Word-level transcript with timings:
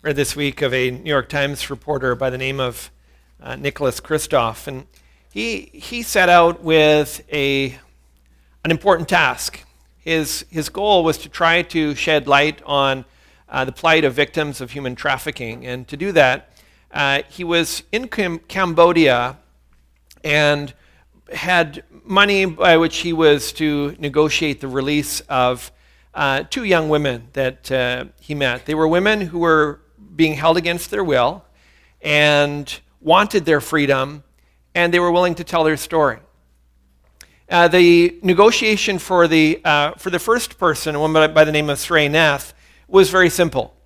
read 0.00 0.14
this 0.14 0.36
week 0.36 0.62
of 0.62 0.72
a 0.72 0.92
New 0.92 1.10
York 1.10 1.28
Times 1.28 1.70
reporter 1.70 2.14
by 2.14 2.30
the 2.30 2.38
name 2.38 2.60
of 2.60 2.92
uh, 3.42 3.56
Nicholas 3.56 4.00
Kristof, 4.00 4.68
and 4.68 4.86
he 5.32 5.70
he 5.72 6.02
set 6.02 6.28
out 6.28 6.62
with 6.62 7.20
a 7.32 7.76
an 8.62 8.70
important 8.70 9.08
task. 9.08 9.64
His 9.96 10.44
his 10.50 10.68
goal 10.68 11.02
was 11.02 11.18
to 11.18 11.28
try 11.28 11.62
to 11.62 11.96
shed 11.96 12.28
light 12.28 12.62
on 12.64 13.06
uh, 13.48 13.64
the 13.64 13.72
plight 13.72 14.04
of 14.04 14.14
victims 14.14 14.60
of 14.60 14.70
human 14.70 14.94
trafficking, 14.94 15.66
and 15.66 15.88
to 15.88 15.96
do 15.96 16.12
that, 16.12 16.52
uh, 16.92 17.22
he 17.28 17.42
was 17.42 17.82
in 17.90 18.06
Cam- 18.06 18.38
Cambodia 18.38 19.36
and 20.22 20.72
had 21.34 21.82
money 22.04 22.44
by 22.44 22.76
which 22.76 22.98
he 22.98 23.12
was 23.12 23.52
to 23.54 23.96
negotiate 23.98 24.60
the 24.60 24.68
release 24.68 25.20
of 25.22 25.72
uh, 26.14 26.44
two 26.50 26.62
young 26.62 26.88
women 26.88 27.28
that 27.32 27.72
uh, 27.72 28.04
he 28.20 28.36
met. 28.36 28.64
They 28.64 28.76
were 28.76 28.86
women 28.86 29.22
who 29.22 29.40
were 29.40 29.80
being 30.18 30.34
held 30.34 30.56
against 30.56 30.90
their 30.90 31.04
will 31.04 31.44
and 32.02 32.80
wanted 33.00 33.44
their 33.44 33.60
freedom, 33.60 34.24
and 34.74 34.92
they 34.92 34.98
were 34.98 35.12
willing 35.12 35.36
to 35.36 35.44
tell 35.44 35.62
their 35.62 35.76
story. 35.76 36.18
Uh, 37.48 37.68
the 37.68 38.18
negotiation 38.22 38.98
for 38.98 39.28
the, 39.28 39.60
uh, 39.64 39.92
for 39.92 40.10
the 40.10 40.18
first 40.18 40.58
person, 40.58 40.96
a 40.96 40.98
woman 40.98 41.32
by 41.32 41.44
the 41.44 41.52
name 41.52 41.70
of 41.70 41.78
Srey 41.78 42.10
Nath, 42.10 42.52
was 42.88 43.10
very 43.10 43.30
simple. 43.30 43.76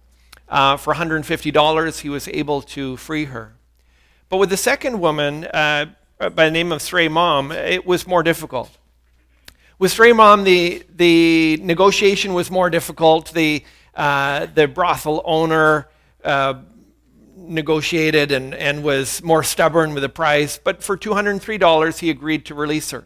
Uh, 0.49 0.79
for 0.79 0.95
$150, 0.95 2.01
he 2.01 2.09
was 2.09 2.27
able 2.29 2.63
to 2.63 2.97
free 2.97 3.27
her. 3.27 3.53
But 4.31 4.39
with 4.39 4.49
the 4.49 4.57
second 4.57 5.01
woman, 5.01 5.45
uh, 5.45 5.87
by 6.19 6.47
the 6.47 6.51
name 6.51 6.73
of 6.73 6.81
Srey 6.81 7.11
Mom, 7.11 7.53
it 7.53 7.87
was 7.87 8.07
more 8.07 8.23
difficult. 8.23 8.71
With 9.79 9.93
Srey 9.93 10.17
Mom, 10.17 10.45
the, 10.45 10.83
the 10.97 11.59
negotiation 11.59 12.33
was 12.33 12.51
more 12.51 12.71
difficult. 12.71 13.33
The, 13.33 13.63
uh, 13.95 14.47
the 14.47 14.67
brothel 14.67 15.21
owner 15.27 15.89
uh, 16.25 16.55
negotiated 17.37 18.33
and, 18.33 18.55
and 18.55 18.83
was 18.83 19.23
more 19.23 19.43
stubborn 19.43 19.95
with 19.95 20.03
the 20.03 20.09
price, 20.09 20.59
but 20.63 20.83
for 20.83 20.97
$203, 20.97 21.99
he 21.99 22.11
agreed 22.11 22.47
to 22.47 22.55
release 22.55 22.91
her. 22.91 23.05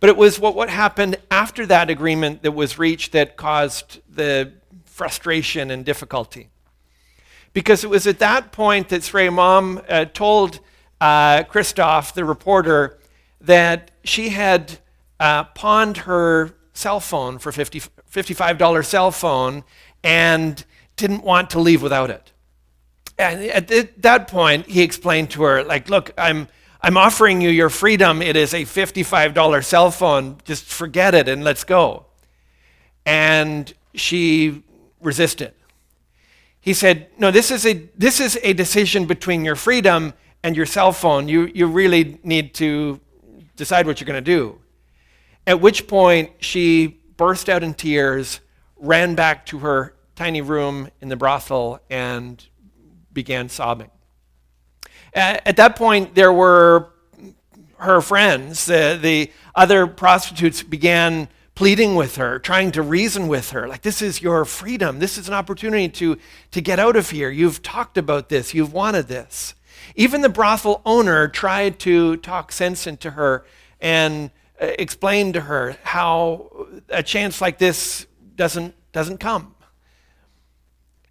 But 0.00 0.10
it 0.10 0.16
was 0.16 0.38
what, 0.38 0.54
what 0.54 0.68
happened 0.68 1.16
after 1.30 1.64
that 1.66 1.88
agreement 1.88 2.42
that 2.42 2.52
was 2.52 2.78
reached 2.78 3.12
that 3.12 3.36
caused 3.36 4.00
the 4.08 4.52
frustration 4.84 5.70
and 5.70 5.84
difficulty. 5.84 6.50
Because 7.52 7.84
it 7.84 7.90
was 7.90 8.06
at 8.06 8.18
that 8.18 8.52
point 8.52 8.90
that 8.90 9.02
Srey 9.02 9.32
Mom 9.32 9.80
uh, 9.88 10.04
told 10.06 10.60
uh, 11.00 11.44
Kristof, 11.44 12.12
the 12.12 12.24
reporter, 12.24 12.98
that 13.40 13.90
she 14.04 14.30
had 14.30 14.78
uh, 15.18 15.44
pawned 15.44 15.98
her 15.98 16.54
cell 16.74 17.00
phone 17.00 17.38
for 17.38 17.52
50, 17.52 17.80
$55 18.10 18.84
cell 18.84 19.10
phone 19.10 19.64
and 20.04 20.64
didn't 20.96 21.22
want 21.22 21.50
to 21.50 21.60
leave 21.60 21.82
without 21.82 22.10
it. 22.10 22.32
And 23.18 23.44
at 23.44 24.02
that 24.02 24.28
point, 24.28 24.66
he 24.66 24.82
explained 24.82 25.30
to 25.30 25.42
her, 25.44 25.64
like, 25.64 25.88
look, 25.88 26.12
I'm, 26.18 26.48
I'm 26.82 26.96
offering 26.96 27.40
you 27.40 27.48
your 27.48 27.70
freedom. 27.70 28.20
It 28.20 28.36
is 28.36 28.52
a 28.52 28.62
$55 28.62 29.64
cell 29.64 29.90
phone. 29.90 30.36
Just 30.44 30.64
forget 30.64 31.14
it 31.14 31.28
and 31.28 31.42
let's 31.42 31.64
go. 31.64 32.06
And 33.06 33.72
she 33.94 34.62
resisted. 35.00 35.54
He 36.60 36.74
said, 36.74 37.08
no, 37.18 37.30
this 37.30 37.50
is 37.50 37.64
a, 37.64 37.74
this 37.96 38.20
is 38.20 38.38
a 38.42 38.52
decision 38.52 39.06
between 39.06 39.44
your 39.44 39.56
freedom 39.56 40.12
and 40.42 40.56
your 40.56 40.66
cell 40.66 40.92
phone. 40.92 41.28
You, 41.28 41.46
you 41.54 41.66
really 41.66 42.18
need 42.22 42.54
to 42.54 43.00
decide 43.56 43.86
what 43.86 44.00
you're 44.00 44.06
going 44.06 44.22
to 44.22 44.30
do. 44.30 44.58
At 45.46 45.60
which 45.60 45.86
point, 45.86 46.32
she 46.40 46.98
burst 47.16 47.48
out 47.48 47.62
in 47.62 47.72
tears, 47.72 48.40
ran 48.76 49.14
back 49.14 49.46
to 49.46 49.60
her 49.60 49.95
tiny 50.16 50.40
room 50.40 50.88
in 51.00 51.08
the 51.08 51.16
brothel, 51.16 51.80
and 51.88 52.44
began 53.12 53.48
sobbing. 53.48 53.90
At 55.14 55.56
that 55.56 55.76
point, 55.76 56.14
there 56.14 56.32
were 56.32 56.90
her 57.78 58.00
friends, 58.00 58.66
the, 58.66 58.98
the 59.00 59.30
other 59.54 59.86
prostitutes 59.86 60.62
began 60.62 61.28
pleading 61.54 61.94
with 61.94 62.16
her, 62.16 62.38
trying 62.38 62.70
to 62.72 62.82
reason 62.82 63.28
with 63.28 63.50
her. 63.50 63.66
Like, 63.66 63.82
this 63.82 64.02
is 64.02 64.20
your 64.20 64.44
freedom. 64.44 64.98
This 64.98 65.16
is 65.16 65.28
an 65.28 65.34
opportunity 65.34 65.88
to, 65.88 66.18
to 66.50 66.60
get 66.60 66.78
out 66.78 66.96
of 66.96 67.10
here. 67.10 67.30
You've 67.30 67.62
talked 67.62 67.96
about 67.96 68.28
this. 68.28 68.52
You've 68.52 68.74
wanted 68.74 69.08
this. 69.08 69.54
Even 69.94 70.20
the 70.20 70.28
brothel 70.28 70.82
owner 70.84 71.28
tried 71.28 71.78
to 71.80 72.18
talk 72.18 72.52
sense 72.52 72.86
into 72.86 73.12
her 73.12 73.46
and 73.80 74.30
uh, 74.60 74.66
explain 74.78 75.32
to 75.32 75.40
her 75.42 75.76
how 75.82 76.50
a 76.90 77.02
chance 77.02 77.40
like 77.40 77.58
this 77.58 78.06
doesn't, 78.34 78.74
doesn't 78.92 79.18
come. 79.18 79.54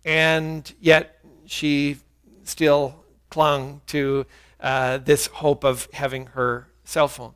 And 0.06 0.72
yet 0.80 1.20
she 1.46 1.98
still 2.44 3.04
clung 3.30 3.82
to 3.88 4.26
uh, 4.62 5.00
this 5.00 5.28
hope 5.28 5.66
of 5.66 5.90
having 5.94 6.28
her 6.28 6.68
cell 6.86 7.08
phone. 7.08 7.34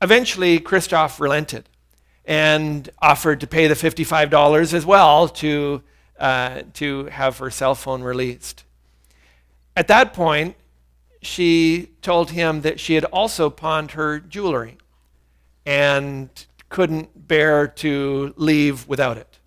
Eventually, 0.00 0.60
Kristof 0.60 1.18
relented 1.18 1.68
and 2.24 2.88
offered 3.00 3.40
to 3.40 3.46
pay 3.46 3.66
the 3.66 3.74
$55 3.74 4.72
as 4.72 4.86
well 4.86 5.28
to, 5.28 5.82
uh, 6.18 6.62
to 6.74 7.06
have 7.06 7.38
her 7.38 7.50
cell 7.50 7.74
phone 7.74 8.02
released. 8.02 8.64
At 9.76 9.88
that 9.88 10.12
point, 10.12 10.56
she 11.20 11.90
told 12.02 12.30
him 12.30 12.60
that 12.60 12.78
she 12.78 12.94
had 12.94 13.04
also 13.06 13.50
pawned 13.50 13.92
her 13.92 14.20
jewelry 14.20 14.78
and 15.66 16.28
couldn't 16.68 17.26
bear 17.26 17.66
to 17.66 18.34
leave 18.36 18.86
without 18.86 19.16
it. 19.16 19.38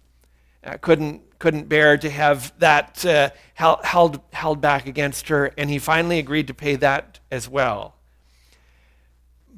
Uh, 0.64 0.78
couldn't, 0.82 1.22
couldn't 1.40 1.70
bear 1.70 1.98
to 1.98 2.10
have 2.10 2.54
that 2.60 3.06
uh, 3.06 3.30
held, 3.54 4.22
held 4.34 4.62
back 4.62 4.88
against 4.88 5.30
her, 5.30 5.52
and 5.58 5.70
he 5.70 5.80
finally 5.80 6.20
agreed 6.20 6.48
to 6.48 6.54
pay 6.54 6.76
that 6.76 7.20
as 7.32 7.48
well. 7.48 7.96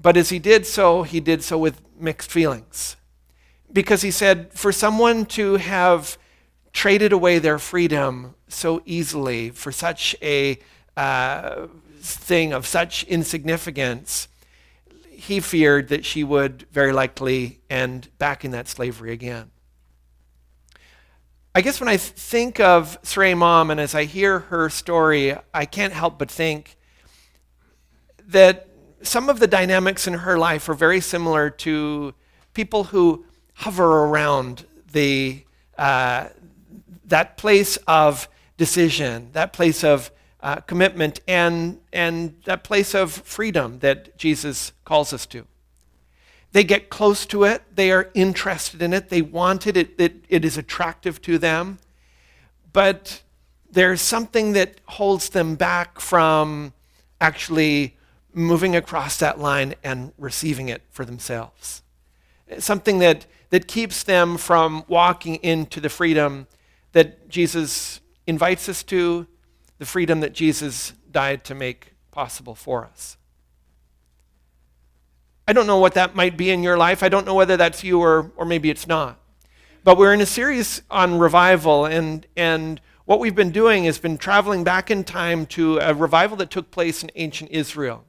But 0.02 0.18
as 0.18 0.30
he 0.30 0.40
did 0.40 0.66
so, 0.66 1.04
he 1.04 1.20
did 1.20 1.44
so 1.44 1.58
with 1.58 1.82
mixed 2.00 2.32
feelings. 2.32 2.96
Because 3.72 4.02
he 4.02 4.12
said, 4.12 4.52
for 4.54 4.72
someone 4.72 5.26
to 5.28 5.58
have 5.58 6.18
traded 6.74 7.12
away 7.12 7.40
their 7.40 7.60
freedom 7.60 8.36
so 8.48 8.82
easily 8.86 9.50
for 9.50 9.72
such 9.72 10.16
a 10.22 10.60
uh, 10.98 11.68
thing 12.00 12.54
of 12.54 12.66
such 12.66 13.04
insignificance, 13.06 14.28
he 15.10 15.40
feared 15.40 15.90
that 15.90 16.06
she 16.06 16.24
would 16.24 16.66
very 16.72 16.94
likely 16.94 17.60
end 17.70 18.10
back 18.18 18.46
in 18.46 18.52
that 18.52 18.68
slavery 18.68 19.12
again. 19.12 19.52
I 21.56 21.62
guess 21.62 21.80
when 21.80 21.90
I 21.90 21.98
think 21.98 22.60
of 22.60 23.02
Srey 23.02 23.36
Mom 23.36 23.72
and 23.72 23.80
as 23.80 23.96
I 23.96 24.04
hear 24.04 24.38
her 24.38 24.70
story, 24.70 25.36
I 25.52 25.66
can't 25.66 25.94
help 25.94 26.20
but 26.20 26.30
think 26.30 26.78
that 28.28 28.68
some 29.02 29.30
of 29.30 29.40
the 29.40 29.48
dynamics 29.48 30.06
in 30.06 30.14
her 30.14 30.38
life 30.38 30.70
are 30.70 30.76
very 30.76 31.02
similar 31.02 31.50
to 31.50 32.14
people 32.54 32.84
who 32.86 33.26
hover 33.56 34.06
around 34.06 34.68
the, 34.92 35.44
uh, 35.76 36.28
that 37.06 37.36
place 37.38 37.78
of 37.88 38.30
decision, 38.58 39.30
that 39.34 39.52
place 39.52 39.84
of 39.84 40.12
uh, 40.42 40.58
commitment 40.58 41.20
and, 41.28 41.80
and 41.92 42.36
that 42.46 42.64
place 42.64 42.94
of 42.94 43.12
freedom 43.12 43.80
that 43.80 44.16
Jesus 44.20 44.72
calls 44.86 45.14
us 45.14 45.26
to. 45.26 45.48
They 46.52 46.64
get 46.64 46.90
close 46.90 47.26
to 47.28 47.44
it, 47.44 47.64
they 47.76 47.92
are 47.92 48.10
interested 48.14 48.82
in 48.82 48.94
it, 48.94 49.10
they 49.10 49.22
want 49.22 49.68
it, 49.68 49.78
it, 49.78 49.94
it, 50.00 50.26
it 50.30 50.46
is 50.46 50.58
attractive 50.58 51.22
to 51.24 51.38
them, 51.38 51.78
but 52.74 53.22
there's 53.72 54.02
something 54.02 54.54
that 54.54 54.82
holds 54.86 55.30
them 55.30 55.56
back 55.56 56.00
from 56.00 56.74
actually 57.22 57.98
moving 58.34 58.76
across 58.76 59.18
that 59.18 59.40
line 59.40 59.76
and 59.84 60.12
receiving 60.18 60.70
it 60.70 60.82
for 60.90 61.06
themselves. 61.06 61.84
Something 62.58 63.00
that, 63.00 63.28
that 63.52 63.68
keeps 63.68 64.04
them 64.04 64.38
from 64.38 64.84
walking 64.88 65.36
into 65.36 65.80
the 65.80 65.90
freedom 65.90 66.48
that 66.94 67.30
Jesus 67.30 68.02
invites 68.26 68.68
us 68.68 68.82
to, 68.84 69.28
the 69.78 69.86
freedom 69.86 70.20
that 70.22 70.34
Jesus 70.34 70.94
died 71.12 71.44
to 71.46 71.56
make 71.56 71.94
possible 72.12 72.56
for 72.56 72.86
us. 72.86 73.18
I 75.50 75.52
don't 75.52 75.66
know 75.66 75.80
what 75.80 75.96
that 75.96 76.16
might 76.16 76.38
be 76.38 76.52
in 76.52 76.62
your 76.62 76.78
life. 76.78 77.02
I 77.02 77.10
don't 77.10 77.26
know 77.26 77.34
whether 77.34 77.58
that's 77.58 77.84
you 77.84 78.00
or, 78.00 78.32
or 78.38 78.46
maybe 78.46 78.70
it's 78.70 78.86
not. 78.86 79.20
But 79.84 79.98
we're 79.98 80.14
in 80.14 80.22
a 80.22 80.26
series 80.28 80.84
on 80.92 81.18
revival, 81.18 81.88
and, 81.88 82.28
and 82.38 82.80
what 83.06 83.20
we've 83.20 83.34
been 83.34 83.50
doing 83.50 83.86
has 83.86 83.98
been 83.98 84.20
traveling 84.20 84.64
back 84.64 84.92
in 84.92 85.04
time 85.04 85.48
to 85.48 85.80
a 85.80 85.96
revival 85.96 86.38
that 86.38 86.52
took 86.52 86.70
place 86.70 87.02
in 87.02 87.10
ancient 87.16 87.50
Israel. 87.50 88.06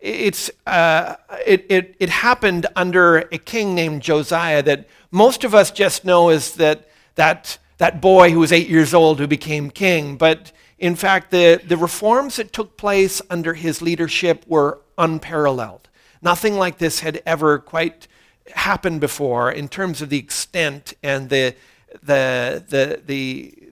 It's, 0.00 0.50
uh, 0.66 1.14
it, 1.46 1.66
it, 1.68 1.94
it 2.00 2.08
happened 2.08 2.66
under 2.74 3.18
a 3.30 3.38
king 3.38 3.76
named 3.76 4.02
Josiah 4.02 4.64
that 4.64 4.88
most 5.12 5.44
of 5.44 5.54
us 5.54 5.70
just 5.70 6.04
know 6.04 6.30
is 6.30 6.54
that, 6.54 6.88
that 7.14 7.58
that 7.78 8.00
boy 8.00 8.32
who 8.32 8.40
was 8.40 8.50
eight 8.50 8.68
years 8.68 8.92
old 8.92 9.20
who 9.20 9.28
became 9.28 9.70
king. 9.70 10.16
But 10.16 10.50
in 10.80 10.96
fact, 10.96 11.30
the, 11.30 11.62
the 11.64 11.76
reforms 11.76 12.34
that 12.36 12.52
took 12.52 12.76
place 12.76 13.22
under 13.30 13.54
his 13.54 13.80
leadership 13.80 14.44
were 14.48 14.80
unparalleled. 14.98 15.88
Nothing 16.24 16.56
like 16.56 16.78
this 16.78 17.00
had 17.00 17.22
ever 17.26 17.58
quite 17.58 18.08
happened 18.54 19.00
before 19.00 19.52
in 19.52 19.68
terms 19.68 20.00
of 20.00 20.08
the 20.08 20.18
extent 20.18 20.94
and 21.02 21.28
the, 21.28 21.54
the, 22.02 22.64
the, 22.66 23.02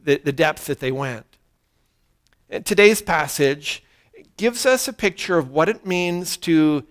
the, 0.05 0.17
the, 0.19 0.33
depth 0.33 0.67
that 0.67 0.79
they 0.79 0.93
went. 0.93 1.25
And 2.51 2.65
today's 2.65 3.01
passage 3.01 3.83
gives 4.37 4.67
us 4.67 4.87
a 4.87 4.93
picture 4.93 5.39
of 5.39 5.51
what 5.51 5.71
it 5.71 5.87
means 5.87 6.37
to 6.39 6.85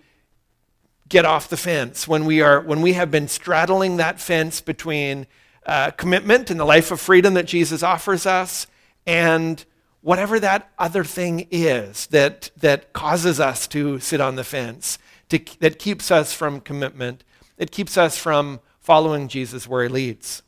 get 1.08 1.24
off 1.24 1.48
the 1.48 1.56
fence 1.56 2.08
when 2.08 2.24
we, 2.24 2.40
are, 2.40 2.60
when 2.60 2.82
we 2.82 2.94
have 2.94 3.10
been 3.10 3.28
straddling 3.28 3.98
that 3.98 4.18
fence 4.18 4.60
between 4.60 5.26
uh, 5.64 5.92
commitment 5.92 6.50
and 6.50 6.58
the 6.58 6.64
life 6.64 6.90
of 6.90 7.00
freedom 7.00 7.34
that 7.34 7.46
Jesus 7.46 7.84
offers 7.84 8.26
us 8.26 8.66
and 9.06 9.64
whatever 10.00 10.40
that 10.40 10.70
other 10.78 11.04
thing 11.04 11.46
is 11.50 12.06
that, 12.08 12.50
that 12.56 12.92
causes 12.92 13.38
us 13.38 13.68
to 13.68 14.00
sit 14.00 14.20
on 14.20 14.34
the 14.34 14.44
fence, 14.44 14.98
to, 15.32 15.58
that 15.60 15.78
keeps 15.78 16.10
us 16.10 16.32
from 16.32 16.60
commitment, 16.60 17.24
that 17.56 17.70
keeps 17.70 17.96
us 17.96 18.16
from 18.16 18.60
following 18.80 19.28
Jesus 19.28 19.66
where 19.66 19.82
he 19.82 19.88
leads. 19.88 20.42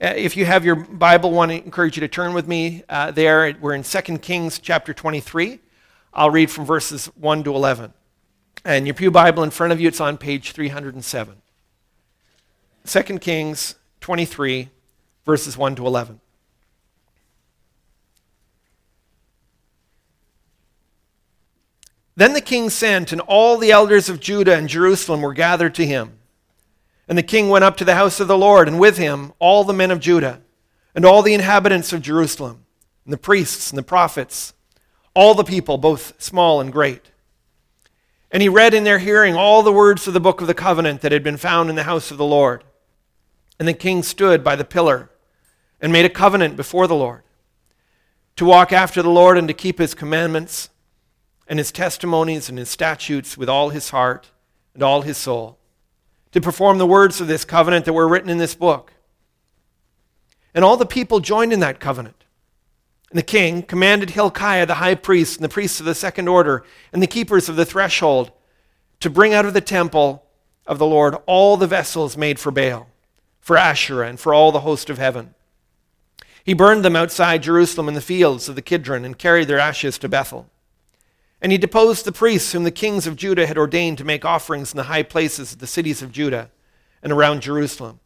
Uh, 0.00 0.14
if 0.16 0.36
you 0.36 0.44
have 0.46 0.64
your 0.64 0.76
Bible, 0.76 1.30
I 1.30 1.32
want 1.32 1.50
to 1.50 1.56
encourage 1.56 1.96
you 1.96 2.00
to 2.00 2.08
turn 2.08 2.32
with 2.32 2.48
me 2.48 2.82
uh, 2.88 3.10
there. 3.10 3.54
We're 3.60 3.74
in 3.74 3.82
2 3.82 4.18
Kings 4.18 4.58
chapter 4.58 4.94
23. 4.94 5.60
I'll 6.14 6.30
read 6.30 6.50
from 6.50 6.64
verses 6.64 7.06
1 7.06 7.44
to 7.44 7.54
11. 7.54 7.92
And 8.64 8.86
your 8.86 8.94
Pew 8.94 9.10
Bible 9.10 9.42
in 9.42 9.50
front 9.50 9.72
of 9.72 9.80
you, 9.80 9.88
it's 9.88 10.00
on 10.00 10.16
page 10.16 10.52
307. 10.52 11.36
2 12.86 13.02
Kings 13.18 13.74
23, 14.00 14.70
verses 15.24 15.56
1 15.56 15.76
to 15.76 15.86
11. 15.86 16.20
Then 22.14 22.34
the 22.34 22.40
king 22.40 22.68
sent, 22.70 23.12
and 23.12 23.20
all 23.22 23.56
the 23.56 23.72
elders 23.72 24.08
of 24.08 24.20
Judah 24.20 24.56
and 24.56 24.68
Jerusalem 24.68 25.22
were 25.22 25.32
gathered 25.32 25.74
to 25.76 25.86
him. 25.86 26.18
And 27.08 27.16
the 27.16 27.22
king 27.22 27.48
went 27.48 27.64
up 27.64 27.76
to 27.78 27.84
the 27.84 27.94
house 27.94 28.20
of 28.20 28.28
the 28.28 28.36
Lord, 28.36 28.68
and 28.68 28.78
with 28.78 28.98
him 28.98 29.32
all 29.38 29.64
the 29.64 29.72
men 29.72 29.90
of 29.90 30.00
Judah, 30.00 30.40
and 30.94 31.04
all 31.04 31.22
the 31.22 31.34
inhabitants 31.34 31.92
of 31.92 32.02
Jerusalem, 32.02 32.64
and 33.04 33.12
the 33.12 33.18
priests 33.18 33.70
and 33.70 33.78
the 33.78 33.82
prophets, 33.82 34.52
all 35.14 35.34
the 35.34 35.44
people, 35.44 35.78
both 35.78 36.20
small 36.22 36.60
and 36.60 36.72
great. 36.72 37.10
And 38.30 38.42
he 38.42 38.48
read 38.48 38.72
in 38.72 38.84
their 38.84 38.98
hearing 38.98 39.34
all 39.34 39.62
the 39.62 39.72
words 39.72 40.06
of 40.06 40.14
the 40.14 40.20
book 40.20 40.40
of 40.40 40.46
the 40.46 40.54
covenant 40.54 41.02
that 41.02 41.12
had 41.12 41.22
been 41.22 41.36
found 41.36 41.68
in 41.68 41.76
the 41.76 41.82
house 41.82 42.10
of 42.10 42.16
the 42.16 42.24
Lord. 42.24 42.64
And 43.58 43.68
the 43.68 43.74
king 43.74 44.02
stood 44.02 44.42
by 44.42 44.56
the 44.56 44.64
pillar 44.64 45.10
and 45.80 45.92
made 45.92 46.06
a 46.06 46.10
covenant 46.10 46.56
before 46.56 46.86
the 46.86 46.94
Lord 46.94 47.22
to 48.36 48.44
walk 48.46 48.72
after 48.72 49.02
the 49.02 49.10
Lord 49.10 49.36
and 49.36 49.46
to 49.48 49.54
keep 49.54 49.78
his 49.78 49.94
commandments 49.94 50.70
and 51.52 51.58
his 51.58 51.70
testimonies 51.70 52.48
and 52.48 52.56
his 52.56 52.70
statutes 52.70 53.36
with 53.36 53.46
all 53.46 53.68
his 53.68 53.90
heart 53.90 54.30
and 54.72 54.82
all 54.82 55.02
his 55.02 55.18
soul, 55.18 55.58
to 56.30 56.40
perform 56.40 56.78
the 56.78 56.86
words 56.86 57.20
of 57.20 57.26
this 57.26 57.44
covenant 57.44 57.84
that 57.84 57.92
were 57.92 58.08
written 58.08 58.30
in 58.30 58.38
this 58.38 58.54
book. 58.54 58.94
And 60.54 60.64
all 60.64 60.78
the 60.78 60.86
people 60.86 61.20
joined 61.20 61.52
in 61.52 61.60
that 61.60 61.78
covenant. 61.78 62.24
And 63.10 63.18
the 63.18 63.22
king 63.22 63.62
commanded 63.62 64.08
Hilkiah 64.08 64.64
the 64.64 64.76
high 64.76 64.94
priest 64.94 65.36
and 65.36 65.44
the 65.44 65.50
priests 65.50 65.78
of 65.78 65.84
the 65.84 65.94
second 65.94 66.26
order 66.26 66.64
and 66.90 67.02
the 67.02 67.06
keepers 67.06 67.50
of 67.50 67.56
the 67.56 67.66
threshold 67.66 68.32
to 69.00 69.10
bring 69.10 69.34
out 69.34 69.44
of 69.44 69.52
the 69.52 69.60
temple 69.60 70.24
of 70.66 70.78
the 70.78 70.86
Lord 70.86 71.16
all 71.26 71.58
the 71.58 71.66
vessels 71.66 72.16
made 72.16 72.38
for 72.40 72.50
Baal, 72.50 72.88
for 73.40 73.58
Asherah, 73.58 74.08
and 74.08 74.18
for 74.18 74.32
all 74.32 74.52
the 74.52 74.60
host 74.60 74.88
of 74.88 74.96
heaven. 74.96 75.34
He 76.44 76.54
burned 76.54 76.82
them 76.82 76.96
outside 76.96 77.42
Jerusalem 77.42 77.88
in 77.88 77.94
the 77.94 78.00
fields 78.00 78.48
of 78.48 78.54
the 78.54 78.62
Kidron 78.62 79.04
and 79.04 79.18
carried 79.18 79.48
their 79.48 79.58
ashes 79.58 79.98
to 79.98 80.08
Bethel. 80.08 80.48
And 81.42 81.50
he 81.50 81.58
deposed 81.58 82.04
the 82.04 82.12
priests 82.12 82.52
whom 82.52 82.62
the 82.62 82.70
kings 82.70 83.06
of 83.06 83.16
Judah 83.16 83.48
had 83.48 83.58
ordained 83.58 83.98
to 83.98 84.04
make 84.04 84.24
offerings 84.24 84.72
in 84.72 84.76
the 84.76 84.84
high 84.84 85.02
places 85.02 85.52
of 85.52 85.58
the 85.58 85.66
cities 85.66 86.00
of 86.00 86.12
Judah 86.12 86.50
and 87.02 87.12
around 87.12 87.42
Jerusalem. 87.42 87.98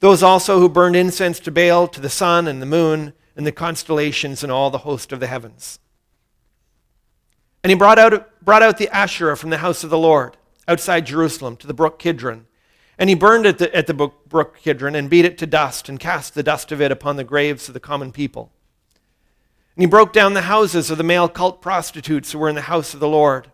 Those 0.00 0.22
also 0.22 0.58
who 0.58 0.68
burned 0.70 0.96
incense 0.96 1.38
to 1.40 1.50
Baal, 1.50 1.86
to 1.88 2.00
the 2.00 2.08
sun 2.08 2.48
and 2.48 2.62
the 2.62 2.66
moon, 2.66 3.12
and 3.36 3.46
the 3.46 3.52
constellations, 3.52 4.42
and 4.42 4.50
all 4.50 4.70
the 4.70 4.78
host 4.78 5.12
of 5.12 5.20
the 5.20 5.26
heavens. 5.26 5.78
And 7.62 7.70
he 7.70 7.76
brought 7.76 7.98
out, 7.98 8.42
brought 8.42 8.62
out 8.62 8.78
the 8.78 8.88
Asherah 8.88 9.36
from 9.36 9.50
the 9.50 9.58
house 9.58 9.84
of 9.84 9.90
the 9.90 9.98
Lord, 9.98 10.38
outside 10.66 11.04
Jerusalem, 11.04 11.56
to 11.58 11.66
the 11.66 11.74
brook 11.74 11.98
Kidron. 11.98 12.46
And 12.98 13.10
he 13.10 13.14
burned 13.14 13.44
it 13.44 13.60
at 13.60 13.86
the 13.86 13.92
brook 13.92 14.56
Kidron, 14.62 14.94
and 14.94 15.10
beat 15.10 15.26
it 15.26 15.36
to 15.38 15.46
dust, 15.46 15.90
and 15.90 16.00
cast 16.00 16.34
the 16.34 16.42
dust 16.42 16.72
of 16.72 16.80
it 16.80 16.90
upon 16.90 17.16
the 17.16 17.24
graves 17.24 17.68
of 17.68 17.74
the 17.74 17.80
common 17.80 18.12
people. 18.12 18.50
And 19.80 19.86
he 19.86 19.90
broke 19.90 20.12
down 20.12 20.34
the 20.34 20.42
houses 20.42 20.90
of 20.90 20.98
the 20.98 21.04
male 21.04 21.26
cult 21.26 21.62
prostitutes 21.62 22.32
who 22.32 22.38
were 22.38 22.50
in 22.50 22.54
the 22.54 22.60
house 22.60 22.92
of 22.92 23.00
the 23.00 23.08
Lord, 23.08 23.50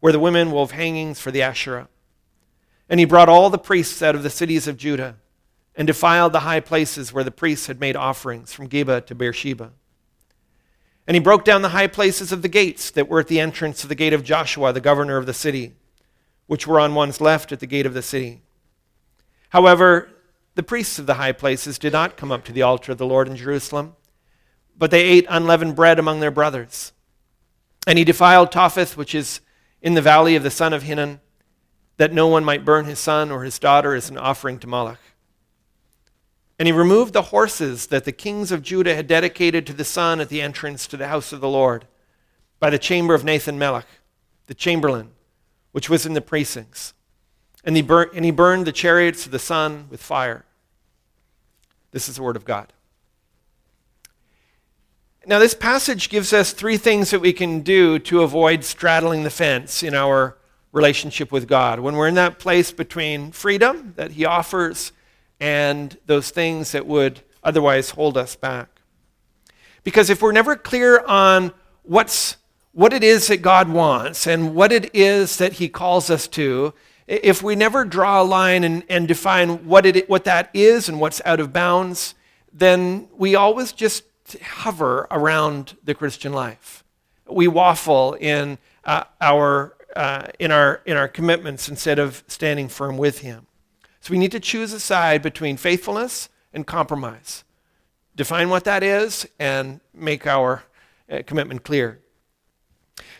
where 0.00 0.12
the 0.12 0.18
women 0.18 0.50
wove 0.50 0.72
hangings 0.72 1.20
for 1.20 1.30
the 1.30 1.42
Asherah. 1.42 1.88
And 2.88 2.98
he 2.98 3.06
brought 3.06 3.28
all 3.28 3.50
the 3.50 3.56
priests 3.56 4.02
out 4.02 4.16
of 4.16 4.24
the 4.24 4.30
cities 4.30 4.66
of 4.66 4.76
Judah 4.76 5.14
and 5.76 5.86
defiled 5.86 6.32
the 6.32 6.40
high 6.40 6.58
places 6.58 7.12
where 7.12 7.22
the 7.22 7.30
priests 7.30 7.68
had 7.68 7.78
made 7.78 7.94
offerings 7.94 8.52
from 8.52 8.68
Geba 8.68 9.06
to 9.06 9.14
Beersheba. 9.14 9.70
And 11.06 11.14
he 11.14 11.20
broke 11.20 11.44
down 11.44 11.62
the 11.62 11.68
high 11.68 11.86
places 11.86 12.32
of 12.32 12.42
the 12.42 12.48
gates 12.48 12.90
that 12.90 13.08
were 13.08 13.20
at 13.20 13.28
the 13.28 13.38
entrance 13.38 13.84
of 13.84 13.88
the 13.88 13.94
gate 13.94 14.12
of 14.12 14.24
Joshua, 14.24 14.72
the 14.72 14.80
governor 14.80 15.18
of 15.18 15.26
the 15.26 15.32
city, 15.32 15.74
which 16.48 16.66
were 16.66 16.80
on 16.80 16.96
one's 16.96 17.20
left 17.20 17.52
at 17.52 17.60
the 17.60 17.66
gate 17.68 17.86
of 17.86 17.94
the 17.94 18.02
city. 18.02 18.42
However, 19.50 20.10
the 20.56 20.64
priests 20.64 20.98
of 20.98 21.06
the 21.06 21.14
high 21.14 21.30
places 21.30 21.78
did 21.78 21.92
not 21.92 22.16
come 22.16 22.32
up 22.32 22.44
to 22.46 22.52
the 22.52 22.62
altar 22.62 22.90
of 22.90 22.98
the 22.98 23.06
Lord 23.06 23.28
in 23.28 23.36
Jerusalem 23.36 23.94
but 24.80 24.90
they 24.90 25.02
ate 25.02 25.26
unleavened 25.28 25.76
bread 25.76 25.98
among 25.98 26.20
their 26.20 26.30
brothers. 26.30 26.92
And 27.86 27.98
he 27.98 28.04
defiled 28.04 28.50
Topheth, 28.50 28.96
which 28.96 29.14
is 29.14 29.40
in 29.82 29.92
the 29.92 30.00
valley 30.00 30.36
of 30.36 30.42
the 30.42 30.50
son 30.50 30.72
of 30.72 30.84
Hinnom, 30.84 31.20
that 31.98 32.14
no 32.14 32.26
one 32.26 32.44
might 32.44 32.64
burn 32.64 32.86
his 32.86 32.98
son 32.98 33.30
or 33.30 33.44
his 33.44 33.58
daughter 33.58 33.94
as 33.94 34.08
an 34.08 34.16
offering 34.16 34.58
to 34.58 34.66
Moloch. 34.66 34.98
And 36.58 36.66
he 36.66 36.72
removed 36.72 37.12
the 37.12 37.22
horses 37.22 37.88
that 37.88 38.06
the 38.06 38.12
kings 38.12 38.50
of 38.50 38.62
Judah 38.62 38.94
had 38.94 39.06
dedicated 39.06 39.66
to 39.66 39.74
the 39.74 39.84
sun 39.84 40.18
at 40.18 40.30
the 40.30 40.40
entrance 40.40 40.86
to 40.86 40.96
the 40.96 41.08
house 41.08 41.30
of 41.30 41.42
the 41.42 41.48
Lord 41.48 41.86
by 42.58 42.70
the 42.70 42.78
chamber 42.78 43.12
of 43.12 43.22
Nathan 43.22 43.58
Melech, 43.58 43.86
the 44.46 44.54
chamberlain, 44.54 45.10
which 45.72 45.90
was 45.90 46.06
in 46.06 46.14
the 46.14 46.22
precincts. 46.22 46.94
And 47.64 47.76
he, 47.76 47.82
bur- 47.82 48.10
and 48.14 48.24
he 48.24 48.30
burned 48.30 48.66
the 48.66 48.72
chariots 48.72 49.26
of 49.26 49.32
the 49.32 49.38
sun 49.38 49.88
with 49.90 50.02
fire. 50.02 50.46
This 51.90 52.08
is 52.08 52.16
the 52.16 52.22
word 52.22 52.36
of 52.36 52.46
God. 52.46 52.72
Now, 55.26 55.38
this 55.38 55.52
passage 55.52 56.08
gives 56.08 56.32
us 56.32 56.54
three 56.54 56.78
things 56.78 57.10
that 57.10 57.20
we 57.20 57.34
can 57.34 57.60
do 57.60 57.98
to 57.98 58.22
avoid 58.22 58.64
straddling 58.64 59.22
the 59.22 59.30
fence 59.30 59.82
in 59.82 59.94
our 59.94 60.38
relationship 60.72 61.30
with 61.30 61.46
God. 61.46 61.78
When 61.78 61.94
we're 61.94 62.08
in 62.08 62.14
that 62.14 62.38
place 62.38 62.72
between 62.72 63.30
freedom 63.30 63.92
that 63.96 64.12
He 64.12 64.24
offers 64.24 64.92
and 65.38 65.98
those 66.06 66.30
things 66.30 66.72
that 66.72 66.86
would 66.86 67.20
otherwise 67.44 67.90
hold 67.90 68.16
us 68.16 68.34
back. 68.34 68.80
Because 69.84 70.08
if 70.08 70.22
we're 70.22 70.32
never 70.32 70.56
clear 70.56 71.00
on 71.00 71.52
what's, 71.82 72.38
what 72.72 72.94
it 72.94 73.04
is 73.04 73.26
that 73.26 73.42
God 73.42 73.68
wants 73.68 74.26
and 74.26 74.54
what 74.54 74.72
it 74.72 74.94
is 74.94 75.36
that 75.36 75.54
He 75.54 75.68
calls 75.68 76.08
us 76.08 76.26
to, 76.28 76.72
if 77.06 77.42
we 77.42 77.56
never 77.56 77.84
draw 77.84 78.22
a 78.22 78.24
line 78.24 78.64
and, 78.64 78.84
and 78.88 79.06
define 79.06 79.66
what, 79.66 79.84
it, 79.84 80.08
what 80.08 80.24
that 80.24 80.48
is 80.54 80.88
and 80.88 80.98
what's 80.98 81.20
out 81.26 81.40
of 81.40 81.52
bounds, 81.52 82.14
then 82.54 83.06
we 83.18 83.34
always 83.34 83.72
just 83.72 84.04
hover 84.42 85.06
around 85.10 85.76
the 85.84 85.94
Christian 85.94 86.32
life. 86.32 86.84
We 87.28 87.48
waffle 87.48 88.14
in 88.14 88.58
uh, 88.84 89.04
our 89.20 89.76
uh, 89.96 90.28
in 90.38 90.52
our 90.52 90.82
in 90.86 90.96
our 90.96 91.08
commitments 91.08 91.68
instead 91.68 91.98
of 91.98 92.22
standing 92.26 92.68
firm 92.68 92.96
with 92.96 93.20
Him. 93.20 93.46
So 94.00 94.12
we 94.12 94.18
need 94.18 94.32
to 94.32 94.40
choose 94.40 94.72
a 94.72 94.80
side 94.80 95.22
between 95.22 95.56
faithfulness 95.56 96.28
and 96.52 96.66
compromise. 96.66 97.44
Define 98.16 98.48
what 98.48 98.64
that 98.64 98.82
is 98.82 99.28
and 99.38 99.80
make 99.94 100.26
our 100.26 100.64
uh, 101.10 101.22
commitment 101.26 101.62
clear. 101.64 102.00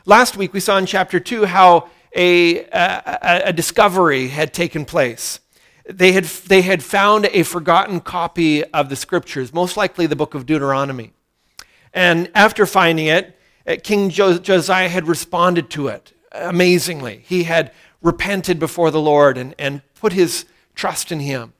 Last 0.04 0.36
week 0.36 0.52
we 0.52 0.60
saw 0.60 0.78
in 0.78 0.86
chapter 0.86 1.20
two 1.20 1.44
how 1.44 1.88
a, 2.14 2.64
a, 2.64 3.42
a 3.46 3.52
discovery 3.52 4.28
had 4.28 4.52
taken 4.52 4.84
place 4.84 5.40
they 5.88 6.12
had, 6.12 6.24
they 6.24 6.62
had 6.62 6.82
found 6.82 7.26
a 7.26 7.42
forgotten 7.42 8.00
copy 8.00 8.64
of 8.64 8.88
the 8.88 8.96
scriptures, 8.96 9.52
most 9.52 9.76
likely 9.76 10.06
the 10.06 10.16
book 10.16 10.34
of 10.34 10.46
Deuteronomy. 10.46 11.12
And 11.92 12.30
after 12.34 12.66
finding 12.66 13.06
it, 13.06 13.36
uh, 13.66 13.76
King 13.82 14.10
Josiah 14.10 14.88
had 14.88 15.08
responded 15.08 15.70
to 15.70 15.88
it 15.88 16.12
amazingly. 16.32 17.24
He 17.26 17.44
had 17.44 17.72
repented 18.02 18.58
before 18.58 18.90
the 18.90 19.00
Lord 19.00 19.36
and, 19.36 19.54
and 19.58 19.82
put 19.94 20.12
his 20.12 20.46
trust 20.74 21.12
in 21.12 21.20
him 21.20 21.52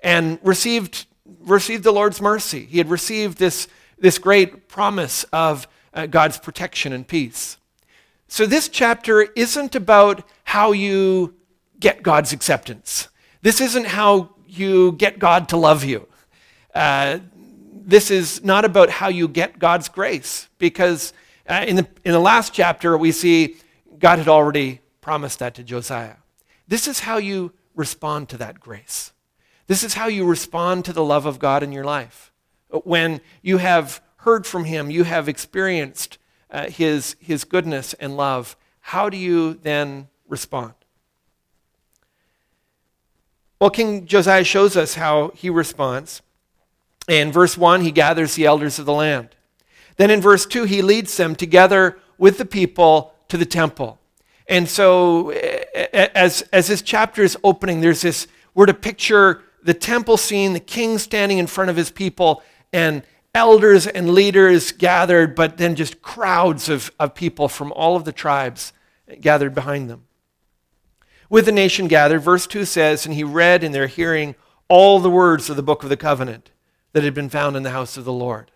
and 0.00 0.38
received, 0.42 1.06
received 1.40 1.84
the 1.84 1.92
Lord's 1.92 2.20
mercy. 2.20 2.64
He 2.66 2.78
had 2.78 2.90
received 2.90 3.38
this, 3.38 3.68
this 3.98 4.18
great 4.18 4.68
promise 4.68 5.24
of 5.32 5.66
uh, 5.94 6.06
God's 6.06 6.38
protection 6.38 6.92
and 6.92 7.06
peace. 7.06 7.56
So, 8.30 8.44
this 8.44 8.68
chapter 8.68 9.22
isn't 9.22 9.74
about 9.74 10.22
how 10.44 10.72
you 10.72 11.34
get 11.80 12.02
God's 12.02 12.32
acceptance. 12.34 13.08
This 13.42 13.60
isn't 13.60 13.86
how 13.86 14.30
you 14.46 14.92
get 14.92 15.18
God 15.18 15.48
to 15.50 15.56
love 15.56 15.84
you. 15.84 16.08
Uh, 16.74 17.18
this 17.72 18.10
is 18.10 18.44
not 18.44 18.64
about 18.64 18.90
how 18.90 19.08
you 19.08 19.28
get 19.28 19.58
God's 19.58 19.88
grace, 19.88 20.48
because 20.58 21.12
uh, 21.48 21.64
in, 21.66 21.76
the, 21.76 21.88
in 22.04 22.12
the 22.12 22.18
last 22.18 22.52
chapter, 22.52 22.96
we 22.98 23.12
see 23.12 23.56
God 23.98 24.18
had 24.18 24.28
already 24.28 24.80
promised 25.00 25.38
that 25.38 25.54
to 25.54 25.62
Josiah. 25.62 26.16
This 26.66 26.86
is 26.86 27.00
how 27.00 27.16
you 27.16 27.52
respond 27.74 28.28
to 28.30 28.36
that 28.38 28.60
grace. 28.60 29.12
This 29.66 29.82
is 29.82 29.94
how 29.94 30.08
you 30.08 30.24
respond 30.24 30.84
to 30.84 30.92
the 30.92 31.04
love 31.04 31.26
of 31.26 31.38
God 31.38 31.62
in 31.62 31.72
your 31.72 31.84
life. 31.84 32.32
When 32.84 33.20
you 33.42 33.58
have 33.58 34.02
heard 34.18 34.46
from 34.46 34.64
Him, 34.64 34.90
you 34.90 35.04
have 35.04 35.28
experienced 35.28 36.18
uh, 36.50 36.70
his, 36.70 37.16
his 37.20 37.44
goodness 37.44 37.94
and 37.94 38.16
love. 38.16 38.56
How 38.80 39.08
do 39.08 39.16
you 39.16 39.54
then 39.54 40.08
respond? 40.28 40.74
Well, 43.60 43.70
King 43.70 44.06
Josiah 44.06 44.44
shows 44.44 44.76
us 44.76 44.94
how 44.94 45.32
he 45.34 45.50
responds. 45.50 46.22
In 47.08 47.32
verse 47.32 47.58
1, 47.58 47.80
he 47.80 47.90
gathers 47.90 48.34
the 48.34 48.46
elders 48.46 48.78
of 48.78 48.86
the 48.86 48.92
land. 48.92 49.30
Then 49.96 50.10
in 50.10 50.20
verse 50.20 50.46
2, 50.46 50.64
he 50.64 50.82
leads 50.82 51.16
them 51.16 51.34
together 51.34 51.98
with 52.18 52.38
the 52.38 52.44
people 52.44 53.14
to 53.28 53.36
the 53.36 53.46
temple. 53.46 53.98
And 54.46 54.68
so, 54.68 55.30
as, 55.30 56.42
as 56.52 56.68
this 56.68 56.82
chapter 56.82 57.22
is 57.22 57.36
opening, 57.42 57.80
there's 57.80 58.02
this, 58.02 58.28
we're 58.54 58.66
to 58.66 58.74
picture 58.74 59.42
the 59.62 59.74
temple 59.74 60.16
scene, 60.16 60.52
the 60.52 60.60
king 60.60 60.98
standing 60.98 61.38
in 61.38 61.46
front 61.46 61.68
of 61.68 61.76
his 61.76 61.90
people, 61.90 62.42
and 62.72 63.02
elders 63.34 63.86
and 63.86 64.10
leaders 64.10 64.72
gathered, 64.72 65.34
but 65.34 65.58
then 65.58 65.74
just 65.74 66.00
crowds 66.00 66.68
of, 66.68 66.90
of 66.98 67.14
people 67.14 67.48
from 67.48 67.72
all 67.72 67.96
of 67.96 68.04
the 68.04 68.12
tribes 68.12 68.72
gathered 69.20 69.54
behind 69.54 69.90
them. 69.90 70.07
With 71.28 71.46
the 71.46 71.52
nation 71.52 71.88
gathered, 71.88 72.20
verse 72.20 72.46
2 72.46 72.64
says, 72.64 73.04
And 73.04 73.14
he 73.14 73.24
read 73.24 73.62
in 73.62 73.72
their 73.72 73.86
hearing 73.86 74.34
all 74.68 74.98
the 74.98 75.10
words 75.10 75.50
of 75.50 75.56
the 75.56 75.62
book 75.62 75.82
of 75.82 75.88
the 75.88 75.96
covenant 75.96 76.50
that 76.92 77.04
had 77.04 77.14
been 77.14 77.28
found 77.28 77.56
in 77.56 77.62
the 77.62 77.70
house 77.70 77.96
of 77.96 78.04
the 78.04 78.12
Lord. 78.12 78.50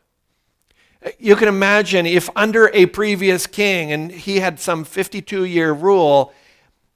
You 1.19 1.37
can 1.37 1.49
imagine 1.49 2.07
if 2.07 2.31
under 2.37 2.71
a 2.73 2.87
previous 2.87 3.47
king, 3.47 3.93
and 3.93 4.11
he 4.11 4.41
had 4.41 4.61
some 4.61 4.85
52 4.85 5.45
year 5.45 5.73
rule, 5.73 6.33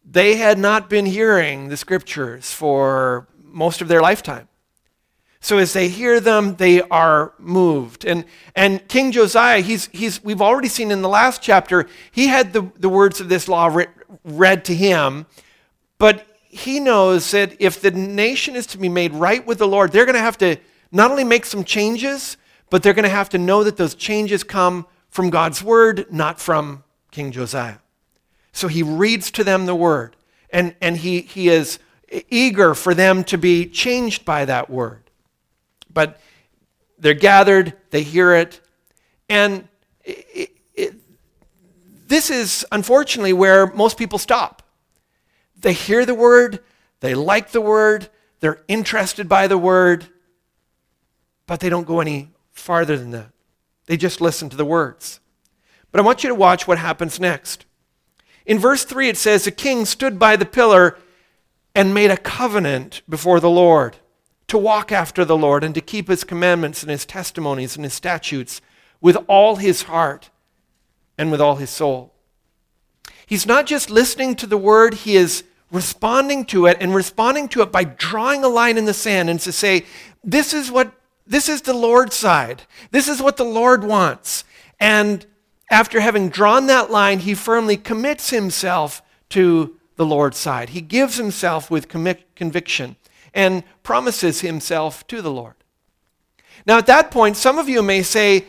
they 0.09 0.37
had 0.37 0.59
not 0.59 0.89
been 0.89 1.07
hearing 1.07 1.69
the 1.69 1.77
scriptures 1.77 2.53
for 2.53 3.27
most 3.43 3.81
of 3.81 3.89
their 3.89 4.01
lifetime. 4.01 4.49
So 5.41 5.59
as 5.59 5.73
they 5.73 5.89
hear 5.89 6.21
them, 6.21 6.57
they 6.57 6.83
are 6.83 7.35
moved. 7.39 8.05
And, 8.05 8.25
and 8.55 8.87
King 8.89 9.13
Josiah, 9.13 9.61
he's, 9.61 9.89
he's, 9.93 10.23
we've 10.25 10.43
already 10.43 10.69
seen 10.69 10.91
in 10.91 11.03
the 11.03 11.09
last 11.09 11.43
chapter, 11.43 11.87
he 12.11 12.29
had 12.29 12.53
the, 12.53 12.71
the 12.77 12.89
words 12.89 13.21
of 13.21 13.29
this 13.29 13.47
law 13.47 13.67
re- 13.67 13.87
read 14.25 14.65
to 14.65 14.75
him, 14.75 15.27
but 15.99 16.27
he 16.43 16.81
knows 16.81 17.31
that 17.33 17.55
if 17.61 17.81
the 17.81 17.91
nation 17.91 18.57
is 18.57 18.67
to 18.69 18.79
be 18.79 18.89
made 18.89 19.13
right 19.13 19.47
with 19.47 19.59
the 19.59 19.69
Lord, 19.69 19.93
they're 19.93 20.07
going 20.07 20.15
to 20.15 20.21
have 20.21 20.39
to 20.39 20.57
not 20.91 21.11
only 21.11 21.25
make 21.25 21.45
some 21.45 21.65
changes, 21.65 22.37
but 22.71 22.83
they're 22.83 22.95
going 22.95 23.05
to 23.05 23.09
have 23.09 23.29
to 23.31 23.39
know 23.39 23.65
that 23.65 23.77
those 23.77 23.95
changes 23.95 24.43
come 24.43 24.87
from 25.11 25.31
God's 25.31 25.63
word, 25.63 26.07
not 26.11 26.41
from 26.41 26.85
King 27.11 27.33
Josiah. 27.33 27.79
So 28.53 28.69
he 28.69 28.83
reads 28.83 29.31
to 29.33 29.45
them 29.45 29.67
the 29.67 29.75
word, 29.75 30.17
and, 30.51 30.75
and 30.81 30.97
he, 30.97 31.21
he 31.21 31.49
is 31.49 31.79
eager 32.31 32.75
for 32.75 32.95
them 32.95 33.25
to 33.25 33.37
be 33.37 33.67
changed 33.67 34.25
by 34.25 34.45
that 34.45 34.71
word. 34.71 35.11
But 35.93 36.21
they're 36.99 37.15
gathered, 37.15 37.75
they 37.91 38.03
hear 38.03 38.35
it, 38.35 38.61
and 39.29 39.69
it, 40.05 40.51
it, 40.75 40.95
this 42.09 42.31
is 42.31 42.65
unfortunately 42.71 43.33
where 43.33 43.67
most 43.67 43.99
people 43.99 44.19
stop. 44.19 44.63
They 45.59 45.73
hear 45.73 46.05
the 46.05 46.15
word, 46.15 46.61
they 47.01 47.15
like 47.15 47.53
the 47.53 47.61
word, 47.61 48.09
they're 48.41 48.63
interested 48.69 49.29
by 49.29 49.47
the 49.47 49.59
word, 49.59 50.07
but 51.47 51.61
they 51.61 51.69
don't 51.69 51.87
go 51.87 52.01
any 52.01 52.31
farther 52.53 52.97
than 52.97 53.11
that. 53.11 53.31
They 53.87 53.97
just 53.97 54.21
listen 54.21 54.49
to 54.51 54.57
the 54.57 54.65
words. 54.65 55.21
But 55.91 56.01
I 56.01 56.05
want 56.05 56.23
you 56.23 56.29
to 56.29 56.35
watch 56.35 56.67
what 56.67 56.79
happens 56.79 57.19
next. 57.19 57.65
In 58.45 58.59
verse 58.59 58.85
3, 58.85 59.09
it 59.09 59.17
says, 59.17 59.45
The 59.45 59.51
king 59.51 59.85
stood 59.85 60.19
by 60.19 60.37
the 60.37 60.45
pillar 60.45 60.99
and 61.75 61.95
made 61.95 62.11
a 62.11 62.17
covenant 62.17 63.03
before 63.09 63.41
the 63.41 63.51
Lord 63.51 63.97
to 64.49 64.59
walk 64.59 64.93
after 64.93 65.25
the 65.25 65.37
Lord 65.37 65.65
and 65.65 65.75
to 65.75 65.81
keep 65.81 66.09
his 66.09 66.25
commandments 66.25 66.83
and 66.83 66.91
his 66.91 67.05
testimonies 67.05 67.77
and 67.77 67.85
his 67.85 67.95
statutes 67.95 68.61
with 69.01 69.17
all 69.29 69.57
his 69.57 69.83
heart 69.83 70.31
and 71.19 71.31
with 71.31 71.41
all 71.41 71.57
his 71.57 71.71
soul. 71.71 72.15
He's 73.27 73.47
not 73.47 73.67
just 73.67 73.91
listening 73.91 74.37
to 74.37 74.47
the 74.47 74.57
word, 74.57 74.95
he 74.95 75.17
is 75.17 75.43
responding 75.71 76.45
to 76.47 76.67
it 76.67 76.77
and 76.81 76.95
responding 76.95 77.49
to 77.49 77.63
it 77.63 77.73
by 77.73 77.85
drawing 77.85 78.45
a 78.45 78.49
line 78.49 78.79
in 78.79 78.85
the 78.85 78.95
sand 78.95 79.29
and 79.29 79.41
to 79.41 79.53
say, 79.53 79.85
this 80.23 80.53
is 80.53 80.71
what 80.71 80.93
this 81.27 81.49
is 81.49 81.63
the 81.63 81.75
Lord's 81.75 82.15
side. 82.15 82.63
This 82.93 83.09
is 83.09 83.21
what 83.21 83.37
the 83.37 83.45
Lord 83.45 83.83
wants. 83.83 84.45
And 84.79 85.27
after 85.71 86.01
having 86.01 86.29
drawn 86.29 86.67
that 86.69 86.91
line, 86.91 87.19
he 87.21 87.35
firmly 87.35 87.77
commits 87.77 88.31
himself 88.31 89.03
to 89.31 89.77
the 89.97 90.07
Lord's 90.07 90.39
side. 90.39 90.71
He 90.71 90.81
gives 90.81 91.17
himself 91.17 91.71
with 91.71 91.89
conviction 91.89 92.97
and 93.35 93.65
promises 93.83 94.41
himself 94.41 95.07
to 95.09 95.21
the 95.21 95.31
Lord. 95.31 95.55
Now, 96.65 96.79
at 96.79 96.87
that 96.87 97.11
point, 97.11 97.37
some 97.37 97.59
of 97.59 97.69
you 97.69 97.83
may 97.83 98.03
say, 98.03 98.45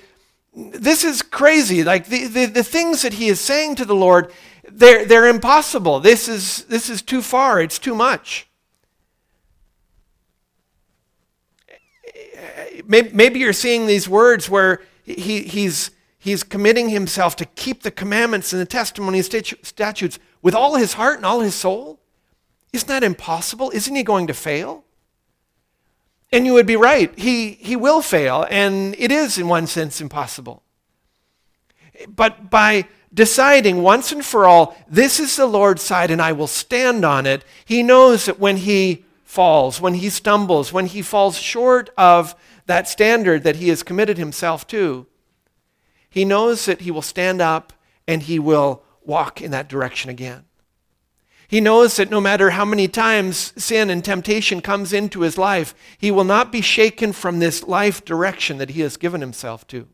This 0.53 1.03
is 1.03 1.21
crazy. 1.21 1.83
Like 1.83 2.07
the, 2.07 2.27
the, 2.27 2.45
the 2.45 2.63
things 2.63 3.01
that 3.01 3.13
he 3.13 3.27
is 3.27 3.39
saying 3.39 3.75
to 3.75 3.85
the 3.85 3.95
Lord, 3.95 4.31
they're, 4.71 5.05
they're 5.05 5.27
impossible. 5.27 5.99
This 5.99 6.27
is, 6.27 6.65
this 6.65 6.89
is 6.89 7.01
too 7.01 7.21
far. 7.21 7.61
It's 7.61 7.79
too 7.79 7.95
much. 7.95 8.47
Maybe 12.87 13.39
you're 13.39 13.53
seeing 13.53 13.85
these 13.85 14.07
words 14.07 14.49
where 14.49 14.81
he, 15.03 15.41
he's, 15.41 15.91
he's 16.17 16.43
committing 16.43 16.89
himself 16.89 17.35
to 17.37 17.45
keep 17.45 17.83
the 17.83 17.91
commandments 17.91 18.53
and 18.53 18.61
the 18.61 18.65
testimonies, 18.65 19.33
and 19.33 19.45
statutes 19.63 20.19
with 20.41 20.55
all 20.55 20.75
his 20.75 20.93
heart 20.93 21.17
and 21.17 21.25
all 21.25 21.41
his 21.41 21.55
soul. 21.55 21.99
Isn't 22.71 22.87
that 22.87 23.03
impossible? 23.03 23.71
Isn't 23.71 23.95
he 23.95 24.03
going 24.03 24.27
to 24.27 24.33
fail? 24.33 24.85
And 26.31 26.45
you 26.45 26.53
would 26.53 26.67
be 26.67 26.75
right. 26.75 27.17
He, 27.17 27.51
he 27.51 27.75
will 27.75 28.01
fail, 28.01 28.45
and 28.49 28.95
it 28.99 29.11
is, 29.11 29.37
in 29.37 29.47
one 29.47 29.67
sense, 29.67 29.99
impossible. 29.99 30.61
But 32.07 32.49
by 32.49 32.87
deciding 33.13 33.81
once 33.81 34.11
and 34.11 34.25
for 34.25 34.45
all, 34.45 34.75
this 34.87 35.19
is 35.19 35.35
the 35.35 35.45
Lord's 35.45 35.81
side 35.81 36.11
and 36.11 36.21
I 36.21 36.31
will 36.31 36.47
stand 36.47 37.05
on 37.05 37.25
it, 37.25 37.43
he 37.65 37.83
knows 37.83 38.25
that 38.25 38.39
when 38.39 38.57
he 38.57 39.05
falls, 39.23 39.79
when 39.81 39.95
he 39.95 40.09
stumbles, 40.09 40.73
when 40.73 40.87
he 40.87 41.01
falls 41.01 41.37
short 41.37 41.89
of 41.97 42.35
that 42.65 42.87
standard 42.87 43.43
that 43.43 43.57
he 43.57 43.69
has 43.69 43.83
committed 43.83 44.17
himself 44.17 44.67
to, 44.67 45.05
he 46.09 46.25
knows 46.25 46.65
that 46.65 46.81
he 46.81 46.91
will 46.91 47.01
stand 47.01 47.41
up 47.41 47.73
and 48.07 48.23
he 48.23 48.39
will 48.39 48.83
walk 49.03 49.41
in 49.41 49.51
that 49.51 49.69
direction 49.69 50.09
again. 50.09 50.45
He 51.47 51.61
knows 51.61 51.95
that 51.95 52.09
no 52.09 52.19
matter 52.19 52.49
how 52.49 52.65
many 52.65 52.89
times 52.89 53.53
sin 53.55 53.89
and 53.89 54.03
temptation 54.03 54.59
comes 54.59 54.91
into 54.91 55.21
his 55.21 55.37
life, 55.37 55.73
he 55.97 56.11
will 56.11 56.25
not 56.25 56.51
be 56.51 56.59
shaken 56.59 57.13
from 57.13 57.39
this 57.39 57.63
life 57.63 58.03
direction 58.03 58.57
that 58.57 58.71
he 58.71 58.81
has 58.81 58.97
given 58.97 59.21
himself 59.21 59.65
to. 59.67 59.87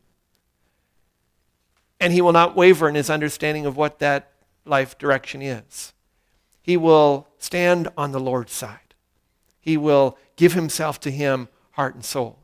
And 2.04 2.12
he 2.12 2.20
will 2.20 2.32
not 2.32 2.54
waver 2.54 2.86
in 2.86 2.96
his 2.96 3.08
understanding 3.08 3.64
of 3.64 3.78
what 3.78 3.98
that 4.00 4.30
life 4.66 4.98
direction 4.98 5.40
is. 5.40 5.94
He 6.60 6.76
will 6.76 7.28
stand 7.38 7.88
on 7.96 8.12
the 8.12 8.20
Lord's 8.20 8.52
side. 8.52 8.94
He 9.58 9.78
will 9.78 10.18
give 10.36 10.52
himself 10.52 11.00
to 11.00 11.10
him, 11.10 11.48
heart 11.70 11.94
and 11.94 12.04
soul, 12.04 12.40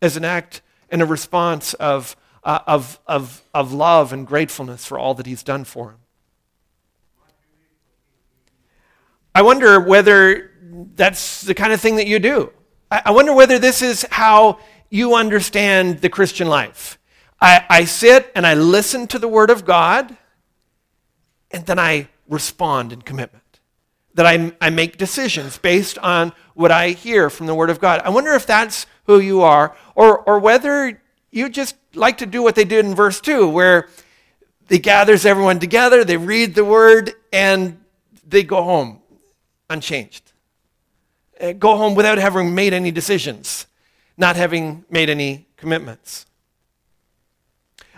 as 0.00 0.16
an 0.16 0.24
act 0.24 0.62
and 0.88 1.02
a 1.02 1.04
response 1.04 1.74
of, 1.74 2.14
uh, 2.44 2.60
of, 2.68 3.00
of, 3.08 3.42
of 3.52 3.72
love 3.72 4.12
and 4.12 4.24
gratefulness 4.24 4.86
for 4.86 5.00
all 5.00 5.14
that 5.14 5.26
he's 5.26 5.42
done 5.42 5.64
for 5.64 5.90
him. 5.90 5.98
I 9.34 9.42
wonder 9.42 9.80
whether 9.80 10.52
that's 10.94 11.40
the 11.40 11.54
kind 11.54 11.72
of 11.72 11.80
thing 11.80 11.96
that 11.96 12.06
you 12.06 12.20
do. 12.20 12.52
I 12.88 13.10
wonder 13.10 13.32
whether 13.32 13.58
this 13.58 13.82
is 13.82 14.06
how 14.12 14.60
you 14.90 15.16
understand 15.16 16.02
the 16.02 16.08
Christian 16.08 16.46
life. 16.46 17.00
I, 17.40 17.64
I 17.68 17.84
sit 17.84 18.32
and 18.34 18.46
I 18.46 18.54
listen 18.54 19.06
to 19.08 19.18
the 19.18 19.28
Word 19.28 19.50
of 19.50 19.64
God, 19.64 20.16
and 21.50 21.66
then 21.66 21.78
I 21.78 22.08
respond 22.28 22.92
in 22.92 23.02
commitment. 23.02 23.42
That 24.14 24.26
I, 24.26 24.52
I 24.60 24.70
make 24.70 24.96
decisions 24.96 25.58
based 25.58 25.98
on 25.98 26.32
what 26.54 26.72
I 26.72 26.90
hear 26.90 27.28
from 27.28 27.46
the 27.46 27.54
Word 27.54 27.68
of 27.68 27.80
God. 27.80 28.00
I 28.04 28.08
wonder 28.08 28.32
if 28.32 28.46
that's 28.46 28.86
who 29.04 29.18
you 29.18 29.42
are, 29.42 29.76
or, 29.94 30.18
or 30.20 30.38
whether 30.38 31.00
you 31.30 31.48
just 31.48 31.76
like 31.94 32.18
to 32.18 32.26
do 32.26 32.42
what 32.42 32.54
they 32.54 32.64
did 32.64 32.84
in 32.86 32.94
verse 32.94 33.20
2, 33.20 33.48
where 33.48 33.88
they 34.68 34.78
gathers 34.78 35.26
everyone 35.26 35.60
together, 35.60 36.04
they 36.04 36.16
read 36.16 36.54
the 36.54 36.64
Word, 36.64 37.12
and 37.32 37.78
they 38.26 38.42
go 38.42 38.62
home 38.62 39.00
unchanged. 39.68 40.32
Uh, 41.40 41.52
go 41.52 41.76
home 41.76 41.94
without 41.94 42.18
having 42.18 42.54
made 42.54 42.72
any 42.72 42.90
decisions, 42.90 43.66
not 44.16 44.36
having 44.36 44.84
made 44.90 45.10
any 45.10 45.46
commitments. 45.56 46.26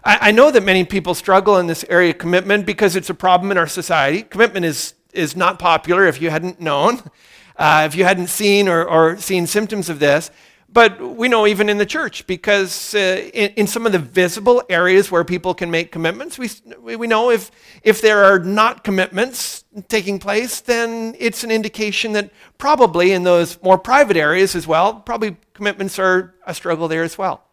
I, 0.04 0.28
I 0.28 0.30
know 0.30 0.50
that 0.50 0.62
many 0.62 0.84
people 0.84 1.14
struggle 1.14 1.58
in 1.58 1.66
this 1.66 1.84
area 1.88 2.10
of 2.10 2.18
commitment 2.18 2.66
because 2.66 2.96
it's 2.96 3.10
a 3.10 3.14
problem 3.14 3.50
in 3.50 3.58
our 3.58 3.66
society. 3.66 4.22
Commitment 4.22 4.64
is, 4.64 4.94
is 5.12 5.36
not 5.36 5.58
popular 5.58 6.06
if 6.06 6.20
you 6.20 6.30
hadn't 6.30 6.60
known, 6.60 7.02
uh, 7.56 7.84
if 7.86 7.94
you 7.94 8.04
hadn't 8.04 8.28
seen 8.28 8.68
or, 8.68 8.84
or 8.84 9.16
seen 9.16 9.46
symptoms 9.46 9.88
of 9.88 9.98
this. 9.98 10.30
But 10.70 11.00
we 11.00 11.28
know 11.28 11.46
even 11.46 11.70
in 11.70 11.78
the 11.78 11.86
church, 11.86 12.26
because 12.26 12.94
uh, 12.94 13.30
in, 13.32 13.52
in, 13.52 13.66
some 13.66 13.86
of 13.86 13.92
the 13.92 13.98
visible 13.98 14.62
areas 14.68 15.10
where 15.10 15.24
people 15.24 15.54
can 15.54 15.70
make 15.70 15.90
commitments, 15.90 16.38
we, 16.38 16.50
we 16.94 17.06
know 17.06 17.30
if, 17.30 17.50
if 17.82 18.02
there 18.02 18.22
are 18.24 18.38
not 18.38 18.84
commitments 18.84 19.64
taking 19.88 20.18
place, 20.18 20.60
then 20.60 21.14
it's 21.18 21.42
an 21.42 21.50
indication 21.50 22.12
that 22.12 22.30
probably 22.58 23.12
in 23.12 23.22
those 23.22 23.60
more 23.62 23.78
private 23.78 24.18
areas 24.18 24.54
as 24.54 24.66
well, 24.66 24.96
probably 25.00 25.38
commitments 25.54 25.98
are 25.98 26.34
a 26.46 26.52
struggle 26.52 26.86
there 26.86 27.02
as 27.02 27.16
well. 27.16 27.47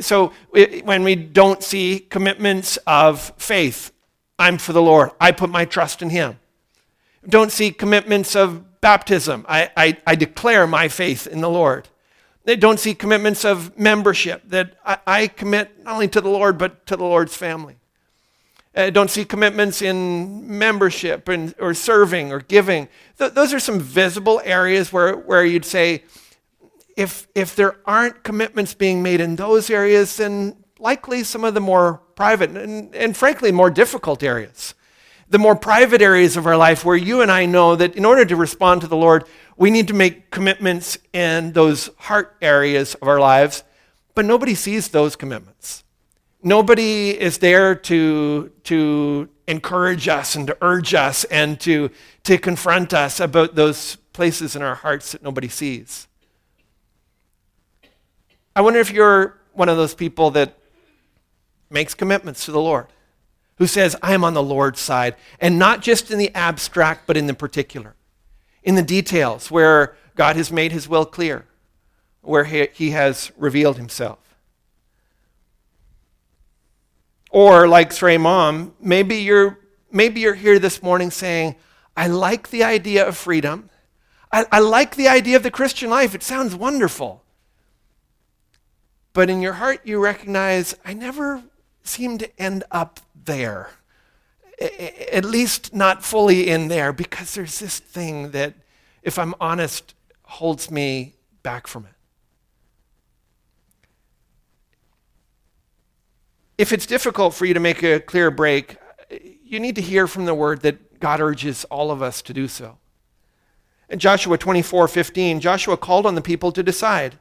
So 0.00 0.32
when 0.50 1.02
we 1.02 1.14
don't 1.14 1.62
see 1.62 1.98
commitments 1.98 2.78
of 2.86 3.32
faith, 3.36 3.92
I'm 4.38 4.58
for 4.58 4.72
the 4.72 4.82
Lord, 4.82 5.10
I 5.20 5.32
put 5.32 5.50
my 5.50 5.64
trust 5.64 6.02
in 6.02 6.10
Him. 6.10 6.38
Don't 7.28 7.52
see 7.52 7.70
commitments 7.70 8.34
of 8.34 8.80
baptism, 8.80 9.46
I, 9.48 9.70
I, 9.76 9.96
I 10.06 10.14
declare 10.16 10.66
my 10.66 10.88
faith 10.88 11.26
in 11.28 11.40
the 11.40 11.48
Lord. 11.48 11.88
They 12.44 12.56
don't 12.56 12.80
see 12.80 12.94
commitments 12.94 13.44
of 13.44 13.78
membership, 13.78 14.42
that 14.48 14.74
I, 14.84 14.98
I 15.06 15.26
commit 15.28 15.84
not 15.84 15.94
only 15.94 16.08
to 16.08 16.20
the 16.20 16.28
Lord, 16.28 16.58
but 16.58 16.84
to 16.86 16.96
the 16.96 17.04
Lord's 17.04 17.36
family. 17.36 17.76
Uh, 18.74 18.90
don't 18.90 19.10
see 19.10 19.24
commitments 19.24 19.82
in 19.82 20.58
membership 20.58 21.28
and, 21.28 21.54
or 21.60 21.74
serving 21.74 22.32
or 22.32 22.40
giving. 22.40 22.88
Th- 23.18 23.32
those 23.32 23.52
are 23.52 23.60
some 23.60 23.78
visible 23.78 24.40
areas 24.44 24.92
where, 24.92 25.14
where 25.14 25.44
you'd 25.44 25.64
say, 25.64 26.02
if, 26.96 27.28
if 27.34 27.56
there 27.56 27.76
aren't 27.86 28.22
commitments 28.22 28.74
being 28.74 29.02
made 29.02 29.20
in 29.20 29.36
those 29.36 29.70
areas, 29.70 30.16
then 30.16 30.56
likely 30.78 31.22
some 31.24 31.44
of 31.44 31.54
the 31.54 31.60
more 31.60 32.02
private 32.14 32.50
and, 32.50 32.94
and 32.94 33.16
frankly 33.16 33.52
more 33.52 33.70
difficult 33.70 34.22
areas, 34.22 34.74
the 35.28 35.38
more 35.38 35.56
private 35.56 36.02
areas 36.02 36.36
of 36.36 36.46
our 36.46 36.56
life 36.56 36.84
where 36.84 36.96
you 36.96 37.22
and 37.22 37.30
I 37.30 37.46
know 37.46 37.76
that 37.76 37.96
in 37.96 38.04
order 38.04 38.24
to 38.24 38.36
respond 38.36 38.80
to 38.82 38.86
the 38.86 38.96
Lord, 38.96 39.24
we 39.56 39.70
need 39.70 39.88
to 39.88 39.94
make 39.94 40.30
commitments 40.30 40.98
in 41.12 41.52
those 41.52 41.90
heart 41.98 42.36
areas 42.42 42.94
of 42.96 43.08
our 43.08 43.20
lives, 43.20 43.64
but 44.14 44.24
nobody 44.24 44.54
sees 44.54 44.88
those 44.88 45.16
commitments. 45.16 45.84
Nobody 46.42 47.10
is 47.10 47.38
there 47.38 47.74
to, 47.76 48.50
to 48.64 49.28
encourage 49.46 50.08
us 50.08 50.34
and 50.34 50.46
to 50.48 50.56
urge 50.60 50.92
us 50.92 51.24
and 51.24 51.60
to, 51.60 51.90
to 52.24 52.38
confront 52.38 52.92
us 52.92 53.20
about 53.20 53.54
those 53.54 53.96
places 54.12 54.56
in 54.56 54.62
our 54.62 54.74
hearts 54.74 55.12
that 55.12 55.22
nobody 55.22 55.48
sees. 55.48 56.08
I 58.54 58.60
wonder 58.60 58.80
if 58.80 58.92
you're 58.92 59.38
one 59.52 59.68
of 59.68 59.76
those 59.76 59.94
people 59.94 60.30
that 60.32 60.58
makes 61.70 61.94
commitments 61.94 62.44
to 62.44 62.52
the 62.52 62.60
Lord, 62.60 62.86
who 63.56 63.66
says, 63.66 63.96
I 64.02 64.12
am 64.12 64.24
on 64.24 64.34
the 64.34 64.42
Lord's 64.42 64.80
side, 64.80 65.16
and 65.40 65.58
not 65.58 65.80
just 65.80 66.10
in 66.10 66.18
the 66.18 66.34
abstract, 66.34 67.06
but 67.06 67.16
in 67.16 67.26
the 67.26 67.34
particular, 67.34 67.94
in 68.62 68.74
the 68.74 68.82
details 68.82 69.50
where 69.50 69.96
God 70.14 70.36
has 70.36 70.52
made 70.52 70.72
his 70.72 70.88
will 70.88 71.06
clear, 71.06 71.46
where 72.20 72.44
he, 72.44 72.68
he 72.72 72.90
has 72.90 73.32
revealed 73.36 73.78
himself. 73.78 74.18
Or, 77.30 77.66
like 77.66 77.90
Srey 77.90 78.20
Mom, 78.20 78.74
maybe 78.78 79.16
you're, 79.16 79.58
maybe 79.90 80.20
you're 80.20 80.34
here 80.34 80.58
this 80.58 80.82
morning 80.82 81.10
saying, 81.10 81.56
I 81.96 82.06
like 82.08 82.50
the 82.50 82.62
idea 82.62 83.06
of 83.06 83.16
freedom. 83.16 83.70
I, 84.30 84.44
I 84.52 84.58
like 84.60 84.96
the 84.96 85.08
idea 85.08 85.36
of 85.36 85.42
the 85.42 85.50
Christian 85.50 85.88
life. 85.88 86.14
It 86.14 86.22
sounds 86.22 86.54
wonderful. 86.54 87.21
But 89.12 89.28
in 89.28 89.42
your 89.42 89.54
heart, 89.54 89.80
you 89.84 90.02
recognize, 90.02 90.74
I 90.84 90.94
never 90.94 91.42
seem 91.82 92.18
to 92.18 92.40
end 92.40 92.64
up 92.70 93.00
there. 93.24 93.70
At 95.12 95.24
least 95.24 95.74
not 95.74 96.04
fully 96.04 96.48
in 96.48 96.68
there, 96.68 96.92
because 96.92 97.34
there's 97.34 97.58
this 97.58 97.78
thing 97.78 98.30
that, 98.30 98.54
if 99.02 99.18
I'm 99.18 99.34
honest, 99.40 99.94
holds 100.22 100.70
me 100.70 101.14
back 101.42 101.66
from 101.66 101.84
it. 101.84 101.92
If 106.56 106.72
it's 106.72 106.86
difficult 106.86 107.34
for 107.34 107.44
you 107.44 107.54
to 107.54 107.60
make 107.60 107.82
a 107.82 107.98
clear 107.98 108.30
break, 108.30 108.76
you 109.42 109.58
need 109.58 109.74
to 109.76 109.82
hear 109.82 110.06
from 110.06 110.26
the 110.26 110.34
word 110.34 110.62
that 110.62 111.00
God 111.00 111.20
urges 111.20 111.64
all 111.64 111.90
of 111.90 112.00
us 112.00 112.22
to 112.22 112.32
do 112.32 112.46
so. 112.46 112.78
In 113.88 113.98
Joshua 113.98 114.38
24 114.38 114.88
15, 114.88 115.40
Joshua 115.40 115.76
called 115.76 116.06
on 116.06 116.14
the 116.14 116.22
people 116.22 116.52
to 116.52 116.62
decide. 116.62 117.18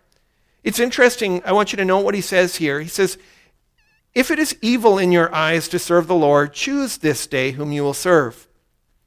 It's 0.63 0.79
interesting. 0.79 1.41
I 1.45 1.51
want 1.51 1.71
you 1.71 1.77
to 1.77 1.85
know 1.85 1.99
what 1.99 2.15
he 2.15 2.21
says 2.21 2.57
here. 2.57 2.79
He 2.79 2.87
says, 2.87 3.17
If 4.13 4.29
it 4.29 4.39
is 4.39 4.55
evil 4.61 4.97
in 4.97 5.11
your 5.11 5.33
eyes 5.33 5.67
to 5.69 5.79
serve 5.79 6.07
the 6.07 6.15
Lord, 6.15 6.53
choose 6.53 6.97
this 6.97 7.25
day 7.27 7.51
whom 7.51 7.71
you 7.71 7.83
will 7.83 7.93
serve. 7.93 8.47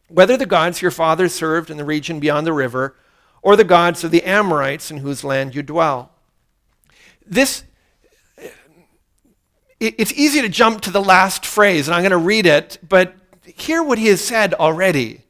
Whether 0.09 0.37
the 0.37 0.47
gods 0.47 0.83
your 0.83 0.91
fathers 0.91 1.35
served 1.35 1.71
in 1.71 1.77
the 1.77 1.85
region 1.85 2.21
beyond 2.21 2.47
the 2.47 2.53
river, 2.53 2.97
or 3.45 3.57
the 3.57 3.65
gods 3.65 4.03
of 4.03 4.11
the 4.11 4.25
Amorites 4.25 4.91
in 4.91 4.97
whose 4.99 5.23
land 5.23 5.55
you 5.55 5.63
dwell. 5.63 6.11
This, 7.27 7.63
it's 9.79 10.13
easy 10.13 10.41
to 10.41 10.49
jump 10.49 10.81
to 10.83 10.91
the 10.91 11.03
last 11.03 11.45
phrase, 11.45 11.87
and 11.87 11.95
I'm 11.95 12.01
going 12.01 12.11
to 12.11 12.17
read 12.17 12.47
it, 12.47 12.79
but 12.87 13.15
hear 13.45 13.83
what 13.83 13.99
he 13.99 14.07
has 14.07 14.23
said 14.23 14.55
already. 14.55 15.21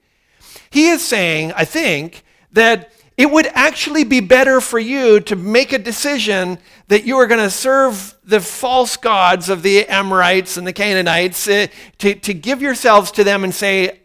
He 0.70 0.88
is 0.88 1.02
saying, 1.02 1.52
I 1.56 1.64
think, 1.64 2.24
that 2.52 2.92
it 3.16 3.30
would 3.30 3.46
actually 3.54 4.04
be 4.04 4.20
better 4.20 4.60
for 4.60 4.78
you 4.78 5.20
to 5.20 5.36
make 5.36 5.72
a 5.72 5.78
decision 5.78 6.58
that 6.88 7.04
you 7.04 7.16
are 7.16 7.26
going 7.26 7.40
to 7.40 7.50
serve 7.50 8.14
the 8.24 8.40
false 8.40 8.96
gods 8.96 9.48
of 9.48 9.62
the 9.62 9.86
Amorites 9.86 10.56
and 10.56 10.66
the 10.66 10.72
Canaanites, 10.72 11.46
uh, 11.46 11.68
to, 11.98 12.14
to 12.16 12.34
give 12.34 12.60
yourselves 12.60 13.12
to 13.12 13.24
them 13.24 13.44
and 13.44 13.54
say, 13.54 14.00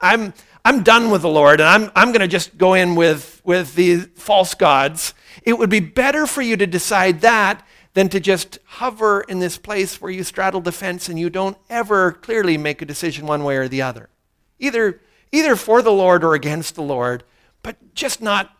I'm, 0.00 0.34
I'm 0.64 0.82
done 0.82 1.10
with 1.10 1.22
the 1.22 1.28
Lord 1.28 1.60
and 1.60 1.68
I'm, 1.68 1.92
I'm 1.96 2.08
going 2.08 2.20
to 2.20 2.28
just 2.28 2.58
go 2.58 2.74
in 2.74 2.96
with, 2.96 3.40
with 3.44 3.74
the 3.74 4.00
false 4.16 4.54
gods. 4.54 5.14
It 5.42 5.58
would 5.58 5.70
be 5.70 5.80
better 5.80 6.26
for 6.26 6.42
you 6.42 6.56
to 6.58 6.66
decide 6.66 7.22
that 7.22 7.66
than 7.94 8.08
to 8.10 8.20
just 8.20 8.58
hover 8.64 9.22
in 9.22 9.38
this 9.38 9.56
place 9.56 10.00
where 10.00 10.12
you 10.12 10.22
straddle 10.22 10.60
the 10.60 10.70
fence 10.70 11.08
and 11.08 11.18
you 11.18 11.30
don't 11.30 11.56
ever 11.70 12.12
clearly 12.12 12.58
make 12.58 12.82
a 12.82 12.84
decision 12.84 13.26
one 13.26 13.42
way 13.42 13.56
or 13.56 13.68
the 13.68 13.82
other. 13.82 14.10
Either, 14.58 15.00
either 15.32 15.56
for 15.56 15.80
the 15.80 15.92
Lord 15.92 16.22
or 16.22 16.34
against 16.34 16.74
the 16.74 16.82
Lord 16.82 17.24
but 17.62 17.94
just 17.94 18.22
not, 18.22 18.50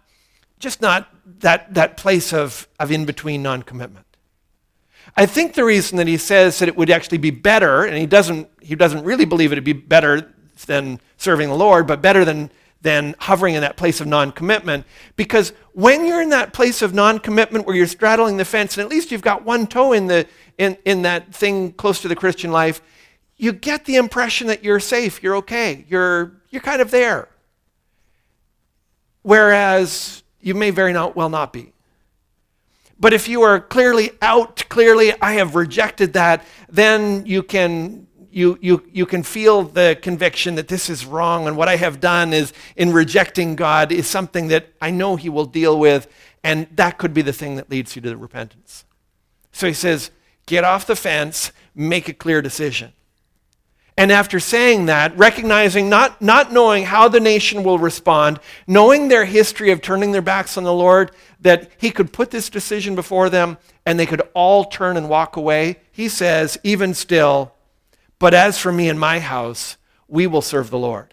just 0.58 0.80
not 0.80 1.08
that, 1.40 1.74
that 1.74 1.96
place 1.96 2.32
of, 2.32 2.68
of 2.78 2.90
in 2.90 3.04
between 3.04 3.42
non 3.42 3.62
commitment. 3.62 4.06
I 5.16 5.26
think 5.26 5.54
the 5.54 5.64
reason 5.64 5.98
that 5.98 6.06
he 6.06 6.16
says 6.16 6.58
that 6.58 6.68
it 6.68 6.76
would 6.76 6.90
actually 6.90 7.18
be 7.18 7.30
better, 7.30 7.84
and 7.84 7.96
he 7.96 8.06
doesn't, 8.06 8.48
he 8.60 8.74
doesn't 8.74 9.04
really 9.04 9.24
believe 9.24 9.52
it'd 9.52 9.64
be 9.64 9.72
better 9.72 10.32
than 10.66 11.00
serving 11.16 11.48
the 11.48 11.54
Lord, 11.54 11.86
but 11.86 12.02
better 12.02 12.24
than, 12.24 12.50
than 12.82 13.14
hovering 13.18 13.54
in 13.54 13.62
that 13.62 13.76
place 13.76 14.00
of 14.00 14.06
non 14.06 14.32
commitment, 14.32 14.86
because 15.16 15.52
when 15.72 16.06
you're 16.06 16.22
in 16.22 16.30
that 16.30 16.52
place 16.52 16.82
of 16.82 16.94
non 16.94 17.18
commitment 17.18 17.66
where 17.66 17.76
you're 17.76 17.86
straddling 17.86 18.36
the 18.36 18.44
fence, 18.44 18.76
and 18.76 18.84
at 18.84 18.90
least 18.90 19.10
you've 19.10 19.22
got 19.22 19.44
one 19.44 19.66
toe 19.66 19.92
in, 19.92 20.06
the, 20.06 20.26
in, 20.58 20.76
in 20.84 21.02
that 21.02 21.34
thing 21.34 21.72
close 21.72 22.00
to 22.02 22.08
the 22.08 22.16
Christian 22.16 22.52
life, 22.52 22.80
you 23.36 23.52
get 23.52 23.86
the 23.86 23.96
impression 23.96 24.48
that 24.48 24.62
you're 24.62 24.80
safe, 24.80 25.22
you're 25.22 25.36
okay, 25.36 25.84
you're, 25.88 26.32
you're 26.50 26.62
kind 26.62 26.82
of 26.82 26.90
there. 26.90 27.28
Whereas 29.22 30.22
you 30.40 30.54
may 30.54 30.70
very 30.70 30.92
not, 30.92 31.16
well 31.16 31.28
not 31.28 31.52
be. 31.52 31.72
But 32.98 33.12
if 33.12 33.28
you 33.28 33.42
are 33.42 33.60
clearly 33.60 34.10
out, 34.20 34.68
clearly, 34.68 35.12
I 35.22 35.32
have 35.34 35.54
rejected 35.54 36.12
that, 36.12 36.44
then 36.68 37.24
you 37.24 37.42
can, 37.42 38.06
you, 38.30 38.58
you, 38.60 38.86
you 38.92 39.06
can 39.06 39.22
feel 39.22 39.62
the 39.62 39.98
conviction 40.02 40.54
that 40.56 40.68
this 40.68 40.90
is 40.90 41.06
wrong 41.06 41.48
and 41.48 41.56
what 41.56 41.68
I 41.68 41.76
have 41.76 41.98
done 41.98 42.34
is 42.34 42.52
in 42.76 42.92
rejecting 42.92 43.56
God 43.56 43.90
is 43.90 44.06
something 44.06 44.48
that 44.48 44.66
I 44.82 44.90
know 44.90 45.16
He 45.16 45.30
will 45.30 45.46
deal 45.46 45.78
with, 45.78 46.08
and 46.44 46.68
that 46.76 46.98
could 46.98 47.14
be 47.14 47.22
the 47.22 47.32
thing 47.32 47.56
that 47.56 47.70
leads 47.70 47.96
you 47.96 48.02
to 48.02 48.10
the 48.10 48.16
repentance. 48.18 48.84
So 49.52 49.66
he 49.66 49.72
says, 49.72 50.10
get 50.46 50.64
off 50.64 50.86
the 50.86 50.96
fence, 50.96 51.52
make 51.74 52.08
a 52.08 52.14
clear 52.14 52.40
decision. 52.42 52.92
And 54.00 54.10
after 54.10 54.40
saying 54.40 54.86
that, 54.86 55.14
recognizing 55.18 55.90
not, 55.90 56.22
not 56.22 56.54
knowing 56.54 56.84
how 56.84 57.08
the 57.08 57.20
nation 57.20 57.62
will 57.62 57.78
respond, 57.78 58.40
knowing 58.66 59.08
their 59.08 59.26
history 59.26 59.72
of 59.72 59.82
turning 59.82 60.12
their 60.12 60.22
backs 60.22 60.56
on 60.56 60.64
the 60.64 60.72
Lord, 60.72 61.10
that 61.40 61.70
he 61.76 61.90
could 61.90 62.10
put 62.10 62.30
this 62.30 62.48
decision 62.48 62.94
before 62.94 63.28
them 63.28 63.58
and 63.84 64.00
they 64.00 64.06
could 64.06 64.22
all 64.32 64.64
turn 64.64 64.96
and 64.96 65.10
walk 65.10 65.36
away, 65.36 65.80
he 65.92 66.08
says, 66.08 66.56
even 66.64 66.94
still, 66.94 67.52
but 68.18 68.32
as 68.32 68.56
for 68.56 68.72
me 68.72 68.88
and 68.88 68.98
my 68.98 69.18
house, 69.18 69.76
we 70.08 70.26
will 70.26 70.40
serve 70.40 70.70
the 70.70 70.78
Lord. 70.78 71.12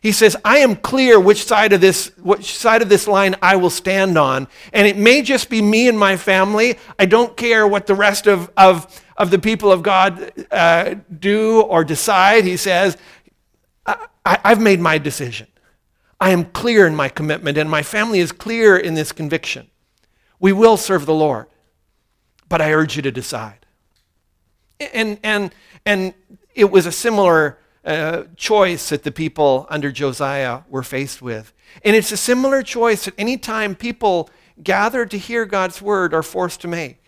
He 0.00 0.12
says, 0.12 0.36
I 0.46 0.58
am 0.58 0.74
clear 0.74 1.20
which 1.20 1.44
side 1.44 1.74
of 1.74 1.82
this, 1.82 2.12
which 2.16 2.56
side 2.56 2.80
of 2.80 2.88
this 2.88 3.06
line 3.06 3.36
I 3.42 3.56
will 3.56 3.68
stand 3.68 4.16
on. 4.16 4.48
And 4.72 4.86
it 4.86 4.96
may 4.96 5.20
just 5.20 5.50
be 5.50 5.60
me 5.60 5.86
and 5.86 5.98
my 5.98 6.16
family. 6.16 6.78
I 6.98 7.04
don't 7.04 7.36
care 7.36 7.68
what 7.68 7.86
the 7.86 7.94
rest 7.94 8.26
of, 8.26 8.50
of 8.56 9.04
of 9.18 9.30
the 9.30 9.38
people 9.38 9.70
of 9.70 9.82
God 9.82 10.32
uh, 10.50 10.94
do 11.18 11.60
or 11.60 11.84
decide. 11.84 12.44
He 12.44 12.56
says, 12.56 12.96
I, 13.84 14.06
I've 14.24 14.60
made 14.60 14.80
my 14.80 14.96
decision. 14.96 15.48
I 16.20 16.30
am 16.30 16.46
clear 16.46 16.86
in 16.86 16.94
my 16.94 17.08
commitment, 17.08 17.58
and 17.58 17.68
my 17.68 17.82
family 17.82 18.20
is 18.20 18.32
clear 18.32 18.76
in 18.76 18.94
this 18.94 19.12
conviction. 19.12 19.68
We 20.40 20.52
will 20.52 20.76
serve 20.76 21.04
the 21.04 21.14
Lord, 21.14 21.46
but 22.48 22.60
I 22.60 22.72
urge 22.72 22.96
you 22.96 23.02
to 23.02 23.10
decide. 23.10 23.66
And, 24.80 25.18
and, 25.22 25.52
and 25.84 26.14
it 26.54 26.70
was 26.70 26.86
a 26.86 26.92
similar 26.92 27.58
uh, 27.84 28.24
choice 28.36 28.90
that 28.90 29.02
the 29.02 29.10
people 29.12 29.66
under 29.68 29.90
Josiah 29.90 30.62
were 30.68 30.82
faced 30.82 31.20
with. 31.22 31.52
And 31.84 31.96
it's 31.96 32.12
a 32.12 32.16
similar 32.16 32.62
choice 32.62 33.08
at 33.08 33.14
any 33.18 33.36
time 33.36 33.74
people 33.74 34.30
gathered 34.62 35.10
to 35.12 35.18
hear 35.18 35.44
God's 35.44 35.82
word 35.82 36.14
are 36.14 36.22
forced 36.22 36.60
to 36.62 36.68
make. 36.68 37.02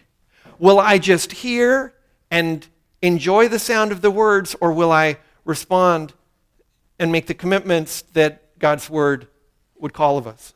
Will 0.59 0.79
I 0.79 0.99
just 0.99 1.33
hear 1.33 1.94
and 2.31 2.66
enjoy 3.03 3.49
the 3.49 3.59
sound 3.59 3.93
of 3.93 4.03
the 4.03 4.11
words, 4.11 4.55
or 4.61 4.73
will 4.73 4.93
I 4.93 5.19
respond 5.45 6.12
and 6.99 7.11
make 7.11 7.27
the 7.27 7.35
commitments 7.35 8.03
that 8.12 8.59
God's 8.59 8.88
word 8.88 9.27
would 9.79 9.93
call 9.93 10.19
of 10.19 10.27
us? 10.27 10.55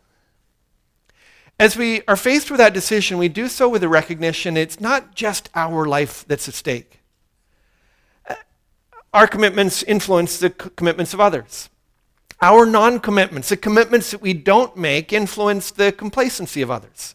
As 1.59 1.77
we 1.77 2.03
are 2.09 2.17
faced 2.17 2.51
with 2.51 2.59
that 2.59 2.75
decision, 2.75 3.17
we 3.17 3.29
do 3.29 3.49
so 3.49 3.69
with 3.69 3.83
the 3.83 3.89
recognition 3.89 4.57
it's 4.57 4.81
not 4.81 5.15
just 5.15 5.51
our 5.55 5.87
life 5.87 6.25
that's 6.27 6.49
at 6.49 6.55
stake. 6.55 7.01
Our 9.13 9.29
commitments 9.29 9.85
influence 9.85 10.39
the 10.39 10.51
commitments 10.51 11.15
of 11.15 11.21
others. 11.21 11.71
Our 12.43 12.67
non 12.67 12.99
commitments, 12.99 13.49
the 13.49 13.57
commitments 13.57 14.11
that 14.11 14.21
we 14.21 14.35
don't 14.35 14.77
make, 14.77 15.13
influence 15.13 15.71
the 15.71 15.93
complacency 15.93 16.61
of 16.63 16.71
others. 16.71 17.15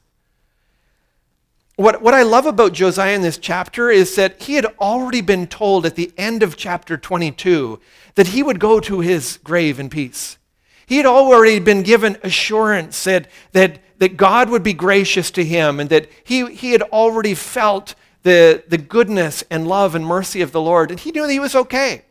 What, 1.79 2.01
what 2.01 2.13
I 2.13 2.23
love 2.23 2.45
about 2.45 2.73
Josiah 2.73 3.15
in 3.15 3.21
this 3.21 3.37
chapter 3.37 3.89
is 3.89 4.17
that 4.17 4.43
he 4.43 4.55
had 4.55 4.65
already 4.81 5.21
been 5.21 5.47
told 5.47 5.85
at 5.85 5.95
the 5.95 6.11
end 6.17 6.43
of 6.43 6.57
chapter 6.57 6.97
22 6.97 7.79
that 8.15 8.27
he 8.27 8.43
would 8.43 8.59
go 8.59 8.81
to 8.81 8.99
his 8.99 9.39
grave 9.45 9.79
in 9.79 9.89
peace. 9.89 10.37
He 10.85 10.97
had 10.97 11.05
already 11.05 11.57
been 11.59 11.83
given 11.83 12.17
assurance 12.21 13.05
that, 13.05 13.29
that, 13.53 13.79
that 13.99 14.17
God 14.17 14.49
would 14.49 14.61
be 14.61 14.73
gracious 14.73 15.31
to 15.31 15.45
him 15.45 15.79
and 15.79 15.89
that 15.89 16.09
he, 16.21 16.53
he 16.53 16.73
had 16.73 16.81
already 16.81 17.33
felt 17.33 17.95
the, 18.23 18.61
the 18.67 18.77
goodness 18.77 19.45
and 19.49 19.65
love 19.65 19.95
and 19.95 20.05
mercy 20.05 20.41
of 20.41 20.51
the 20.51 20.59
Lord, 20.59 20.91
and 20.91 20.99
he 20.99 21.11
knew 21.11 21.25
that 21.25 21.31
he 21.31 21.39
was 21.39 21.55
okay. 21.55 22.03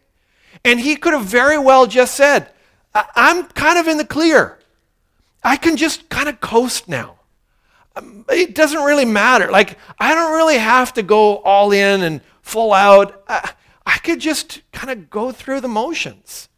And 0.64 0.80
he 0.80 0.96
could 0.96 1.12
have 1.12 1.26
very 1.26 1.58
well 1.58 1.86
just 1.86 2.14
said, 2.14 2.50
I'm 2.94 3.44
kind 3.48 3.78
of 3.78 3.86
in 3.86 3.98
the 3.98 4.06
clear. 4.06 4.60
I 5.44 5.56
can 5.56 5.76
just 5.76 6.08
kind 6.08 6.30
of 6.30 6.40
coast 6.40 6.88
now. 6.88 7.17
It 8.28 8.54
doesn't 8.54 8.82
really 8.84 9.04
matter. 9.04 9.50
Like, 9.50 9.78
I 9.98 10.14
don't 10.14 10.36
really 10.36 10.58
have 10.58 10.92
to 10.94 11.02
go 11.02 11.38
all 11.38 11.72
in 11.72 12.02
and 12.02 12.20
full 12.42 12.72
out. 12.72 13.22
I, 13.28 13.52
I 13.86 13.98
could 13.98 14.20
just 14.20 14.62
kind 14.72 14.90
of 14.90 15.10
go 15.10 15.32
through 15.32 15.60
the 15.60 15.68
motions. 15.68 16.48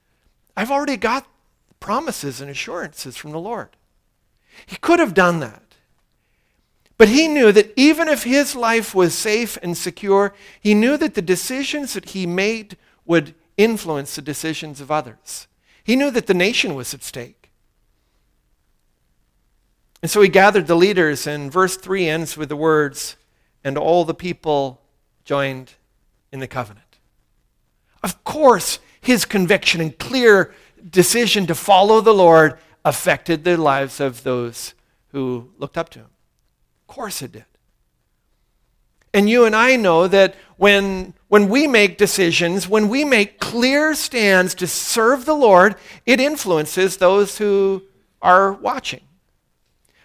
I've 0.57 0.71
already 0.71 0.97
got 0.97 1.27
promises 1.79 2.41
and 2.41 2.51
assurances 2.51 3.17
from 3.17 3.33
the 3.33 3.39
Lord. 3.39 3.71
He 4.67 4.77
could 4.77 4.99
have 4.99 5.15
done 5.15 5.41
that. 5.41 5.63
But 6.99 7.09
he 7.09 7.29
knew 7.29 7.51
that 7.53 7.73
even 7.77 8.09
if 8.09 8.25
his 8.25 8.55
life 8.55 8.95
was 8.95 9.15
safe 9.15 9.57
and 9.63 9.75
secure, 9.75 10.35
he 10.61 10.75
knew 10.75 10.99
that 10.99 11.15
the 11.15 11.23
decisions 11.23 11.95
that 11.95 12.11
he 12.11 12.27
made 12.27 12.77
would 13.07 13.35
influence 13.57 14.17
the 14.17 14.23
decisions 14.23 14.83
of 14.83 14.91
others. 14.91 15.49
He 15.83 15.97
knew 15.97 16.11
that 16.11 16.27
the 16.27 16.35
nation 16.35 16.75
was 16.75 16.93
at 16.93 17.03
stake. 17.03 17.40
And 20.03 20.11
so 20.11 20.23
he 20.23 20.29
gathered 20.29 20.67
the 20.67 20.77
leaders, 20.77 21.27
and 21.27 21.53
verse 21.53 21.77
3 21.77 22.09
ends 22.09 22.37
with 22.37 22.49
the 22.49 22.57
words, 22.57 23.17
and 23.63 23.77
all 23.77 24.05
the 24.05 24.15
people 24.15 24.81
joined 25.25 25.75
in 26.33 26.41
the 26.41 26.49
covenant. 26.49 26.99
Of 28.03 28.25
course, 28.25 28.79
his 29.01 29.25
conviction 29.25 29.81
and 29.81 29.99
clear 29.99 30.55
decision 30.89 31.47
to 31.47 31.55
follow 31.55 32.01
the 32.01 32.15
Lord 32.15 32.59
affected 32.85 33.45
the 33.45 33.57
lives 33.57 34.01
of 34.01 34.23
those 34.23 34.75
who 35.09 35.51
looked 35.59 35.77
up 35.77 35.91
to 35.91 35.99
him 35.99 36.09
Of 36.89 36.95
course 36.95 37.21
it 37.21 37.33
did. 37.33 37.45
And 39.13 39.29
you 39.29 39.45
and 39.45 39.57
I 39.57 39.77
know 39.77 40.07
that 40.07 40.37
when, 40.57 41.15
when 41.29 41.49
we 41.49 41.67
make 41.67 41.99
decisions, 41.99 42.69
when 42.69 42.89
we 42.89 43.05
make 43.05 43.41
clear 43.41 43.95
stands 43.95 44.55
to 44.57 44.67
serve 44.67 45.25
the 45.25 45.35
Lord, 45.35 45.75
it 46.07 46.21
influences 46.21 46.97
those 46.97 47.39
who 47.39 47.83
are 48.23 48.53
watching. 48.53 49.01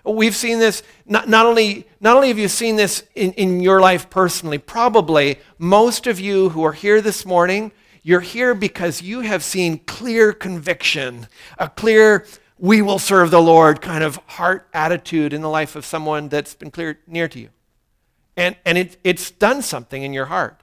We've 0.06 0.36
seen 0.36 0.60
this, 0.60 0.84
not, 1.06 1.28
not, 1.28 1.46
only, 1.46 1.88
not 2.00 2.15
only 2.15 2.28
have 2.28 2.38
you 2.38 2.48
seen 2.48 2.76
this 2.76 3.04
in, 3.15 3.34
in 3.34 3.60
your 3.60 3.82
life 3.82 4.10
personally, 4.10 4.58
probably 4.58 5.39
most 5.58 6.06
of 6.06 6.20
you 6.20 6.50
who 6.50 6.63
are 6.63 6.74
here 6.74 7.02
this 7.02 7.26
morning, 7.26 7.72
you're 8.04 8.22
here 8.22 8.54
because 8.54 9.02
you 9.02 9.22
have 9.22 9.44
seen 9.44 9.80
clear 9.80 10.32
conviction, 10.32 11.28
a 11.58 11.70
clear 11.70 12.26
we 12.58 12.82
will 12.82 13.00
serve 13.00 13.32
the 13.32 13.41
Lord 13.41 13.82
kind 13.82 14.04
of 14.04 14.18
heart 14.28 14.68
attitude 14.74 15.34
in 15.34 15.41
the 15.41 15.50
life 15.50 15.76
of 15.76 15.86
someone 15.86 16.30
that's 16.30 16.54
been 16.54 16.72
clear 16.72 17.00
near 17.08 17.28
to 17.28 17.39
you. 17.39 17.50
And, 18.38 18.56
and 18.65 18.78
it, 18.78 18.98
it's 19.04 19.32
done 19.32 19.62
something 19.62 20.04
in 20.04 20.13
your 20.13 20.26
heart. 20.26 20.62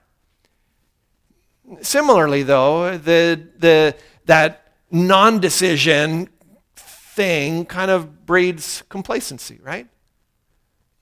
Similarly, 1.80 2.42
though, 2.42 2.96
the, 2.96 3.48
the, 3.58 3.96
that 4.26 4.74
non 4.90 5.40
decision 5.40 6.28
thing 7.14 7.66
kind 7.66 7.90
of 7.90 8.24
breeds 8.24 8.82
complacency, 8.88 9.58
right? 9.62 9.86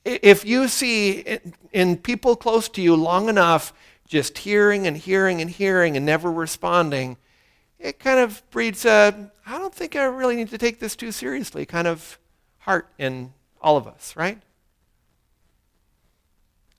If 0.04 0.44
you 0.44 0.66
see 0.66 1.38
in 1.72 1.98
people 1.98 2.34
close 2.34 2.68
to 2.70 2.82
you 2.82 2.96
long 2.96 3.28
enough 3.28 3.72
just 4.08 4.38
hearing 4.38 4.88
and 4.88 4.96
hearing 4.96 5.40
and 5.40 5.48
hearing 5.48 5.96
and 5.96 6.04
never 6.04 6.32
responding, 6.32 7.16
it 7.78 8.00
kind 8.00 8.18
of 8.18 8.42
breeds 8.50 8.84
a, 8.84 9.30
I 9.46 9.58
don't 9.58 9.74
think 9.74 9.94
I 9.94 10.04
really 10.04 10.34
need 10.34 10.48
to 10.48 10.58
take 10.58 10.80
this 10.80 10.96
too 10.96 11.12
seriously 11.12 11.64
kind 11.64 11.86
of 11.86 12.18
heart 12.58 12.88
in 12.98 13.32
all 13.60 13.76
of 13.76 13.86
us, 13.86 14.16
right? 14.16 14.42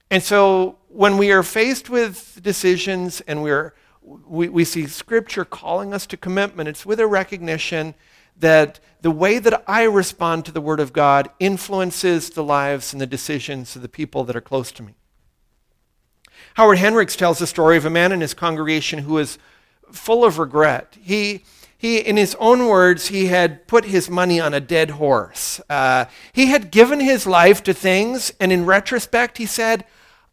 And 0.09 0.21
so 0.21 0.77
when 0.89 1.17
we 1.17 1.31
are 1.31 1.43
faced 1.43 1.89
with 1.89 2.39
decisions 2.43 3.21
and 3.21 3.41
we're, 3.41 3.73
we, 4.01 4.49
we 4.49 4.65
see 4.65 4.87
Scripture 4.87 5.45
calling 5.45 5.93
us 5.93 6.05
to 6.07 6.17
commitment, 6.17 6.67
it's 6.67 6.85
with 6.85 6.99
a 6.99 7.07
recognition 7.07 7.95
that 8.41 8.79
the 9.01 9.11
way 9.11 9.39
that 9.39 9.63
I 9.67 9.83
respond 9.83 10.45
to 10.45 10.51
the 10.51 10.61
Word 10.61 10.79
of 10.79 10.93
God 10.93 11.29
influences 11.39 12.29
the 12.29 12.43
lives 12.43 12.93
and 12.93 13.01
the 13.01 13.07
decisions 13.07 13.75
of 13.75 13.81
the 13.81 13.89
people 13.89 14.23
that 14.25 14.35
are 14.35 14.41
close 14.41 14.71
to 14.73 14.83
me. 14.83 14.93
Howard 16.55 16.77
Hendricks 16.77 17.15
tells 17.15 17.39
the 17.39 17.47
story 17.47 17.77
of 17.77 17.85
a 17.85 17.89
man 17.89 18.11
in 18.11 18.21
his 18.21 18.33
congregation 18.33 18.99
who 18.99 19.13
was 19.13 19.39
full 19.91 20.23
of 20.23 20.37
regret. 20.37 20.97
He, 21.01 21.43
he, 21.77 21.97
in 21.97 22.17
his 22.17 22.35
own 22.39 22.67
words, 22.67 23.07
he 23.07 23.27
had 23.27 23.67
put 23.67 23.85
his 23.85 24.09
money 24.09 24.39
on 24.39 24.53
a 24.53 24.59
dead 24.59 24.91
horse. 24.91 25.61
Uh, 25.69 26.05
he 26.33 26.47
had 26.47 26.71
given 26.71 26.99
his 26.99 27.25
life 27.25 27.63
to 27.63 27.73
things, 27.73 28.31
and 28.39 28.51
in 28.51 28.65
retrospect, 28.65 29.37
he 29.37 29.45
said, 29.45 29.85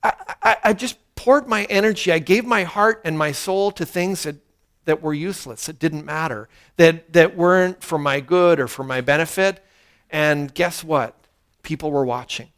I, 0.02 0.12
I, 0.42 0.56
I 0.64 0.72
just 0.72 0.98
poured 1.14 1.48
my 1.48 1.64
energy, 1.64 2.12
I 2.12 2.18
gave 2.18 2.44
my 2.44 2.64
heart 2.64 3.00
and 3.04 3.16
my 3.16 3.32
soul 3.32 3.70
to 3.72 3.86
things 3.86 4.24
that, 4.24 4.36
that 4.88 5.02
were 5.02 5.12
useless, 5.12 5.66
that 5.66 5.78
didn't 5.78 6.06
matter, 6.06 6.48
that, 6.78 7.12
that 7.12 7.36
weren't 7.36 7.82
for 7.84 7.98
my 7.98 8.20
good 8.20 8.58
or 8.58 8.66
for 8.66 8.82
my 8.82 9.02
benefit. 9.02 9.62
And 10.08 10.52
guess 10.54 10.82
what? 10.82 11.14
People 11.62 11.90
were 11.90 12.06
watching. 12.06 12.48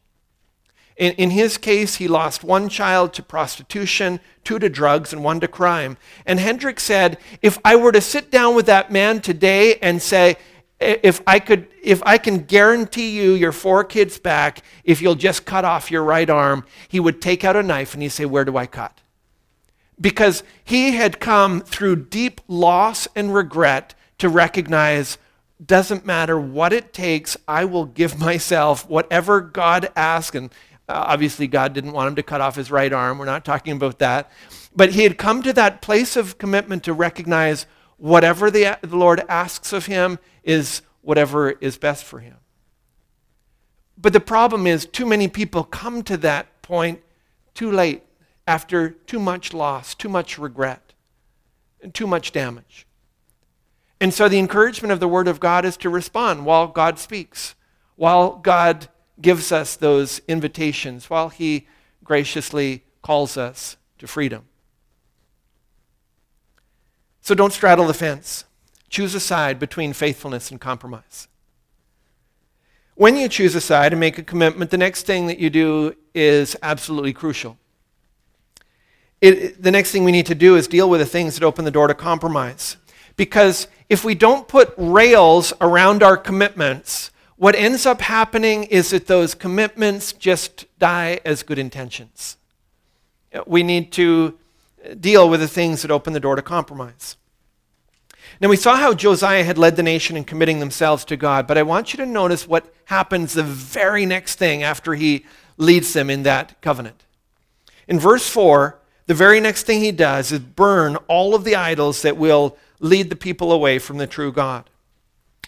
In, 0.97 1.13
in 1.15 1.31
his 1.31 1.59
case, 1.59 1.97
he 1.97 2.07
lost 2.07 2.45
one 2.45 2.69
child 2.69 3.13
to 3.15 3.23
prostitution, 3.25 4.21
two 4.45 4.61
to 4.61 4.69
drugs, 4.69 5.13
and 5.13 5.25
one 5.25 5.41
to 5.41 5.49
crime. 5.49 5.97
And 6.25 6.39
Hendricks 6.39 6.85
said, 6.85 7.19
if 7.43 7.59
I 7.65 7.75
were 7.75 7.91
to 7.91 8.01
sit 8.01 8.31
down 8.31 8.55
with 8.55 8.67
that 8.67 8.93
man 8.93 9.21
today 9.21 9.75
and 9.83 10.01
say, 10.01 10.37
if 10.79 11.21
I 11.27 11.41
could, 11.41 11.67
if 11.83 12.01
I 12.07 12.17
can 12.17 12.45
guarantee 12.45 13.11
you 13.11 13.33
your 13.33 13.51
four 13.51 13.83
kids 13.83 14.21
back, 14.21 14.63
if 14.85 15.03
you'll 15.03 15.17
just 15.17 15.45
cut 15.45 15.65
off 15.65 15.91
your 15.91 16.05
right 16.05 16.31
arm, 16.31 16.65
he 16.87 17.01
would 17.01 17.21
take 17.21 17.43
out 17.43 17.57
a 17.57 17.63
knife 17.63 17.93
and 17.93 18.05
he'd 18.05 18.11
say, 18.11 18.25
Where 18.25 18.45
do 18.45 18.57
I 18.57 18.67
cut? 18.67 19.01
Because 20.01 20.43
he 20.65 20.93
had 20.93 21.21
come 21.21 21.61
through 21.61 22.07
deep 22.07 22.41
loss 22.49 23.07
and 23.15 23.35
regret 23.35 23.95
to 24.19 24.29
recognize 24.29 25.19
doesn't 25.65 26.07
matter 26.07 26.41
what 26.41 26.73
it 26.73 26.93
takes, 26.93 27.37
I 27.47 27.67
will 27.67 27.85
give 27.85 28.19
myself 28.19 28.89
whatever 28.89 29.41
God 29.41 29.91
asks. 29.95 30.35
And 30.35 30.51
uh, 30.89 31.05
obviously, 31.07 31.47
God 31.47 31.75
didn't 31.75 31.93
want 31.93 32.09
him 32.09 32.17
to 32.17 32.23
cut 32.23 32.41
off 32.41 32.57
his 32.57 32.71
right 32.71 32.93
arm. 32.93 33.19
We're 33.19 33.27
not 33.27 33.45
talking 33.45 33.75
about 33.75 33.99
that. 33.99 34.31
But 34.75 34.93
he 34.93 35.03
had 35.03 35.19
come 35.19 35.43
to 35.43 35.53
that 35.53 35.83
place 35.83 36.17
of 36.17 36.39
commitment 36.39 36.85
to 36.85 36.93
recognize 36.93 37.67
whatever 37.99 38.51
the, 38.51 38.79
the 38.81 38.97
Lord 38.97 39.23
asks 39.29 39.73
of 39.73 39.87
him 39.87 40.19
is 40.43 40.83
whatever 41.03 41.51
is 41.51 41.77
best 41.77 42.05
for 42.05 42.21
him. 42.21 42.37
But 43.99 44.15
the 44.15 44.21
problem 44.21 44.67
is, 44.67 44.87
too 44.87 45.05
many 45.05 45.29
people 45.29 45.63
come 45.63 46.03
to 46.05 46.17
that 46.19 46.63
point 46.63 47.03
too 47.53 47.71
late, 47.71 48.03
after 48.51 48.91
too 48.91 49.21
much 49.21 49.55
loss, 49.55 49.95
too 49.95 50.09
much 50.09 50.37
regret, 50.37 50.93
and 51.81 51.95
too 51.95 52.07
much 52.09 52.33
damage. 52.33 52.85
And 54.01 54.13
so 54.13 54.29
the 54.29 54.41
encouragement 54.41 54.91
of 54.91 54.99
the 54.99 55.07
Word 55.07 55.29
of 55.29 55.39
God 55.39 55.65
is 55.65 55.77
to 55.77 55.89
respond 55.89 56.45
while 56.45 56.67
God 56.67 56.99
speaks, 56.99 57.55
while 57.95 58.39
God 58.39 58.89
gives 59.23 59.53
us 59.53 59.77
those 59.77 60.21
invitations 60.27 61.09
while 61.09 61.29
he 61.29 61.69
graciously 62.03 62.83
calls 63.03 63.37
us 63.37 63.77
to 63.99 64.09
freedom. 64.09 64.47
So 67.21 67.37
don't 67.37 67.53
straddle 67.53 67.87
the 67.87 67.95
fence. 67.95 68.47
Choose 68.89 69.15
a 69.15 69.21
side 69.21 69.61
between 69.61 69.93
faithfulness 69.93 70.51
and 70.51 70.61
compromise. 70.61 71.29
When 72.97 73.17
you 73.17 73.29
choose 73.29 73.55
a 73.55 73.61
side 73.61 73.93
and 73.93 74.01
make 74.01 74.19
a 74.19 74.25
commitment, 74.25 74.73
the 74.73 74.77
next 74.77 75.07
thing 75.07 75.29
that 75.29 75.39
you 75.39 75.51
do 75.51 75.95
is 76.17 76.57
absolutely 76.65 77.13
crucial. 77.13 77.57
It, 79.21 79.63
the 79.63 79.71
next 79.71 79.93
thing 79.93 80.05
we 80.05 80.13
need 80.13 80.27
to 80.27 80.35
do 80.35 80.57
is 80.57 80.67
deal 80.67 80.89
with 80.89 81.01
the 81.01 81.07
things 81.07 81.35
that 81.35 81.45
open 81.45 81.65
the 81.65 81.71
door 81.71 81.89
to 81.89 81.95
compromise. 81.95 82.77
Because 83.17 83.69
if 83.89 84.05
we 84.05 84.15
don't 84.15 84.49
put 84.49 84.73
rails 84.77 85.53
around 85.61 86.03
our 86.03 86.17
commitments, 86.17 87.11
what 87.37 87.55
ends 87.55 87.87
up 87.87 88.01
happening 88.01 88.65
is 88.65 88.91
that 88.91 89.07
those 89.07 89.35
commitments 89.35 90.13
just 90.13 90.67
die 90.79 91.21
as 91.25 91.43
good 91.43 91.59
intentions. 91.59 92.37
We 93.47 93.63
need 93.63 93.93
to 93.93 94.39
deal 94.99 95.29
with 95.29 95.41
the 95.41 95.49
things 95.49 95.83
that 95.83 95.91
open 95.91 96.13
the 96.13 96.21
door 96.21 96.37
to 96.37 96.43
compromise. 96.43 97.17
Now, 98.41 98.49
we 98.49 98.57
saw 98.57 98.77
how 98.77 98.95
Josiah 98.95 99.45
had 99.45 99.59
led 99.59 99.77
the 99.77 99.83
nation 99.83 100.17
in 100.17 100.25
committing 100.25 100.61
themselves 100.61 101.05
to 101.07 101.17
God, 101.17 101.47
but 101.47 101.59
I 101.59 101.63
want 101.63 101.93
you 101.93 101.99
to 101.99 102.07
notice 102.07 102.49
what 102.49 102.73
happens 102.87 103.35
the 103.35 103.43
very 103.43 104.07
next 104.07 104.37
thing 104.37 104.63
after 104.63 104.95
he 104.95 105.27
leads 105.59 105.93
them 105.93 106.09
in 106.09 106.23
that 106.23 106.61
covenant. 106.63 107.05
In 107.87 107.99
verse 107.99 108.29
4, 108.29 108.80
the 109.11 109.15
very 109.15 109.41
next 109.41 109.65
thing 109.65 109.81
he 109.81 109.91
does 109.91 110.31
is 110.31 110.39
burn 110.39 110.95
all 111.09 111.35
of 111.35 111.43
the 111.43 111.57
idols 111.57 112.03
that 112.03 112.17
will 112.17 112.57
lead 112.79 113.11
the 113.11 113.17
people 113.17 113.51
away 113.51 113.77
from 113.77 113.99
the 113.99 114.07
true 114.07 114.31
God. 114.31 114.71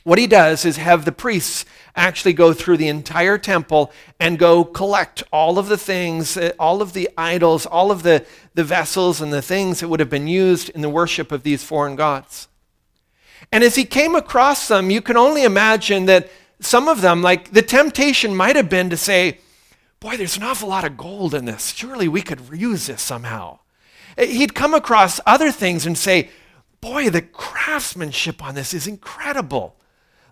What 0.02 0.18
he 0.18 0.26
does 0.26 0.64
is 0.64 0.78
have 0.78 1.04
the 1.04 1.12
priests 1.12 1.64
actually 1.94 2.32
go 2.32 2.52
through 2.52 2.78
the 2.78 2.88
entire 2.88 3.38
temple 3.38 3.92
and 4.18 4.36
go 4.36 4.64
collect 4.64 5.22
all 5.32 5.60
of 5.60 5.68
the 5.68 5.78
things, 5.78 6.36
uh, 6.36 6.50
all 6.58 6.82
of 6.82 6.92
the 6.92 7.08
idols, 7.16 7.64
all 7.64 7.92
of 7.92 8.02
the, 8.02 8.26
the 8.54 8.64
vessels 8.64 9.20
and 9.20 9.32
the 9.32 9.40
things 9.40 9.78
that 9.78 9.86
would 9.86 10.00
have 10.00 10.10
been 10.10 10.26
used 10.26 10.68
in 10.70 10.80
the 10.80 10.88
worship 10.88 11.30
of 11.30 11.44
these 11.44 11.62
foreign 11.62 11.94
gods. 11.94 12.48
And 13.52 13.62
as 13.62 13.76
he 13.76 13.84
came 13.84 14.16
across 14.16 14.66
them, 14.66 14.90
you 14.90 15.00
can 15.00 15.16
only 15.16 15.44
imagine 15.44 16.06
that 16.06 16.28
some 16.58 16.88
of 16.88 17.00
them, 17.00 17.22
like 17.22 17.52
the 17.52 17.62
temptation 17.62 18.34
might 18.34 18.56
have 18.56 18.68
been 18.68 18.90
to 18.90 18.96
say, 18.96 19.38
Boy, 20.02 20.16
there's 20.16 20.36
an 20.36 20.42
awful 20.42 20.68
lot 20.68 20.82
of 20.84 20.96
gold 20.96 21.32
in 21.32 21.44
this. 21.44 21.72
Surely 21.72 22.08
we 22.08 22.22
could 22.22 22.40
reuse 22.40 22.88
this 22.88 23.00
somehow. 23.00 23.60
Eh, 24.18 24.26
he'd 24.26 24.52
come 24.52 24.74
across 24.74 25.20
other 25.24 25.52
things 25.52 25.86
and 25.86 25.96
say, 25.96 26.28
Boy, 26.80 27.08
the 27.08 27.22
craftsmanship 27.22 28.42
on 28.42 28.56
this 28.56 28.74
is 28.74 28.88
incredible. 28.88 29.76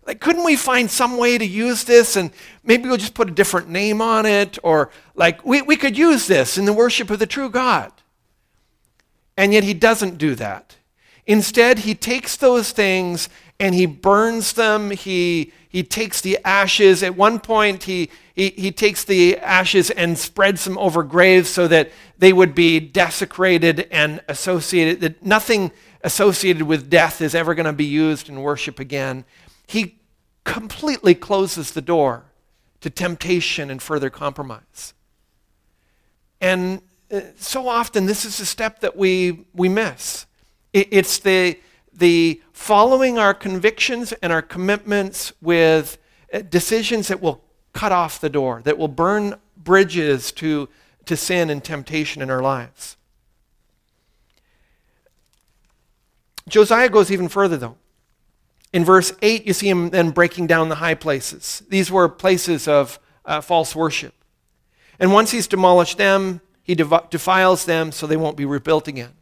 Like, 0.04 0.20
couldn't 0.20 0.42
we 0.42 0.56
find 0.56 0.90
some 0.90 1.16
way 1.16 1.38
to 1.38 1.46
use 1.46 1.84
this 1.84 2.16
and 2.16 2.32
maybe 2.64 2.88
we'll 2.88 2.96
just 2.96 3.14
put 3.14 3.30
a 3.30 3.32
different 3.32 3.68
name 3.68 4.02
on 4.02 4.26
it? 4.26 4.58
Or, 4.64 4.90
like, 5.14 5.46
we, 5.46 5.62
we 5.62 5.76
could 5.76 5.96
use 5.96 6.26
this 6.26 6.58
in 6.58 6.64
the 6.64 6.72
worship 6.72 7.08
of 7.08 7.20
the 7.20 7.26
true 7.26 7.48
God. 7.48 7.92
And 9.36 9.52
yet 9.52 9.62
he 9.62 9.72
doesn't 9.72 10.18
do 10.18 10.34
that. 10.34 10.78
Instead, 11.28 11.80
he 11.80 11.94
takes 11.94 12.34
those 12.34 12.72
things 12.72 13.28
and 13.60 13.74
he 13.74 13.84
burns 13.84 14.54
them. 14.54 14.90
He, 14.90 15.52
he 15.68 15.82
takes 15.82 16.22
the 16.22 16.38
ashes. 16.44 17.02
At 17.02 17.14
one 17.14 17.38
point, 17.38 17.84
he, 17.84 18.10
he, 18.34 18.48
he 18.50 18.72
takes 18.72 19.04
the 19.04 19.38
ashes 19.38 19.90
and 19.90 20.18
spreads 20.18 20.64
them 20.64 20.78
over 20.78 21.02
graves 21.02 21.50
so 21.50 21.68
that 21.68 21.92
they 22.18 22.32
would 22.32 22.54
be 22.54 22.80
desecrated 22.80 23.86
and 23.90 24.22
associated, 24.28 25.00
that 25.02 25.24
nothing 25.24 25.70
associated 26.02 26.62
with 26.62 26.88
death 26.88 27.20
is 27.20 27.34
ever 27.34 27.54
going 27.54 27.66
to 27.66 27.72
be 27.74 27.84
used 27.84 28.30
in 28.30 28.40
worship 28.40 28.80
again. 28.80 29.24
He 29.66 30.00
completely 30.44 31.14
closes 31.14 31.72
the 31.72 31.82
door 31.82 32.24
to 32.80 32.88
temptation 32.88 33.70
and 33.70 33.82
further 33.82 34.08
compromise. 34.08 34.94
And 36.40 36.80
uh, 37.12 37.20
so 37.36 37.68
often, 37.68 38.06
this 38.06 38.24
is 38.24 38.40
a 38.40 38.46
step 38.46 38.80
that 38.80 38.96
we, 38.96 39.44
we 39.54 39.68
miss. 39.68 40.24
It's 40.72 41.18
the, 41.18 41.58
the 41.92 42.40
following 42.60 43.18
our 43.18 43.32
convictions 43.32 44.12
and 44.22 44.30
our 44.30 44.42
commitments 44.42 45.32
with 45.40 45.96
uh, 46.30 46.40
decisions 46.40 47.08
that 47.08 47.22
will 47.22 47.42
cut 47.72 47.90
off 47.90 48.20
the 48.20 48.28
door, 48.28 48.60
that 48.64 48.76
will 48.76 48.86
burn 48.86 49.34
bridges 49.56 50.30
to, 50.30 50.68
to 51.06 51.16
sin 51.16 51.48
and 51.48 51.64
temptation 51.64 52.20
in 52.20 52.28
our 52.28 52.42
lives. 52.42 52.98
Josiah 56.50 56.90
goes 56.90 57.10
even 57.10 57.28
further, 57.28 57.56
though. 57.56 57.76
In 58.74 58.84
verse 58.84 59.14
8, 59.22 59.46
you 59.46 59.54
see 59.54 59.70
him 59.70 59.88
then 59.88 60.10
breaking 60.10 60.46
down 60.46 60.68
the 60.68 60.76
high 60.76 60.94
places. 60.94 61.62
These 61.70 61.90
were 61.90 62.10
places 62.10 62.68
of 62.68 63.00
uh, 63.24 63.40
false 63.40 63.74
worship. 63.74 64.12
And 64.98 65.14
once 65.14 65.30
he's 65.30 65.46
demolished 65.46 65.96
them, 65.96 66.42
he 66.62 66.74
defiles 66.74 67.64
them 67.64 67.90
so 67.90 68.06
they 68.06 68.18
won't 68.18 68.36
be 68.36 68.44
rebuilt 68.44 68.86
again 68.86 69.14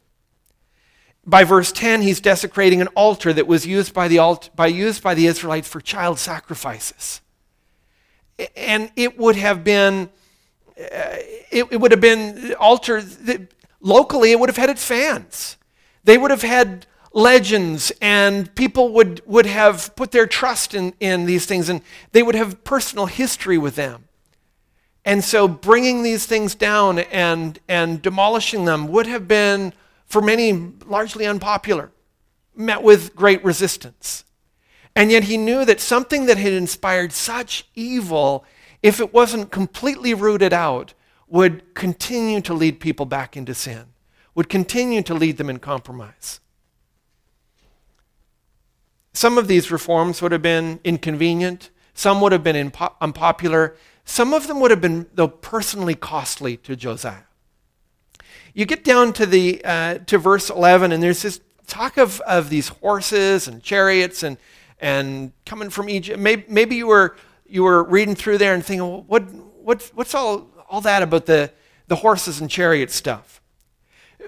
by 1.28 1.44
verse 1.44 1.72
10, 1.72 2.00
he's 2.00 2.20
desecrating 2.20 2.80
an 2.80 2.88
altar 2.88 3.34
that 3.34 3.46
was 3.46 3.66
used 3.66 3.92
by 3.92 4.08
the, 4.08 4.18
alt- 4.18 4.48
by, 4.56 4.66
used 4.66 5.02
by 5.02 5.14
the 5.14 5.26
Israelites 5.26 5.68
for 5.68 5.78
child 5.78 6.18
sacrifices. 6.18 7.20
And 8.56 8.90
it 8.96 9.18
would 9.18 9.36
have 9.36 9.62
been, 9.62 10.08
uh, 10.78 11.16
it, 11.50 11.66
it, 11.70 11.80
would 11.80 11.90
have 11.90 12.00
been 12.00 12.54
altar, 12.54 13.02
that, 13.02 13.52
locally, 13.82 14.32
it 14.32 14.40
would 14.40 14.48
have 14.48 14.56
had 14.56 14.70
its 14.70 14.82
fans. 14.82 15.58
They 16.02 16.16
would 16.16 16.30
have 16.30 16.40
had 16.40 16.86
legends, 17.12 17.92
and 18.00 18.54
people 18.54 18.94
would, 18.94 19.20
would 19.26 19.46
have 19.46 19.94
put 19.96 20.12
their 20.12 20.26
trust 20.26 20.72
in, 20.72 20.94
in 20.98 21.26
these 21.26 21.44
things, 21.44 21.68
and 21.68 21.82
they 22.12 22.22
would 22.22 22.36
have 22.36 22.64
personal 22.64 23.04
history 23.04 23.58
with 23.58 23.74
them. 23.74 24.04
And 25.04 25.22
so 25.22 25.46
bringing 25.46 26.02
these 26.02 26.24
things 26.24 26.54
down 26.54 27.00
and, 27.00 27.58
and 27.68 28.00
demolishing 28.00 28.64
them 28.64 28.88
would 28.88 29.06
have 29.06 29.28
been 29.28 29.74
for 30.08 30.22
many 30.22 30.72
largely 30.86 31.26
unpopular, 31.26 31.92
met 32.56 32.82
with 32.82 33.14
great 33.14 33.44
resistance. 33.44 34.24
And 34.96 35.12
yet 35.12 35.24
he 35.24 35.36
knew 35.36 35.64
that 35.64 35.80
something 35.80 36.26
that 36.26 36.38
had 36.38 36.52
inspired 36.52 37.12
such 37.12 37.68
evil, 37.74 38.44
if 38.82 39.00
it 39.00 39.12
wasn't 39.12 39.52
completely 39.52 40.14
rooted 40.14 40.52
out, 40.52 40.94
would 41.28 41.74
continue 41.74 42.40
to 42.40 42.54
lead 42.54 42.80
people 42.80 43.06
back 43.06 43.36
into 43.36 43.54
sin, 43.54 43.84
would 44.34 44.48
continue 44.48 45.02
to 45.02 45.14
lead 45.14 45.36
them 45.36 45.50
in 45.50 45.58
compromise. 45.58 46.40
Some 49.12 49.36
of 49.36 49.46
these 49.46 49.70
reforms 49.70 50.22
would 50.22 50.32
have 50.32 50.42
been 50.42 50.80
inconvenient, 50.84 51.70
some 51.92 52.20
would 52.22 52.32
have 52.32 52.42
been 52.42 52.72
unpopular, 53.00 53.76
some 54.04 54.32
of 54.32 54.46
them 54.46 54.58
would 54.60 54.70
have 54.70 54.80
been, 54.80 55.06
though, 55.12 55.28
personally 55.28 55.94
costly 55.94 56.56
to 56.58 56.74
Josiah 56.74 57.27
you 58.58 58.66
get 58.66 58.82
down 58.82 59.12
to 59.12 59.24
the 59.24 59.64
uh, 59.64 59.98
to 60.06 60.18
verse 60.18 60.50
11 60.50 60.90
and 60.90 61.00
there's 61.00 61.22
this 61.22 61.40
talk 61.68 61.96
of, 61.96 62.20
of 62.22 62.50
these 62.50 62.66
horses 62.66 63.46
and 63.46 63.62
chariots 63.62 64.24
and 64.24 64.36
and 64.80 65.30
coming 65.46 65.70
from 65.70 65.88
egypt. 65.88 66.18
Maybe, 66.18 66.44
maybe 66.48 66.74
you 66.74 66.88
were 66.88 67.16
you 67.46 67.62
were 67.62 67.84
reading 67.84 68.16
through 68.16 68.38
there 68.38 68.54
and 68.54 68.64
thinking 68.64 68.88
well, 68.88 69.04
what 69.06 69.32
what 69.32 69.88
what's 69.94 70.12
all 70.12 70.48
all 70.68 70.80
that 70.80 71.04
about 71.04 71.26
the 71.26 71.52
the 71.86 71.94
horses 71.94 72.40
and 72.40 72.50
chariot 72.50 72.90
stuff? 72.90 73.40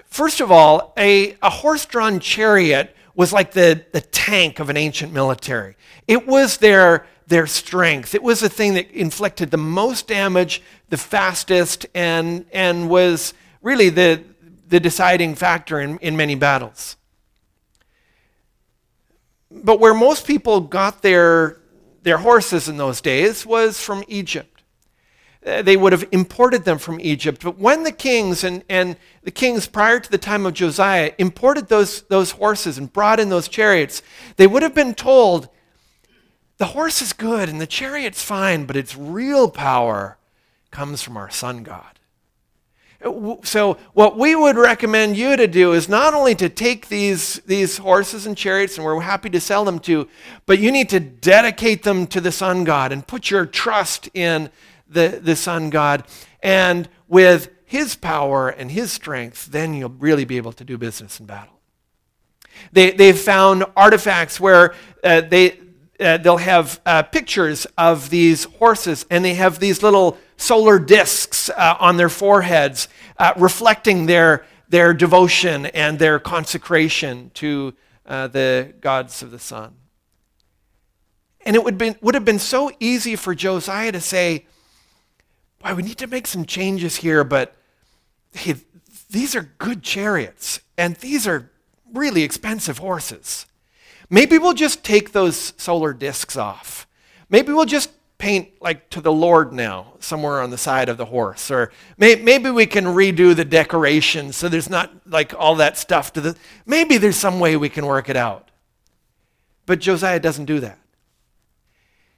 First 0.05 0.39
of 0.39 0.49
all 0.49 0.93
a, 0.97 1.35
a 1.41 1.49
horse-drawn 1.49 2.21
chariot 2.21 2.95
was 3.13 3.33
like 3.33 3.51
the, 3.51 3.83
the 3.91 3.99
tank 3.99 4.59
of 4.59 4.69
an 4.69 4.77
ancient 4.77 5.11
military. 5.11 5.75
It 6.07 6.25
was 6.25 6.55
their 6.55 7.05
their 7.27 7.47
strength. 7.47 8.15
It 8.15 8.23
was 8.23 8.39
the 8.39 8.49
thing 8.49 8.75
that 8.75 8.89
inflicted 8.91 9.51
the 9.51 9.57
most 9.57 10.07
damage 10.07 10.61
the 10.87 10.95
fastest 10.95 11.85
and 11.93 12.45
and 12.53 12.89
was 12.89 13.33
really 13.61 13.89
the, 13.89 14.23
the 14.67 14.79
deciding 14.79 15.35
factor 15.35 15.79
in, 15.79 15.97
in 15.99 16.15
many 16.15 16.35
battles. 16.35 16.97
But 19.49 19.79
where 19.79 19.93
most 19.93 20.25
people 20.25 20.61
got 20.61 21.01
their, 21.01 21.57
their 22.03 22.17
horses 22.17 22.67
in 22.67 22.77
those 22.77 23.01
days 23.01 23.45
was 23.45 23.79
from 23.79 24.03
Egypt. 24.07 24.63
Uh, 25.45 25.61
they 25.63 25.75
would 25.75 25.91
have 25.91 26.07
imported 26.11 26.65
them 26.65 26.77
from 26.77 26.99
Egypt. 27.01 27.43
But 27.43 27.57
when 27.57 27.83
the 27.83 27.91
kings 27.91 28.43
and, 28.43 28.63
and 28.69 28.95
the 29.23 29.31
kings 29.31 29.67
prior 29.67 29.99
to 29.99 30.11
the 30.11 30.19
time 30.19 30.45
of 30.45 30.53
Josiah 30.53 31.13
imported 31.17 31.67
those, 31.67 32.03
those 32.03 32.31
horses 32.31 32.77
and 32.77 32.91
brought 32.93 33.19
in 33.19 33.29
those 33.29 33.47
chariots, 33.47 34.03
they 34.37 34.45
would 34.45 34.61
have 34.61 34.75
been 34.75 34.93
told 34.93 35.49
the 36.57 36.67
horse 36.67 37.01
is 37.01 37.11
good 37.11 37.49
and 37.49 37.59
the 37.59 37.65
chariot's 37.65 38.21
fine, 38.23 38.65
but 38.65 38.75
its 38.77 38.95
real 38.95 39.49
power 39.49 40.19
comes 40.69 41.01
from 41.01 41.17
our 41.17 41.31
sun 41.31 41.63
God. 41.63 41.99
So, 43.43 43.77
what 43.93 44.17
we 44.17 44.35
would 44.35 44.57
recommend 44.57 45.17
you 45.17 45.35
to 45.35 45.47
do 45.47 45.73
is 45.73 45.89
not 45.89 46.13
only 46.13 46.35
to 46.35 46.49
take 46.49 46.87
these, 46.87 47.35
these 47.47 47.77
horses 47.77 48.27
and 48.27 48.37
chariots, 48.37 48.77
and 48.77 48.85
we're 48.85 48.99
happy 48.99 49.29
to 49.31 49.39
sell 49.39 49.65
them 49.65 49.79
to, 49.79 50.07
but 50.45 50.59
you 50.59 50.71
need 50.71 50.89
to 50.89 50.99
dedicate 50.99 51.81
them 51.81 52.05
to 52.07 52.21
the 52.21 52.31
sun 52.31 52.63
god 52.63 52.91
and 52.91 53.07
put 53.07 53.31
your 53.31 53.47
trust 53.47 54.07
in 54.13 54.51
the, 54.87 55.19
the 55.21 55.35
sun 55.35 55.71
god. 55.71 56.03
And 56.43 56.89
with 57.07 57.49
his 57.65 57.95
power 57.95 58.49
and 58.49 58.69
his 58.69 58.91
strength, 58.91 59.47
then 59.47 59.73
you'll 59.73 59.89
really 59.89 60.25
be 60.25 60.37
able 60.37 60.53
to 60.53 60.63
do 60.63 60.77
business 60.77 61.19
in 61.19 61.25
battle. 61.25 61.59
They, 62.71 62.91
they've 62.91 63.17
found 63.17 63.65
artifacts 63.75 64.39
where 64.39 64.75
uh, 65.03 65.21
they, 65.21 65.59
uh, 65.99 66.17
they'll 66.17 66.37
have 66.37 66.79
uh, 66.85 67.03
pictures 67.03 67.65
of 67.77 68.09
these 68.09 68.43
horses, 68.43 69.05
and 69.09 69.25
they 69.25 69.33
have 69.35 69.59
these 69.59 69.81
little 69.81 70.17
solar 70.41 70.79
discs 70.79 71.49
uh, 71.49 71.77
on 71.79 71.97
their 71.97 72.09
foreheads, 72.09 72.87
uh, 73.17 73.33
reflecting 73.37 74.05
their, 74.05 74.45
their 74.69 74.93
devotion 74.93 75.67
and 75.67 75.99
their 75.99 76.19
consecration 76.19 77.31
to 77.35 77.73
uh, 78.05 78.27
the 78.27 78.73
gods 78.81 79.21
of 79.21 79.31
the 79.31 79.39
sun. 79.39 79.75
And 81.45 81.55
it 81.55 81.63
would, 81.63 81.77
be, 81.77 81.95
would 82.01 82.15
have 82.15 82.25
been 82.25 82.39
so 82.39 82.71
easy 82.79 83.15
for 83.15 83.33
Josiah 83.33 83.91
to 83.91 84.01
say, 84.01 84.45
Why, 85.61 85.73
we 85.73 85.83
need 85.83 85.97
to 85.99 86.07
make 86.07 86.27
some 86.27 86.45
changes 86.45 86.97
here, 86.97 87.23
but 87.23 87.55
hey, 88.33 88.55
these 89.09 89.35
are 89.35 89.51
good 89.57 89.83
chariots, 89.83 90.61
and 90.77 90.95
these 90.97 91.27
are 91.27 91.51
really 91.93 92.23
expensive 92.23 92.77
horses. 92.77 93.45
Maybe 94.09 94.37
we'll 94.37 94.53
just 94.53 94.83
take 94.83 95.11
those 95.11 95.53
solar 95.57 95.93
discs 95.93 96.37
off. 96.37 96.87
Maybe 97.29 97.53
we'll 97.53 97.65
just 97.65 97.91
paint 98.21 98.51
like 98.61 98.87
to 98.91 99.01
the 99.01 99.11
Lord 99.11 99.51
now 99.51 99.93
somewhere 99.99 100.41
on 100.41 100.51
the 100.51 100.57
side 100.57 100.89
of 100.89 100.97
the 100.97 101.05
horse. 101.05 101.49
Or 101.49 101.71
may, 101.97 102.15
maybe 102.15 102.51
we 102.51 102.67
can 102.67 102.85
redo 102.85 103.35
the 103.35 103.43
decorations 103.43 104.37
so 104.37 104.47
there's 104.47 104.69
not 104.69 104.91
like 105.07 105.33
all 105.33 105.55
that 105.55 105.75
stuff 105.75 106.13
to 106.13 106.21
the. 106.21 106.37
Maybe 106.67 106.97
there's 106.97 107.17
some 107.17 107.39
way 107.39 107.57
we 107.57 107.67
can 107.67 107.87
work 107.87 108.09
it 108.09 108.15
out. 108.15 108.51
But 109.65 109.79
Josiah 109.79 110.19
doesn't 110.19 110.45
do 110.45 110.59
that. 110.59 110.77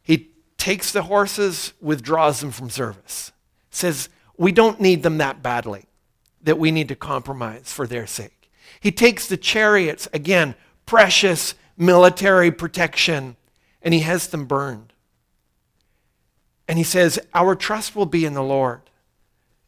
He 0.02 0.32
takes 0.58 0.92
the 0.92 1.04
horses, 1.04 1.72
withdraws 1.80 2.42
them 2.42 2.52
from 2.52 2.70
service, 2.70 3.32
says, 3.70 4.10
We 4.36 4.52
don't 4.52 4.82
need 4.82 5.04
them 5.04 5.20
that 5.20 5.42
badly 5.42 5.86
that 6.42 6.60
we 6.60 6.72
need 6.72 6.90
to 6.90 6.96
compromise 6.96 7.72
for 7.72 7.88
their 7.88 8.08
sake. 8.08 8.52
He 8.82 8.92
takes 8.92 9.28
the 9.28 9.38
chariots, 9.38 10.10
again, 10.12 10.56
precious 10.86 11.56
military 11.78 12.52
protection, 12.52 13.38
and 13.82 13.94
he 13.94 14.02
has 14.02 14.28
them 14.28 14.46
burned. 14.46 14.93
And 16.68 16.78
he 16.78 16.84
says, 16.84 17.20
Our 17.34 17.56
trust 17.56 17.96
will 17.96 18.06
be 18.06 18.26
in 18.26 18.34
the 18.34 18.44
Lord. 18.44 18.82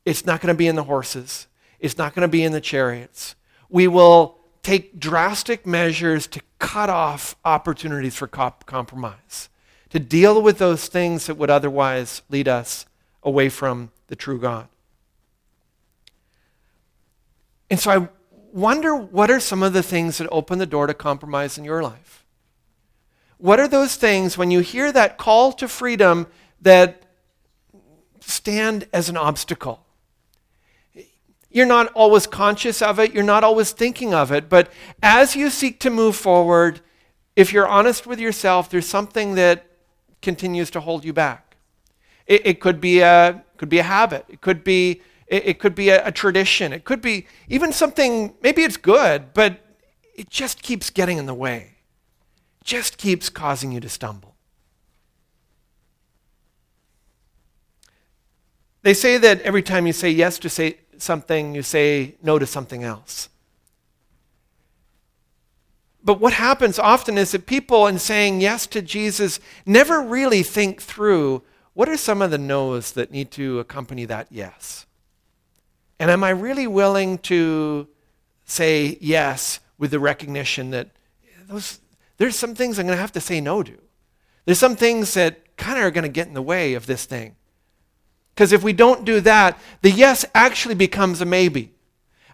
It's 0.05 0.25
not 0.25 0.41
going 0.41 0.53
to 0.53 0.57
be 0.57 0.67
in 0.67 0.75
the 0.75 0.83
horses, 0.83 1.47
it's 1.79 1.97
not 1.97 2.13
going 2.13 2.21
to 2.21 2.31
be 2.31 2.43
in 2.43 2.51
the 2.51 2.61
chariots. 2.61 3.35
We 3.69 3.87
will 3.87 4.37
take 4.63 4.99
drastic 4.99 5.65
measures 5.65 6.27
to 6.27 6.41
cut 6.59 6.89
off 6.89 7.35
opportunities 7.45 8.15
for 8.15 8.27
comp- 8.27 8.65
compromise, 8.65 9.49
to 9.89 9.99
deal 9.99 10.41
with 10.41 10.57
those 10.57 10.87
things 10.87 11.27
that 11.27 11.35
would 11.35 11.49
otherwise 11.49 12.21
lead 12.29 12.47
us 12.47 12.85
away 13.23 13.49
from 13.49 13.91
the 14.07 14.15
true 14.15 14.39
God. 14.39 14.67
And 17.69 17.79
so 17.79 17.91
I 17.91 18.09
wonder 18.51 18.95
what 18.95 19.29
are 19.29 19.39
some 19.39 19.63
of 19.63 19.73
the 19.73 19.83
things 19.83 20.17
that 20.17 20.29
open 20.31 20.59
the 20.59 20.65
door 20.65 20.87
to 20.87 20.93
compromise 20.93 21.57
in 21.57 21.63
your 21.63 21.83
life? 21.83 22.25
What 23.37 23.59
are 23.59 23.67
those 23.67 23.95
things 23.95 24.37
when 24.37 24.49
you 24.49 24.61
hear 24.61 24.91
that 24.91 25.17
call 25.17 25.51
to 25.53 25.67
freedom 25.67 26.27
that 26.65 27.03
stand 28.19 28.87
as 28.91 29.07
an 29.07 29.15
obstacle. 29.15 29.85
You're 31.51 31.67
not 31.67 31.91
always 31.93 32.25
conscious 32.27 32.81
of 32.81 32.99
it, 32.99 33.13
you're 33.13 33.23
not 33.23 33.43
always 33.43 33.71
thinking 33.71 34.13
of 34.13 34.31
it, 34.31 34.49
but 34.49 34.71
as 35.01 35.35
you 35.35 35.49
seek 35.51 35.79
to 35.81 35.89
move 35.89 36.15
forward, 36.15 36.81
if 37.35 37.53
you're 37.53 37.67
honest 37.67 38.07
with 38.07 38.19
yourself, 38.19 38.69
there's 38.69 38.87
something 38.87 39.35
that 39.35 39.67
continues 40.23 40.71
to 40.71 40.79
hold 40.79 41.05
you 41.05 41.13
back. 41.13 41.55
It, 42.25 42.41
it 42.47 42.59
could, 42.59 42.81
be 42.81 42.99
a, 42.99 43.43
could 43.57 43.69
be 43.69 43.77
a 43.77 43.83
habit, 43.83 44.25
it 44.27 44.41
could 44.41 44.63
be, 44.63 45.01
it, 45.27 45.45
it 45.45 45.59
could 45.59 45.75
be 45.75 45.89
a, 45.89 46.07
a 46.07 46.11
tradition, 46.11 46.73
it 46.73 46.83
could 46.83 47.01
be 47.01 47.27
even 47.47 47.71
something, 47.71 48.33
maybe 48.41 48.63
it's 48.63 48.77
good, 48.77 49.35
but 49.35 49.59
it 50.15 50.31
just 50.31 50.63
keeps 50.63 50.89
getting 50.89 51.19
in 51.19 51.27
the 51.27 51.35
way, 51.35 51.75
just 52.63 52.97
keeps 52.97 53.29
causing 53.29 53.71
you 53.71 53.79
to 53.79 53.89
stumble. 53.89 54.34
They 58.85 58.93
say 58.93 59.17
that 59.17 59.41
every 59.41 59.63
time 59.63 59.87
you 59.87 59.93
say 59.93 60.11
yes 60.11 60.37
to 60.37 60.47
say 60.47 60.77
something, 60.99 61.55
you 61.55 61.63
say 61.63 62.17
no 62.21 62.37
to 62.37 62.45
something 62.45 62.83
else. 62.83 63.29
But 66.03 66.19
what 66.19 66.33
happens 66.33 66.77
often 66.77 67.17
is 67.17 67.31
that 67.31 67.47
people, 67.47 67.87
in 67.87 67.97
saying 67.97 68.41
yes 68.41 68.67
to 68.67 68.83
Jesus, 68.83 69.39
never 69.65 70.03
really 70.03 70.43
think 70.43 70.83
through 70.83 71.41
what 71.73 71.89
are 71.89 71.97
some 71.97 72.21
of 72.21 72.29
the 72.29 72.37
no's 72.37 72.91
that 72.91 73.09
need 73.09 73.31
to 73.31 73.57
accompany 73.57 74.05
that 74.05 74.27
yes? 74.29 74.85
And 75.99 76.11
am 76.11 76.23
I 76.23 76.29
really 76.29 76.67
willing 76.67 77.17
to 77.19 77.87
say 78.45 78.99
yes 79.01 79.61
with 79.79 79.89
the 79.89 79.99
recognition 79.99 80.69
that 80.69 80.91
those, 81.47 81.79
there's 82.17 82.35
some 82.35 82.53
things 82.53 82.77
I'm 82.77 82.85
going 82.85 82.95
to 82.95 83.01
have 83.01 83.13
to 83.13 83.19
say 83.19 83.41
no 83.41 83.63
to? 83.63 83.79
There's 84.45 84.59
some 84.59 84.75
things 84.75 85.15
that 85.15 85.57
kind 85.57 85.79
of 85.79 85.85
are 85.85 85.89
going 85.89 86.03
to 86.03 86.07
get 86.07 86.27
in 86.27 86.35
the 86.35 86.41
way 86.43 86.75
of 86.75 86.85
this 86.85 87.05
thing. 87.05 87.35
Because 88.35 88.51
if 88.51 88.63
we 88.63 88.73
don't 88.73 89.05
do 89.05 89.21
that, 89.21 89.57
the 89.81 89.89
yes 89.89 90.25
actually 90.35 90.75
becomes 90.75 91.21
a 91.21 91.25
maybe. 91.25 91.71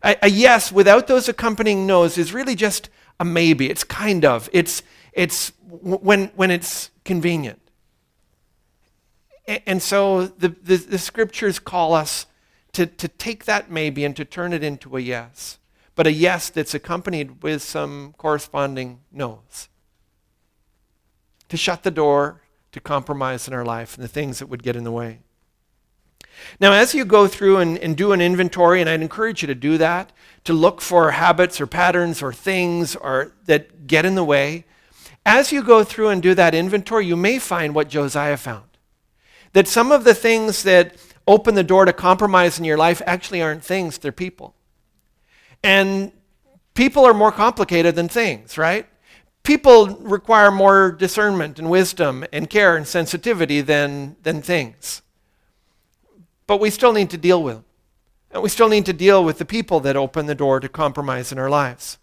A, 0.04 0.18
a, 0.24 0.30
yes 0.30 0.72
without 0.72 1.06
those 1.06 1.30
accompanying 1.30 1.86
no's 1.86 2.18
is 2.18 2.34
really 2.34 2.56
just 2.56 2.90
a 3.20 3.26
maybe. 3.26 3.70
It's 3.70 3.84
kind 3.84 4.26
of. 4.26 4.50
It's, 4.52 4.82
it's 5.14 5.52
when, 5.70 6.32
when 6.36 6.50
it's 6.50 6.90
convenient. 7.06 7.62
And 9.68 9.82
so 9.82 10.26
the, 10.26 10.50
the, 10.50 10.78
the 10.78 10.98
scriptures 10.98 11.60
call 11.60 11.94
us 11.94 12.26
to, 12.74 12.88
to 12.88 13.08
take 13.08 13.46
that 13.46 13.70
maybe 13.70 14.04
and 14.04 14.16
to 14.16 14.26
turn 14.26 14.54
it 14.54 14.64
into 14.64 14.98
a 14.98 15.00
yes. 15.00 15.60
But 15.94 16.08
a 16.08 16.12
yes 16.12 16.50
that's 16.50 16.74
accompanied 16.74 17.44
with 17.44 17.62
some 17.62 18.16
corresponding 18.18 19.02
no's. 19.12 19.70
To 21.50 21.58
shut 21.58 21.84
the 21.84 21.92
door 21.92 22.42
to 22.72 22.80
compromise 22.80 23.48
in 23.48 23.54
our 23.54 23.66
life 23.66 23.96
and 23.96 24.04
the 24.04 24.08
things 24.08 24.40
that 24.40 24.48
would 24.48 24.64
get 24.64 24.76
in 24.76 24.84
the 24.84 24.92
way. 24.92 25.20
Now, 26.60 26.74
as 26.74 26.94
you 26.94 27.06
go 27.06 27.28
through 27.28 27.58
and, 27.58 27.78
and, 27.80 27.96
do 27.96 28.12
an 28.12 28.22
inventory, 28.22 28.82
and 28.82 28.90
I'd 28.90 29.02
encourage 29.02 29.42
you 29.42 29.48
to 29.48 29.56
do 29.56 29.78
that, 29.78 30.12
to 30.44 30.54
look 30.54 30.82
for 30.82 31.12
habits 31.12 31.60
or 31.62 31.68
patterns 31.68 32.22
or 32.22 32.34
things 32.34 32.96
or, 32.96 33.34
that 33.46 33.88
get 33.88 34.06
in 34.06 34.16
the 34.16 34.24
way, 34.24 34.66
as 35.26 35.52
you 35.52 35.64
go 35.64 35.84
through 35.84 36.10
and 36.10 36.22
do 36.22 36.34
that 36.36 36.56
inventory, 36.56 37.06
you 37.06 37.16
may 37.16 37.40
find 37.40 37.76
what 37.76 37.90
Josiah 37.90 38.38
found. 38.38 38.66
That 39.54 39.68
some 39.68 39.92
of 39.92 40.04
the 40.04 40.14
things 40.14 40.64
that 40.64 40.96
open 41.28 41.56
the 41.56 41.64
door 41.64 41.86
to 41.86 41.94
compromise 41.94 42.58
in 42.58 42.66
your 42.66 42.78
life 42.78 43.02
actually 43.06 43.42
aren't 43.42 43.64
things, 43.64 43.98
they're 43.98 44.12
people. 44.12 44.56
And 45.64 46.12
people 46.74 47.06
are 47.06 47.14
more 47.14 47.32
complicated 47.32 47.96
than 47.96 48.08
things, 48.08 48.58
right? 48.58 48.88
People 49.44 49.88
require 49.98 50.52
more 50.52 50.92
discernment 50.92 51.60
and 51.60 51.70
wisdom 51.70 52.26
and 52.32 52.50
care 52.50 52.76
and 52.76 52.88
sensitivity 52.88 53.62
than, 53.62 54.16
than 54.24 54.42
things. 54.42 55.02
But 56.52 56.60
we 56.60 56.70
still 56.70 56.92
need 56.92 57.10
to 57.12 57.18
deal 57.18 57.42
with 57.42 57.56
them. 57.56 57.66
And 58.32 58.44
we 58.44 58.50
still 58.50 58.68
need 58.68 58.86
to 58.88 58.92
deal 58.92 59.24
with 59.24 59.38
the 59.38 59.46
people 59.46 59.80
that 59.80 59.96
open 59.96 60.26
the 60.26 60.36
door 60.36 60.60
to 60.60 60.68
compromise 60.68 61.32
in 61.32 61.40
our 61.40 61.50
lives. 61.50 61.98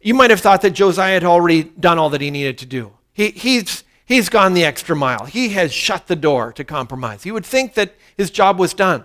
You 0.00 0.14
might 0.14 0.30
have 0.30 0.40
thought 0.40 0.62
that 0.62 0.70
Josiah 0.70 1.12
had 1.12 1.22
already 1.22 1.64
done 1.64 1.98
all 1.98 2.08
that 2.08 2.22
he 2.22 2.30
needed 2.30 2.56
to 2.56 2.64
do. 2.64 2.94
He, 3.12 3.32
he's, 3.32 3.84
he's 4.06 4.30
gone 4.30 4.54
the 4.54 4.64
extra 4.64 4.96
mile. 4.96 5.26
He 5.26 5.50
has 5.50 5.74
shut 5.74 6.06
the 6.06 6.16
door 6.16 6.54
to 6.54 6.64
compromise. 6.64 7.26
You 7.26 7.34
would 7.34 7.44
think 7.44 7.74
that 7.74 7.96
his 8.16 8.30
job 8.30 8.58
was 8.58 8.72
done. 8.72 9.04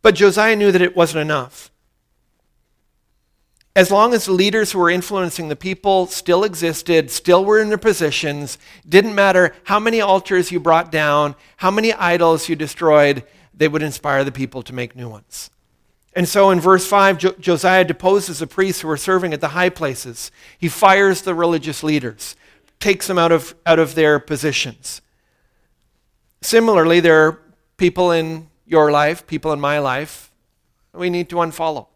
But 0.00 0.14
Josiah 0.14 0.56
knew 0.56 0.72
that 0.72 0.80
it 0.80 0.96
wasn't 0.96 1.20
enough 1.20 1.70
as 3.80 3.90
long 3.90 4.12
as 4.12 4.26
the 4.26 4.32
leaders 4.32 4.72
who 4.72 4.78
were 4.78 4.90
influencing 4.90 5.48
the 5.48 5.56
people 5.56 6.06
still 6.06 6.44
existed, 6.44 7.10
still 7.10 7.46
were 7.46 7.58
in 7.58 7.70
their 7.70 7.78
positions, 7.78 8.58
didn't 8.86 9.14
matter 9.14 9.54
how 9.64 9.80
many 9.80 10.02
altars 10.02 10.52
you 10.52 10.60
brought 10.60 10.92
down, 10.92 11.34
how 11.56 11.70
many 11.70 11.90
idols 11.94 12.46
you 12.46 12.54
destroyed, 12.54 13.24
they 13.54 13.68
would 13.68 13.82
inspire 13.82 14.22
the 14.22 14.30
people 14.30 14.62
to 14.62 14.74
make 14.74 14.94
new 14.94 15.08
ones. 15.08 15.48
And 16.12 16.28
so 16.28 16.50
in 16.50 16.60
verse 16.60 16.86
5, 16.86 17.16
jo- 17.16 17.34
Josiah 17.40 17.86
deposes 17.86 18.40
the 18.40 18.46
priests 18.46 18.82
who 18.82 18.88
were 18.88 18.98
serving 18.98 19.32
at 19.32 19.40
the 19.40 19.48
high 19.48 19.70
places. 19.70 20.30
He 20.58 20.68
fires 20.68 21.22
the 21.22 21.34
religious 21.34 21.82
leaders, 21.82 22.36
takes 22.80 23.06
them 23.06 23.16
out 23.16 23.32
of, 23.32 23.54
out 23.64 23.78
of 23.78 23.94
their 23.94 24.18
positions. 24.18 25.00
Similarly, 26.42 27.00
there 27.00 27.26
are 27.26 27.40
people 27.78 28.12
in 28.12 28.50
your 28.66 28.90
life, 28.90 29.26
people 29.26 29.54
in 29.54 29.60
my 29.60 29.78
life, 29.78 30.30
we 30.92 31.08
need 31.08 31.30
to 31.30 31.36
unfollow. 31.36 31.86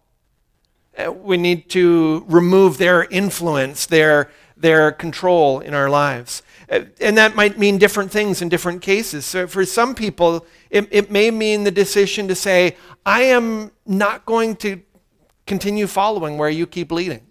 Uh, 0.96 1.12
we 1.12 1.37
need 1.37 1.68
to 1.70 2.24
remove 2.28 2.78
their 2.78 3.04
influence, 3.04 3.87
their, 3.87 4.30
their 4.57 4.92
control 4.92 5.61
in 5.61 5.74
our 5.74 5.90
lives. 5.90 6.42
Uh, 6.70 6.80
and 7.00 7.18
that 7.18 7.35
might 7.35 7.59
mean 7.59 7.78
different 7.78 8.11
things 8.11 8.40
in 8.40 8.48
different 8.48 8.80
cases. 8.80 9.26
So 9.26 9.46
for 9.46 9.64
some 9.64 9.94
people, 9.94 10.46
it, 10.70 10.88
it 10.90 11.11
may 11.11 11.30
mean 11.30 11.64
the 11.64 11.70
decision 11.70 12.28
to 12.28 12.35
say, 12.35 12.76
I 13.04 13.22
am 13.22 13.72
not 13.87 14.24
going 14.24 14.57
to 14.57 14.80
continue 15.46 15.87
following 15.87 16.38
where 16.38 16.48
you 16.48 16.66
keep 16.66 16.90
leading. 16.90 17.26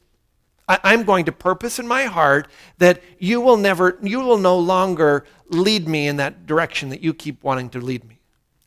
I, 0.67 0.93
am 0.93 1.04
going 1.04 1.26
to 1.26 1.32
purpose 1.32 1.78
in 1.78 1.88
my 1.88 2.04
heart 2.04 2.47
that 2.78 3.02
you 3.19 3.41
will 3.41 3.58
never, 3.58 3.97
you 4.02 4.21
will 4.21 4.38
no 4.38 4.58
longer 4.58 5.26
lead 5.49 5.88
me 5.88 6.08
in 6.08 6.17
that 6.17 6.45
direction 6.45 6.89
that 6.89 7.02
you 7.02 7.13
keep 7.13 7.43
wanting 7.43 7.69
to 7.71 7.80
lead 7.80 8.08
me. 8.08 8.19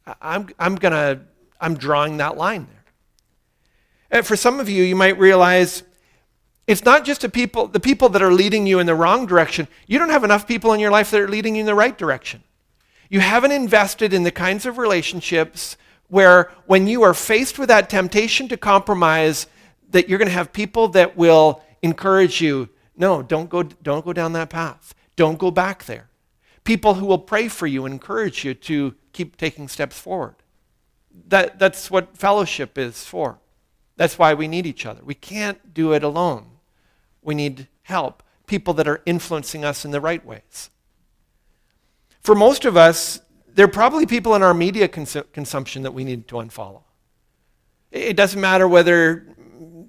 I, 0.06 0.14
I'm, 0.20 0.48
I'm 0.58 0.74
gonna, 0.76 1.22
I'm 1.60 1.74
drawing 1.74 2.18
that 2.18 2.36
line 2.36 2.66
there. 2.66 2.75
And 4.10 4.26
for 4.26 4.36
some 4.36 4.60
of 4.60 4.68
you, 4.68 4.82
you 4.82 4.96
might 4.96 5.18
realize 5.18 5.82
it's 6.66 6.84
not 6.84 7.04
just 7.04 7.20
the 7.20 7.28
people, 7.28 7.68
the 7.68 7.80
people 7.80 8.08
that 8.10 8.22
are 8.22 8.32
leading 8.32 8.66
you 8.66 8.78
in 8.78 8.86
the 8.86 8.94
wrong 8.94 9.26
direction. 9.26 9.68
You 9.86 9.98
don't 9.98 10.10
have 10.10 10.24
enough 10.24 10.46
people 10.46 10.72
in 10.72 10.80
your 10.80 10.90
life 10.90 11.10
that 11.10 11.20
are 11.20 11.28
leading 11.28 11.54
you 11.56 11.60
in 11.60 11.66
the 11.66 11.74
right 11.74 11.96
direction. 11.96 12.42
You 13.08 13.20
haven't 13.20 13.52
invested 13.52 14.12
in 14.12 14.24
the 14.24 14.32
kinds 14.32 14.66
of 14.66 14.78
relationships 14.78 15.76
where 16.08 16.50
when 16.66 16.86
you 16.86 17.02
are 17.02 17.14
faced 17.14 17.58
with 17.58 17.68
that 17.68 17.88
temptation 17.88 18.48
to 18.48 18.56
compromise, 18.56 19.46
that 19.90 20.08
you're 20.08 20.18
going 20.18 20.28
to 20.28 20.34
have 20.34 20.52
people 20.52 20.88
that 20.88 21.16
will 21.16 21.62
encourage 21.82 22.40
you, 22.40 22.68
no, 22.96 23.22
don't 23.22 23.48
go, 23.48 23.62
don't 23.62 24.04
go 24.04 24.12
down 24.12 24.32
that 24.32 24.50
path. 24.50 24.94
Don't 25.14 25.38
go 25.38 25.50
back 25.50 25.84
there. 25.84 26.08
People 26.64 26.94
who 26.94 27.06
will 27.06 27.18
pray 27.18 27.48
for 27.48 27.66
you 27.66 27.84
and 27.84 27.94
encourage 27.94 28.44
you 28.44 28.54
to 28.54 28.94
keep 29.12 29.36
taking 29.36 29.68
steps 29.68 29.98
forward. 29.98 30.34
That, 31.28 31.58
that's 31.58 31.90
what 31.90 32.16
fellowship 32.16 32.76
is 32.76 33.04
for. 33.04 33.38
That's 33.96 34.18
why 34.18 34.34
we 34.34 34.46
need 34.46 34.66
each 34.66 34.84
other. 34.86 35.02
We 35.04 35.14
can't 35.14 35.72
do 35.72 35.92
it 35.92 36.02
alone. 36.02 36.46
We 37.22 37.34
need 37.34 37.68
help, 37.82 38.22
people 38.46 38.74
that 38.74 38.86
are 38.86 39.02
influencing 39.06 39.64
us 39.64 39.84
in 39.84 39.90
the 39.90 40.00
right 40.00 40.24
ways. 40.24 40.70
for 42.20 42.34
most 42.34 42.64
of 42.64 42.76
us, 42.76 43.20
there 43.54 43.64
are 43.64 43.68
probably 43.68 44.04
people 44.04 44.34
in 44.34 44.42
our 44.42 44.52
media 44.52 44.88
cons- 44.88 45.16
consumption 45.32 45.82
that 45.82 45.94
we 45.94 46.02
need 46.04 46.26
to 46.28 46.34
unfollow. 46.36 46.82
It 47.92 48.16
doesn't 48.16 48.40
matter 48.40 48.66
whether 48.66 49.24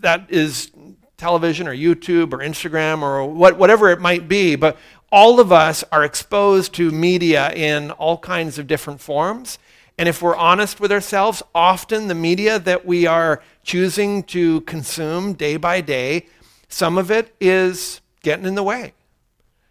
that 0.01 0.27
is 0.29 0.71
television 1.17 1.67
or 1.67 1.75
YouTube 1.75 2.31
or 2.31 2.37
Instagram 2.37 3.01
or 3.01 3.25
what, 3.25 3.57
whatever 3.57 3.89
it 3.89 3.99
might 3.99 4.27
be, 4.27 4.55
but 4.55 4.77
all 5.11 5.39
of 5.39 5.51
us 5.51 5.83
are 5.91 6.03
exposed 6.03 6.73
to 6.75 6.91
media 6.91 7.51
in 7.53 7.91
all 7.91 8.17
kinds 8.19 8.59
of 8.59 8.67
different 8.67 9.01
forms. 9.01 9.57
And 9.97 10.07
if 10.07 10.21
we're 10.21 10.35
honest 10.35 10.79
with 10.79 10.91
ourselves, 10.91 11.41
often 11.55 12.07
the 12.07 12.15
media 12.15 12.59
that 12.59 12.85
we 12.85 13.07
are 13.07 13.41
choosing 13.63 14.23
to 14.23 14.61
consume 14.61 15.33
day 15.33 15.57
by 15.57 15.81
day, 15.81 16.27
some 16.69 16.97
of 16.97 17.09
it 17.09 17.35
is 17.39 18.01
getting 18.21 18.45
in 18.45 18.55
the 18.55 18.63
way. 18.63 18.93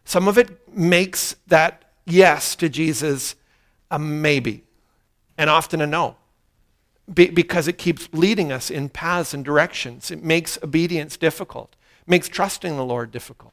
Some 0.05 0.29
of 0.29 0.39
it 0.39 0.69
makes 0.77 1.37
that 1.47 1.85
yes 2.05 2.57
to 2.57 2.69
Jesus 2.69 3.37
a 3.91 3.99
maybe, 3.99 4.65
and 5.39 5.49
often 5.49 5.81
a 5.81 5.87
no, 5.87 6.17
Be- 7.13 7.31
because 7.31 7.69
it 7.69 7.79
keeps 7.79 8.09
leading 8.13 8.51
us 8.51 8.71
in 8.71 8.89
paths 8.89 9.33
and 9.33 9.45
directions. 9.45 10.11
It 10.11 10.25
makes 10.25 10.59
obedience 10.63 11.17
difficult, 11.17 11.77
makes 12.07 12.29
trusting 12.29 12.77
the 12.77 12.85
Lord 12.85 13.13
difficult. 13.13 13.53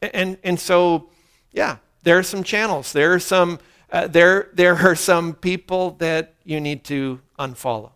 And, 0.00 0.38
and 0.44 0.60
so, 0.60 1.10
yeah, 1.52 1.78
there 2.02 2.18
are 2.18 2.22
some 2.22 2.44
channels. 2.44 2.92
There 2.92 3.12
are 3.12 3.20
some, 3.20 3.58
uh, 3.92 4.06
there, 4.06 4.48
there 4.54 4.74
are 4.74 4.96
some 4.96 5.34
people 5.34 5.92
that 5.98 6.34
you 6.44 6.60
need 6.60 6.82
to 6.84 7.20
unfollow. 7.38 7.90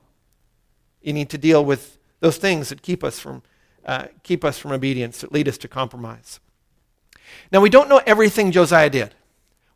You 1.00 1.14
need 1.14 1.30
to 1.30 1.38
deal 1.38 1.64
with 1.64 1.98
those 2.20 2.36
things 2.36 2.68
that 2.68 2.82
keep 2.82 3.02
us 3.02 3.18
from, 3.18 3.42
uh, 3.84 4.08
keep 4.22 4.44
us 4.44 4.58
from 4.58 4.72
obedience, 4.72 5.22
that 5.22 5.32
lead 5.32 5.48
us 5.48 5.56
to 5.58 5.68
compromise. 5.68 6.38
Now, 7.50 7.60
we 7.60 7.70
don't 7.70 7.88
know 7.88 8.02
everything 8.06 8.52
Josiah 8.52 8.90
did. 8.90 9.14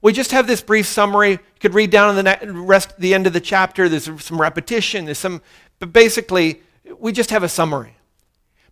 We 0.03 0.13
just 0.13 0.33
have 0.33 0.47
this 0.47 0.61
brief 0.61 0.87
summary. 0.87 1.33
You 1.33 1.39
could 1.59 1.75
read 1.75 1.91
down 1.91 2.17
in 2.17 2.25
the 2.25 2.53
rest, 2.53 2.99
the 2.99 3.15
end 3.15 3.27
of 3.27 3.33
the 3.33 3.41
chapter. 3.41 3.89
There's 3.89 4.09
some 4.23 4.41
repetition. 4.41 5.07
There's 5.07 5.19
some, 5.19 5.41
but 5.79 5.93
basically, 5.93 6.61
we 6.99 7.13
just 7.13 7.31
have 7.31 7.43
a 7.43 7.49
summary. 7.49 7.97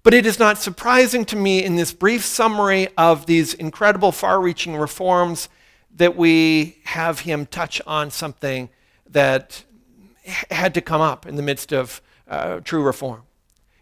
But 0.03 0.15
it 0.15 0.27
is 0.27 0.39
not 0.39 0.59
surprising 0.59 1.25
to 1.27 1.37
me 1.37 1.63
in 1.63 1.77
this 1.77 1.93
brief 1.93 2.25
summary 2.25 2.89
of 2.97 3.27
these 3.27 3.55
incredible, 3.55 4.13
far 4.13 4.41
reaching 4.41 4.77
reforms 4.77 5.49
that 5.95 6.17
we 6.17 6.79
have 6.85 7.21
him 7.21 7.47
touch 7.47 7.81
on 7.87 8.11
something 8.11 8.69
that 9.09 9.65
had 10.51 10.75
to 10.75 10.81
come 10.81 11.01
up 11.01 11.27
in 11.27 11.37
the 11.37 11.43
midst 11.43 11.73
of 11.73 12.01
uh, 12.29 12.61
true 12.61 12.83
reform. 12.83 13.23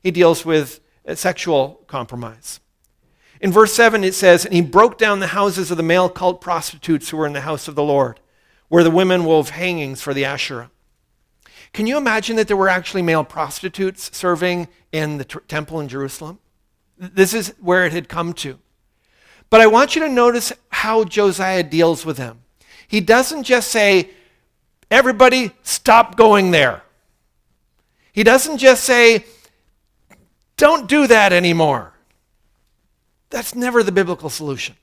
He 0.03 0.11
deals 0.11 0.45
with 0.45 0.81
sexual 1.15 1.81
compromise. 1.87 2.61
In 3.41 3.53
verse 3.53 3.75
7, 3.75 4.03
it 4.03 4.15
says, 4.15 4.45
And 4.45 4.55
he 4.55 4.63
broke 4.63 4.99
down 4.99 5.21
the 5.21 5.29
houses 5.29 5.71
of 5.71 5.77
the 5.77 5.83
male 5.83 6.09
cult 6.09 6.41
prostitutes 6.41 7.11
who 7.11 7.17
were 7.17 7.27
in 7.27 7.33
the 7.33 7.43
house 7.43 7.69
of 7.69 7.75
the 7.75 7.83
Lord, 7.83 8.21
where 8.69 8.85
the 8.85 8.91
women 8.91 9.25
wove 9.25 9.51
hangings 9.51 10.01
for 10.01 10.15
the 10.15 10.25
Asherah. 10.25 10.71
Can 11.73 11.87
you 11.87 11.99
imagine 11.99 12.37
that 12.37 12.49
there 12.49 12.57
were 12.57 12.69
actually 12.69 13.03
male 13.03 13.25
prostitutes 13.25 14.17
serving 14.17 14.69
in 14.93 15.19
the 15.19 15.25
t- 15.25 15.39
temple 15.49 15.81
in 15.81 15.89
Jerusalem? 15.89 16.39
This 16.97 17.35
is 17.35 17.53
where 17.61 17.85
it 17.85 17.93
had 17.93 18.09
come 18.09 18.33
to. 18.35 18.59
But 19.51 19.61
I 19.61 19.67
want 19.67 19.95
you 19.95 20.03
to 20.03 20.09
notice 20.09 20.53
how 20.69 21.05
Josiah 21.05 21.63
deals 21.63 22.05
with 22.05 22.17
them. 22.17 22.43
He 22.89 23.01
doesn't 23.01 23.45
just 23.45 23.71
say, 23.71 24.11
Everybody, 24.91 25.51
stop 25.63 26.17
going 26.17 26.53
there. 26.53 26.83
He 28.13 28.23
doesn't 28.23 28.59
just 28.59 28.85
say, 28.85 29.25
Don't 30.57 30.89
do 30.89 31.07
that 31.07 31.33
anymore. 31.33 31.93
That's 33.31 33.55
never 33.55 33.83
the 33.83 33.93
biblical 33.93 34.31
solution. 34.31 34.77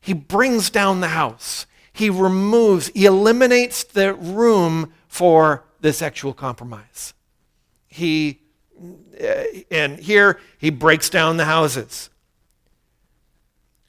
He 0.00 0.12
brings 0.14 0.70
down 0.70 1.00
the 1.00 1.08
house. 1.08 1.66
He 1.92 2.10
removes, 2.10 2.88
he 2.94 3.06
eliminates 3.06 3.82
the 3.84 4.14
room 4.14 4.92
for 5.08 5.64
the 5.80 5.92
sexual 5.92 6.32
compromise. 6.32 7.12
He, 7.88 8.40
uh, 9.20 9.42
and 9.70 9.98
here 9.98 10.38
he 10.58 10.70
breaks 10.70 11.10
down 11.10 11.36
the 11.36 11.44
houses. 11.44 12.10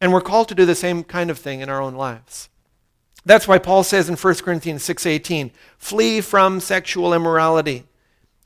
And 0.01 0.13
we're 0.13 0.21
called 0.21 0.47
to 0.49 0.55
do 0.55 0.65
the 0.65 0.75
same 0.75 1.03
kind 1.03 1.29
of 1.29 1.37
thing 1.37 1.61
in 1.61 1.69
our 1.69 1.81
own 1.81 1.95
lives. 1.95 2.49
That's 3.25 3.47
why 3.47 3.57
Paul 3.57 3.83
says 3.83 4.07
in 4.07 4.15
1 4.15 4.43
Corinthians 4.43 4.83
6:18, 4.83 5.51
"Flee 5.77 6.21
from 6.21 6.59
sexual 6.59 7.13
immorality. 7.13 7.85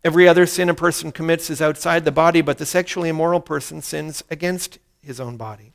Every 0.03 0.27
other 0.27 0.45
sin 0.45 0.67
a 0.67 0.73
person 0.73 1.11
commits 1.11 1.49
is 1.49 1.61
outside 1.61 2.05
the 2.05 2.11
body, 2.11 2.41
but 2.41 2.57
the 2.57 2.65
sexually 2.65 3.09
immoral 3.09 3.39
person 3.39 3.81
sins 3.81 4.23
against 4.29 4.79
his 5.01 5.19
own 5.19 5.37
body." 5.37 5.73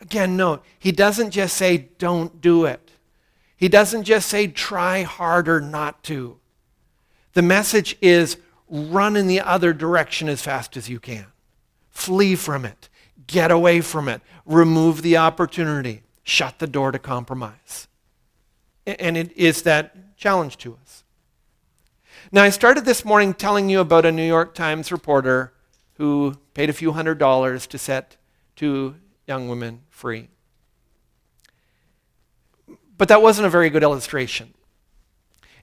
Again, 0.00 0.36
note, 0.36 0.64
he 0.78 0.92
doesn't 0.92 1.30
just 1.30 1.56
say 1.56 1.88
don't 1.98 2.40
do 2.40 2.64
it. 2.64 2.90
He 3.56 3.68
doesn't 3.68 4.02
just 4.02 4.28
say 4.28 4.48
try 4.48 5.02
harder 5.02 5.60
not 5.60 6.02
to. 6.04 6.38
The 7.34 7.42
message 7.42 7.96
is 8.02 8.36
run 8.68 9.16
in 9.16 9.28
the 9.28 9.40
other 9.40 9.72
direction 9.72 10.28
as 10.28 10.42
fast 10.42 10.76
as 10.76 10.88
you 10.88 10.98
can. 10.98 11.26
Flee 11.90 12.34
from 12.34 12.64
it. 12.64 12.88
Get 13.26 13.50
away 13.50 13.80
from 13.80 14.08
it. 14.08 14.22
Remove 14.44 15.02
the 15.02 15.16
opportunity. 15.16 16.02
Shut 16.22 16.58
the 16.58 16.66
door 16.66 16.92
to 16.92 16.98
compromise. 16.98 17.88
And 18.86 19.16
it 19.16 19.36
is 19.36 19.62
that 19.62 20.16
challenge 20.16 20.56
to 20.58 20.76
us. 20.82 21.04
Now, 22.30 22.42
I 22.42 22.50
started 22.50 22.84
this 22.84 23.04
morning 23.04 23.34
telling 23.34 23.68
you 23.68 23.80
about 23.80 24.06
a 24.06 24.12
New 24.12 24.26
York 24.26 24.54
Times 24.54 24.90
reporter 24.90 25.52
who 25.94 26.34
paid 26.54 26.70
a 26.70 26.72
few 26.72 26.92
hundred 26.92 27.18
dollars 27.18 27.66
to 27.68 27.78
set 27.78 28.16
two 28.56 28.96
young 29.26 29.48
women 29.48 29.82
free. 29.90 30.28
But 32.96 33.08
that 33.08 33.22
wasn't 33.22 33.46
a 33.46 33.50
very 33.50 33.70
good 33.70 33.82
illustration. 33.82 34.54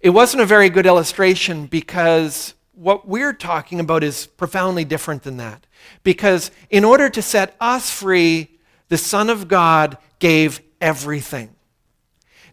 It 0.01 0.11
wasn't 0.11 0.41
a 0.41 0.45
very 0.45 0.69
good 0.69 0.85
illustration 0.85 1.65
because 1.65 2.53
what 2.79 3.05
we're 3.05 3.33
talking 3.33 3.81
about 3.81 4.05
is 4.05 4.25
profoundly 4.25 4.85
different 4.85 5.23
than 5.23 5.35
that. 5.35 5.67
Because 6.03 6.49
in 6.69 6.85
order 6.85 7.09
to 7.09 7.21
set 7.21 7.55
us 7.59 7.91
free, 7.91 8.57
the 8.87 8.97
Son 8.97 9.29
of 9.29 9.49
God 9.49 9.97
gave 10.19 10.61
everything. 10.79 11.53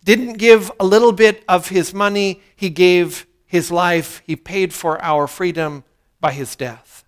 Didn't 0.05 0.35
give 0.35 0.72
a 0.81 0.85
little 0.85 1.12
bit 1.12 1.45
of 1.49 1.68
his 1.68 1.95
money, 1.95 2.43
he 2.57 2.70
gave 2.70 3.24
his 3.47 3.70
life. 3.70 4.20
He 4.27 4.35
paid 4.35 4.74
for 4.74 5.01
our 5.01 5.29
freedom 5.29 5.85
by 6.20 6.33
his 6.33 6.57
death. 6.57 7.05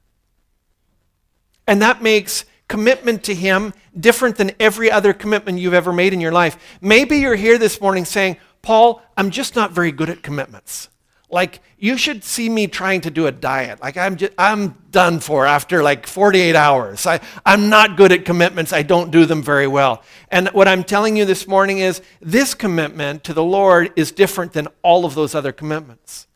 And 1.67 1.83
that 1.83 2.01
makes 2.01 2.45
commitment 2.69 3.25
to 3.25 3.35
him 3.35 3.75
different 3.99 4.37
than 4.37 4.53
every 4.61 4.93
other 4.93 5.13
commitment 5.13 5.59
you've 5.59 5.75
ever 5.75 5.93
made 5.93 6.13
in 6.13 6.21
your 6.21 6.33
life. 6.33 6.57
Maybe 6.81 7.19
you're 7.19 7.35
here 7.35 7.59
this 7.59 7.81
morning 7.81 8.05
saying, 8.05 8.37
Paul, 8.63 9.03
I'm 9.17 9.31
just 9.31 9.57
not 9.57 9.73
very 9.73 9.91
good 9.91 10.09
at 10.09 10.23
commitments. 10.23 10.89
Like, 11.31 11.61
you 11.79 11.99
should 11.99 12.25
see 12.25 12.49
me 12.49 12.67
trying 12.67 13.03
to 13.03 13.11
do 13.11 13.27
a 13.27 13.33
diet. 13.33 13.83
Like, 13.83 13.99
I'm, 13.99 14.17
just, 14.17 14.33
I'm 14.39 14.77
done 14.91 15.21
for 15.21 15.45
after 15.45 15.83
like 15.83 16.07
48 16.07 16.57
hours. 16.57 17.07
I, 17.07 17.21
I'm 17.45 17.69
not 17.69 17.97
good 17.99 18.13
at 18.13 18.25
commitments. 18.25 18.73
I 18.73 18.83
don't 18.83 19.11
do 19.11 19.27
them 19.27 19.43
very 19.43 19.67
well. 19.67 20.03
And 20.31 20.49
what 20.49 20.69
I'm 20.69 20.85
telling 20.85 21.17
you 21.17 21.27
this 21.27 21.47
morning 21.47 21.79
is 21.79 22.01
this 22.21 22.55
commitment 22.55 23.25
to 23.25 23.35
the 23.35 23.45
Lord 23.45 23.93
is 23.95 24.11
different 24.11 24.55
than 24.55 24.69
all 24.83 25.05
of 25.05 25.15
those 25.15 25.35
other 25.35 25.53
commitments. 25.53 26.27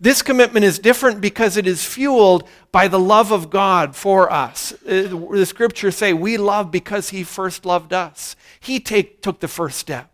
This 0.00 0.22
commitment 0.22 0.64
is 0.64 0.78
different 0.78 1.20
because 1.20 1.58
it 1.58 1.66
is 1.66 1.84
fueled 1.84 2.48
by 2.72 2.88
the 2.88 2.98
love 2.98 3.32
of 3.32 3.50
God 3.50 3.94
for 3.94 4.32
us. 4.32 4.72
Uh, 4.86 5.26
the 5.32 5.44
scriptures 5.44 5.96
say 5.96 6.14
we 6.14 6.38
love 6.38 6.70
because 6.70 7.10
he 7.10 7.22
first 7.22 7.66
loved 7.66 7.92
us. 7.92 8.34
He 8.60 8.80
take, 8.80 9.20
took 9.20 9.40
the 9.40 9.48
first 9.48 9.78
step. 9.78 10.09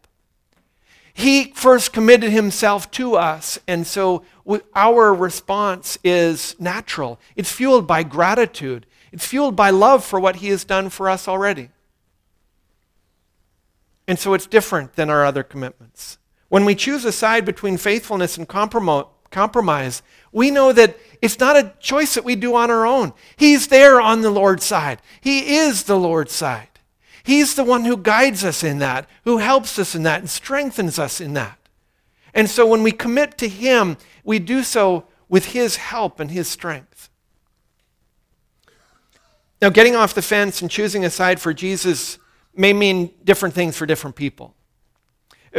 He 1.18 1.52
first 1.54 1.94
committed 1.94 2.30
himself 2.30 2.90
to 2.90 3.16
us, 3.16 3.58
and 3.66 3.86
so 3.86 4.22
our 4.74 5.14
response 5.14 5.96
is 6.04 6.54
natural. 6.58 7.18
It's 7.36 7.50
fueled 7.50 7.86
by 7.86 8.02
gratitude, 8.02 8.84
it's 9.12 9.24
fueled 9.24 9.56
by 9.56 9.70
love 9.70 10.04
for 10.04 10.20
what 10.20 10.36
he 10.36 10.48
has 10.48 10.62
done 10.64 10.90
for 10.90 11.08
us 11.08 11.26
already. 11.26 11.70
And 14.06 14.18
so 14.18 14.34
it's 14.34 14.46
different 14.46 14.94
than 14.96 15.08
our 15.08 15.24
other 15.24 15.42
commitments. 15.42 16.18
When 16.50 16.66
we 16.66 16.74
choose 16.74 17.06
a 17.06 17.12
side 17.12 17.46
between 17.46 17.78
faithfulness 17.78 18.36
and 18.36 18.46
compromise, 18.46 20.02
we 20.32 20.50
know 20.50 20.70
that 20.72 20.98
it's 21.22 21.40
not 21.40 21.56
a 21.56 21.72
choice 21.80 22.14
that 22.14 22.26
we 22.26 22.36
do 22.36 22.54
on 22.56 22.70
our 22.70 22.86
own. 22.86 23.14
He's 23.36 23.68
there 23.68 24.02
on 24.02 24.20
the 24.20 24.30
Lord's 24.30 24.64
side. 24.64 25.00
He 25.22 25.56
is 25.56 25.84
the 25.84 25.98
Lord's 25.98 26.34
side. 26.34 26.68
He's 27.26 27.56
the 27.56 27.64
one 27.64 27.84
who 27.84 27.96
guides 27.96 28.44
us 28.44 28.62
in 28.62 28.78
that, 28.78 29.08
who 29.24 29.38
helps 29.38 29.80
us 29.80 29.96
in 29.96 30.04
that, 30.04 30.20
and 30.20 30.30
strengthens 30.30 30.96
us 30.96 31.20
in 31.20 31.34
that. 31.34 31.58
And 32.32 32.48
so 32.48 32.64
when 32.64 32.84
we 32.84 32.92
commit 32.92 33.36
to 33.38 33.48
Him, 33.48 33.96
we 34.22 34.38
do 34.38 34.62
so 34.62 35.08
with 35.28 35.46
His 35.46 35.74
help 35.74 36.20
and 36.20 36.30
His 36.30 36.46
strength. 36.46 37.10
Now, 39.60 39.70
getting 39.70 39.96
off 39.96 40.14
the 40.14 40.22
fence 40.22 40.62
and 40.62 40.70
choosing 40.70 41.04
a 41.04 41.10
side 41.10 41.40
for 41.40 41.52
Jesus 41.52 42.18
may 42.54 42.72
mean 42.72 43.12
different 43.24 43.56
things 43.56 43.76
for 43.76 43.86
different 43.86 44.14
people. 44.14 44.54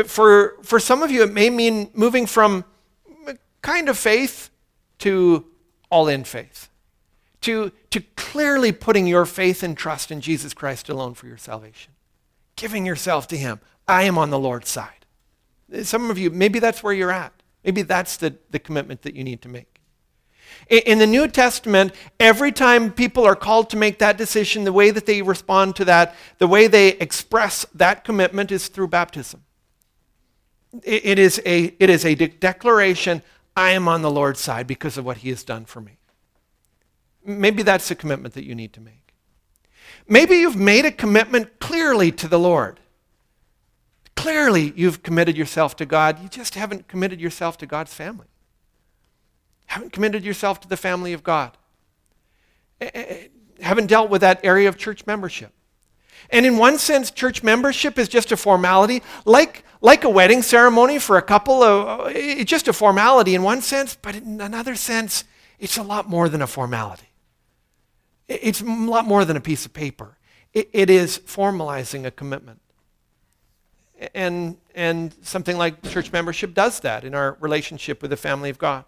For, 0.05 0.55
for 0.63 0.80
some 0.80 1.03
of 1.03 1.11
you, 1.11 1.24
it 1.24 1.34
may 1.34 1.49
mean 1.49 1.91
moving 1.93 2.28
from 2.28 2.63
kind 3.61 3.89
of 3.89 3.97
faith 3.97 4.51
to 4.99 5.45
all 5.89 6.07
in 6.07 6.24
faith 6.24 6.70
to, 7.41 7.71
to 7.91 8.01
clearly 8.15 8.71
putting 8.71 9.07
your 9.07 9.25
faith 9.25 9.63
and 9.63 9.77
trust 9.77 10.11
in 10.11 10.21
Jesus 10.21 10.53
Christ 10.53 10.89
alone 10.89 11.13
for 11.13 11.27
your 11.27 11.38
salvation. 11.38 11.93
Giving 12.55 12.85
yourself 12.85 13.27
to 13.27 13.38
Him. 13.38 13.59
I 13.88 14.03
am 14.03 14.17
on 14.17 14.29
the 14.29 14.39
Lord's 14.39 14.69
side. 14.69 15.05
Some 15.83 16.09
of 16.09 16.17
you, 16.17 16.29
maybe 16.29 16.59
that's 16.59 16.83
where 16.83 16.93
you're 16.93 17.11
at. 17.11 17.33
Maybe 17.63 17.81
that's 17.81 18.17
the, 18.17 18.35
the 18.49 18.59
commitment 18.59 19.01
that 19.03 19.15
you 19.15 19.23
need 19.23 19.41
to 19.41 19.49
make. 19.49 19.77
In 20.69 20.99
the 20.99 21.07
New 21.07 21.27
Testament, 21.27 21.93
every 22.19 22.51
time 22.51 22.91
people 22.91 23.25
are 23.25 23.35
called 23.35 23.69
to 23.69 23.77
make 23.77 23.99
that 23.99 24.17
decision, 24.17 24.63
the 24.63 24.73
way 24.73 24.91
that 24.91 25.05
they 25.05 25.21
respond 25.21 25.75
to 25.75 25.85
that, 25.85 26.15
the 26.39 26.47
way 26.47 26.67
they 26.67 26.89
express 26.93 27.65
that 27.73 28.03
commitment 28.03 28.51
is 28.51 28.67
through 28.67 28.88
baptism. 28.88 29.43
It 30.83 31.19
is 31.19 31.41
a, 31.45 31.75
it 31.79 31.89
is 31.89 32.05
a 32.05 32.15
declaration 32.15 33.21
I 33.55 33.71
am 33.71 33.88
on 33.88 34.01
the 34.01 34.11
Lord's 34.11 34.39
side 34.39 34.67
because 34.67 34.97
of 34.97 35.05
what 35.05 35.17
he 35.17 35.29
has 35.29 35.43
done 35.43 35.65
for 35.65 35.81
me. 35.81 35.96
Maybe 37.28 37.61
that's 37.61 37.91
a 37.91 37.95
commitment 37.95 38.34
that 38.36 38.45
you 38.45 38.55
need 38.55 38.71
to 38.73 38.82
make. 38.82 39.13
Maybe 40.07 40.38
you've 40.38 40.55
made 40.55 40.86
a 40.86 40.91
commitment 40.91 41.59
clearly 41.59 42.09
to 42.13 42.28
the 42.28 42.39
Lord. 42.39 42.80
Clearly, 44.15 44.71
you've 44.78 45.03
committed 45.03 45.36
yourself 45.36 45.75
to 45.75 45.86
God. 45.86 46.23
You 46.23 46.30
just 46.30 46.55
haven't 46.55 46.88
committed 46.88 47.19
yourself 47.19 47.57
to 47.57 47.65
God's 47.65 47.93
family. 47.93 48.28
Haven't 49.65 49.91
committed 49.91 50.23
yourself 50.23 50.61
to 50.61 50.69
the 50.69 50.78
family 50.78 51.11
of 51.11 51.21
God. 51.21 51.57
Eh, 52.80 52.89
eh, 52.93 53.05
eh, 53.09 53.28
haven't 53.61 53.88
dealt 53.88 54.09
with 54.09 54.21
that 54.21 54.39
area 54.43 54.69
of 54.69 54.78
church 54.78 55.05
membership. 55.05 55.51
And 56.30 56.45
in 56.45 56.57
one 56.57 56.78
sense, 56.78 57.11
church 57.11 57.43
membership 57.43 57.99
is 57.99 58.07
just 58.07 58.32
a 58.32 58.38
formality, 58.38 59.03
like, 59.25 59.65
like 59.82 60.05
a 60.05 60.09
wedding 60.09 60.41
ceremony 60.41 60.97
for 60.97 61.17
a 61.17 61.21
couple. 61.21 61.61
Of, 61.61 62.11
it's 62.15 62.49
just 62.49 62.69
a 62.69 62.73
formality 62.73 63.36
in 63.36 63.43
one 63.43 63.61
sense, 63.61 63.97
but 64.01 64.15
in 64.15 64.39
another 64.39 64.75
sense, 64.75 65.25
it's 65.59 65.78
a 65.78 65.84
lot 65.84 66.07
more 66.07 66.30
than 66.30 66.41
a 66.41 66.47
formality. 66.47 67.06
It's 68.28 68.61
a 68.61 68.65
lot 68.65 69.05
more 69.05 69.25
than 69.25 69.38
a 69.38 69.41
piece 69.41 69.65
of 69.65 69.73
paper. 69.73 70.17
it, 70.53 70.69
it 70.73 70.89
is 70.89 71.19
formalizing 71.19 72.05
a 72.05 72.11
commitment. 72.11 72.59
And, 74.13 74.57
and 74.75 75.13
something 75.21 75.57
like 75.57 75.82
church 75.89 76.11
membership 76.11 76.53
does 76.53 76.80
that 76.82 77.03
in 77.03 77.15
our 77.15 77.38
relationship 77.39 78.01
with 78.01 78.11
the 78.11 78.17
family 78.17 78.49
of 78.49 78.57
God. 78.57 78.86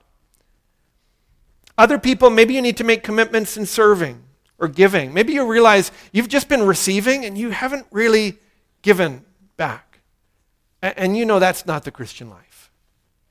Other 1.78 1.98
people, 1.98 2.30
maybe 2.30 2.54
you 2.54 2.62
need 2.62 2.78
to 2.78 2.84
make 2.84 3.04
commitments 3.04 3.56
in 3.56 3.66
serving 3.66 4.24
or 4.58 4.68
giving. 4.68 5.14
Maybe 5.14 5.34
you 5.34 5.48
realize 5.48 5.92
you've 6.12 6.28
just 6.28 6.50
been 6.50 6.64
receiving 6.64 7.24
and 7.24 7.38
you 7.38 7.52
haven't 7.52 7.88
really 7.92 8.38
given 8.82 9.26
back. 9.58 10.02
And 10.82 11.16
you 11.16 11.26
know 11.26 11.40
that's 11.40 11.66
not 11.66 11.84
the 11.84 11.92
Christian 11.92 12.30
life. 12.30 12.72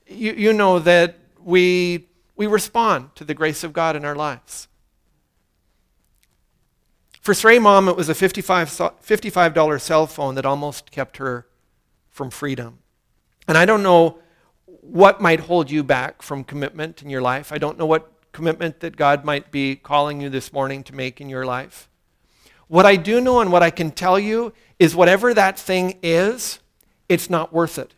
You, 0.07 0.33
you 0.33 0.53
know 0.53 0.79
that 0.79 1.17
we, 1.41 2.07
we 2.35 2.47
respond 2.47 3.15
to 3.15 3.25
the 3.25 3.33
grace 3.33 3.63
of 3.63 3.73
God 3.73 3.95
in 3.95 4.05
our 4.05 4.15
lives. 4.15 4.68
For 7.19 7.33
Srey 7.33 7.61
Mom, 7.61 7.89
it 7.89 7.95
was 7.95 8.09
a 8.09 8.13
$55, 8.13 8.93
$55 9.03 9.81
cell 9.81 10.07
phone 10.07 10.35
that 10.35 10.45
almost 10.45 10.91
kept 10.91 11.17
her 11.17 11.47
from 12.09 12.29
freedom. 12.29 12.79
And 13.47 13.57
I 13.57 13.65
don't 13.65 13.83
know 13.83 14.19
what 14.65 15.21
might 15.21 15.41
hold 15.41 15.69
you 15.69 15.83
back 15.83 16.21
from 16.21 16.43
commitment 16.43 17.01
in 17.01 17.09
your 17.09 17.21
life. 17.21 17.51
I 17.51 17.57
don't 17.57 17.77
know 17.77 17.85
what 17.85 18.11
commitment 18.31 18.79
that 18.79 18.95
God 18.95 19.25
might 19.25 19.51
be 19.51 19.75
calling 19.75 20.21
you 20.21 20.29
this 20.29 20.53
morning 20.53 20.83
to 20.83 20.95
make 20.95 21.19
in 21.19 21.29
your 21.29 21.45
life. 21.45 21.89
What 22.67 22.85
I 22.85 22.95
do 22.95 23.19
know 23.19 23.41
and 23.41 23.51
what 23.51 23.63
I 23.63 23.71
can 23.71 23.91
tell 23.91 24.19
you 24.19 24.53
is 24.77 24.95
whatever 24.95 25.33
that 25.33 25.57
thing 25.57 25.97
is, 26.03 26.59
it's 27.09 27.29
not 27.29 27.51
worth 27.51 27.77
it. 27.77 27.95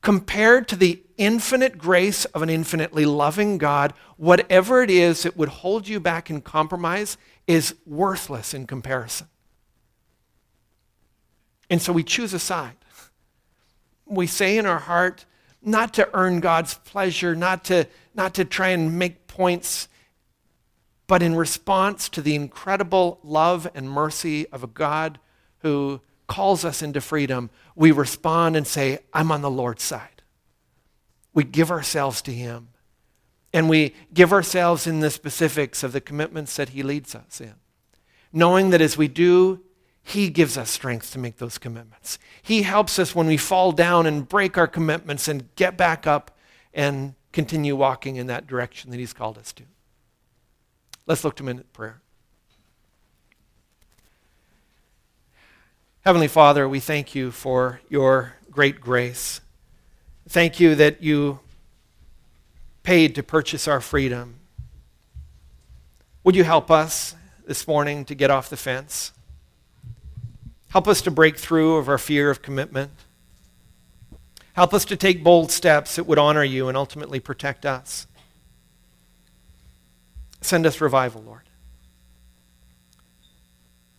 Compared 0.00 0.68
to 0.68 0.76
the 0.76 1.02
infinite 1.16 1.76
grace 1.76 2.24
of 2.26 2.42
an 2.42 2.50
infinitely 2.50 3.04
loving 3.04 3.58
God, 3.58 3.92
whatever 4.16 4.82
it 4.82 4.90
is 4.90 5.24
that 5.24 5.36
would 5.36 5.48
hold 5.48 5.88
you 5.88 5.98
back 5.98 6.30
in 6.30 6.40
compromise 6.40 7.18
is 7.46 7.74
worthless 7.86 8.54
in 8.54 8.66
comparison. 8.66 9.28
And 11.70 11.80
so 11.80 11.92
we 11.92 12.02
choose 12.02 12.32
a 12.32 12.38
side. 12.38 12.76
We 14.04 14.26
say 14.26 14.58
in 14.58 14.66
our 14.66 14.78
heart, 14.78 15.24
not 15.62 15.94
to 15.94 16.08
earn 16.14 16.40
God's 16.40 16.74
pleasure, 16.74 17.34
not 17.34 17.64
to, 17.64 17.86
not 18.14 18.34
to 18.34 18.44
try 18.44 18.68
and 18.68 18.98
make 18.98 19.26
points, 19.26 19.88
but 21.06 21.22
in 21.22 21.34
response 21.34 22.08
to 22.10 22.22
the 22.22 22.34
incredible 22.34 23.18
love 23.22 23.68
and 23.74 23.90
mercy 23.90 24.48
of 24.48 24.62
a 24.62 24.68
God 24.68 25.18
who 25.58 26.00
calls 26.26 26.64
us 26.64 26.82
into 26.82 27.00
freedom, 27.00 27.50
we 27.74 27.90
respond 27.92 28.56
and 28.56 28.66
say, 28.66 28.98
I'm 29.12 29.30
on 29.30 29.42
the 29.42 29.50
Lord's 29.50 29.82
side. 29.82 30.22
We 31.34 31.44
give 31.44 31.70
ourselves 31.70 32.22
to 32.22 32.32
Him. 32.32 32.68
And 33.56 33.70
we 33.70 33.94
give 34.12 34.34
ourselves 34.34 34.86
in 34.86 35.00
the 35.00 35.08
specifics 35.08 35.82
of 35.82 35.92
the 35.92 36.00
commitments 36.02 36.56
that 36.56 36.68
He 36.68 36.82
leads 36.82 37.14
us 37.14 37.40
in. 37.40 37.54
Knowing 38.30 38.68
that 38.68 38.82
as 38.82 38.98
we 38.98 39.08
do, 39.08 39.62
he 40.02 40.28
gives 40.28 40.58
us 40.58 40.68
strength 40.68 41.10
to 41.12 41.18
make 41.18 41.38
those 41.38 41.56
commitments. 41.56 42.18
He 42.42 42.62
helps 42.62 42.98
us 42.98 43.14
when 43.14 43.26
we 43.26 43.38
fall 43.38 43.72
down 43.72 44.04
and 44.04 44.28
break 44.28 44.58
our 44.58 44.66
commitments 44.66 45.26
and 45.26 45.48
get 45.56 45.78
back 45.78 46.06
up 46.06 46.36
and 46.74 47.14
continue 47.32 47.74
walking 47.74 48.16
in 48.16 48.26
that 48.26 48.46
direction 48.46 48.90
that 48.90 48.98
He's 48.98 49.14
called 49.14 49.38
us 49.38 49.54
to. 49.54 49.62
Let's 51.06 51.24
look 51.24 51.34
to 51.36 51.42
Him 51.42 51.48
in 51.48 51.64
prayer. 51.72 52.02
Heavenly 56.02 56.28
Father, 56.28 56.68
we 56.68 56.78
thank 56.78 57.14
you 57.14 57.30
for 57.30 57.80
your 57.88 58.34
great 58.50 58.82
grace. 58.82 59.40
Thank 60.28 60.60
you 60.60 60.74
that 60.74 61.02
you 61.02 61.40
paid 62.86 63.16
to 63.16 63.22
purchase 63.22 63.66
our 63.66 63.80
freedom. 63.80 64.36
Would 66.22 66.36
you 66.36 66.44
help 66.44 66.70
us 66.70 67.16
this 67.44 67.66
morning 67.66 68.04
to 68.04 68.14
get 68.14 68.30
off 68.30 68.48
the 68.48 68.56
fence? 68.56 69.10
Help 70.68 70.86
us 70.86 71.02
to 71.02 71.10
break 71.10 71.36
through 71.36 71.78
of 71.78 71.88
our 71.88 71.98
fear 71.98 72.30
of 72.30 72.42
commitment. 72.42 72.92
Help 74.52 74.72
us 74.72 74.84
to 74.84 74.96
take 74.96 75.24
bold 75.24 75.50
steps 75.50 75.96
that 75.96 76.04
would 76.04 76.16
honor 76.16 76.44
you 76.44 76.68
and 76.68 76.76
ultimately 76.76 77.18
protect 77.18 77.66
us. 77.66 78.06
Send 80.40 80.64
us 80.64 80.80
revival, 80.80 81.24
Lord. 81.26 81.42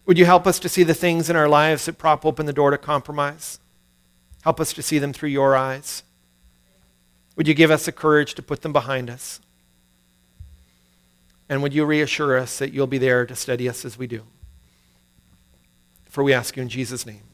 Would 0.05 0.17
you 0.17 0.23
help 0.23 0.47
us 0.47 0.59
to 0.59 0.69
see 0.69 0.83
the 0.83 0.93
things 0.93 1.29
in 1.29 1.35
our 1.35 1.49
lives 1.49 1.87
that 1.87 1.97
prop 1.97 2.25
open 2.25 2.45
the 2.45 2.53
door 2.53 2.71
to 2.71 2.77
compromise? 2.77 3.59
Help 4.43 4.61
us 4.61 4.71
to 4.71 4.81
see 4.81 4.97
them 4.97 5.11
through 5.11 5.27
your 5.27 5.57
eyes. 5.57 6.03
Would 7.37 7.47
you 7.47 7.53
give 7.53 7.71
us 7.71 7.85
the 7.85 7.91
courage 7.91 8.33
to 8.33 8.41
put 8.41 8.63
them 8.63 8.73
behind 8.73 9.09
us? 9.09 9.39
And 11.47 11.61
would 11.61 11.73
you 11.73 11.85
reassure 11.85 12.37
us 12.37 12.57
that 12.57 12.73
you'll 12.73 12.87
be 12.87 12.97
there 12.97 13.25
to 13.25 13.35
steady 13.35 13.69
us 13.69 13.85
as 13.85 13.97
we 13.97 14.07
do? 14.07 14.23
For 16.05 16.23
we 16.23 16.33
ask 16.33 16.57
you 16.57 16.63
in 16.63 16.69
Jesus' 16.69 17.05
name. 17.05 17.26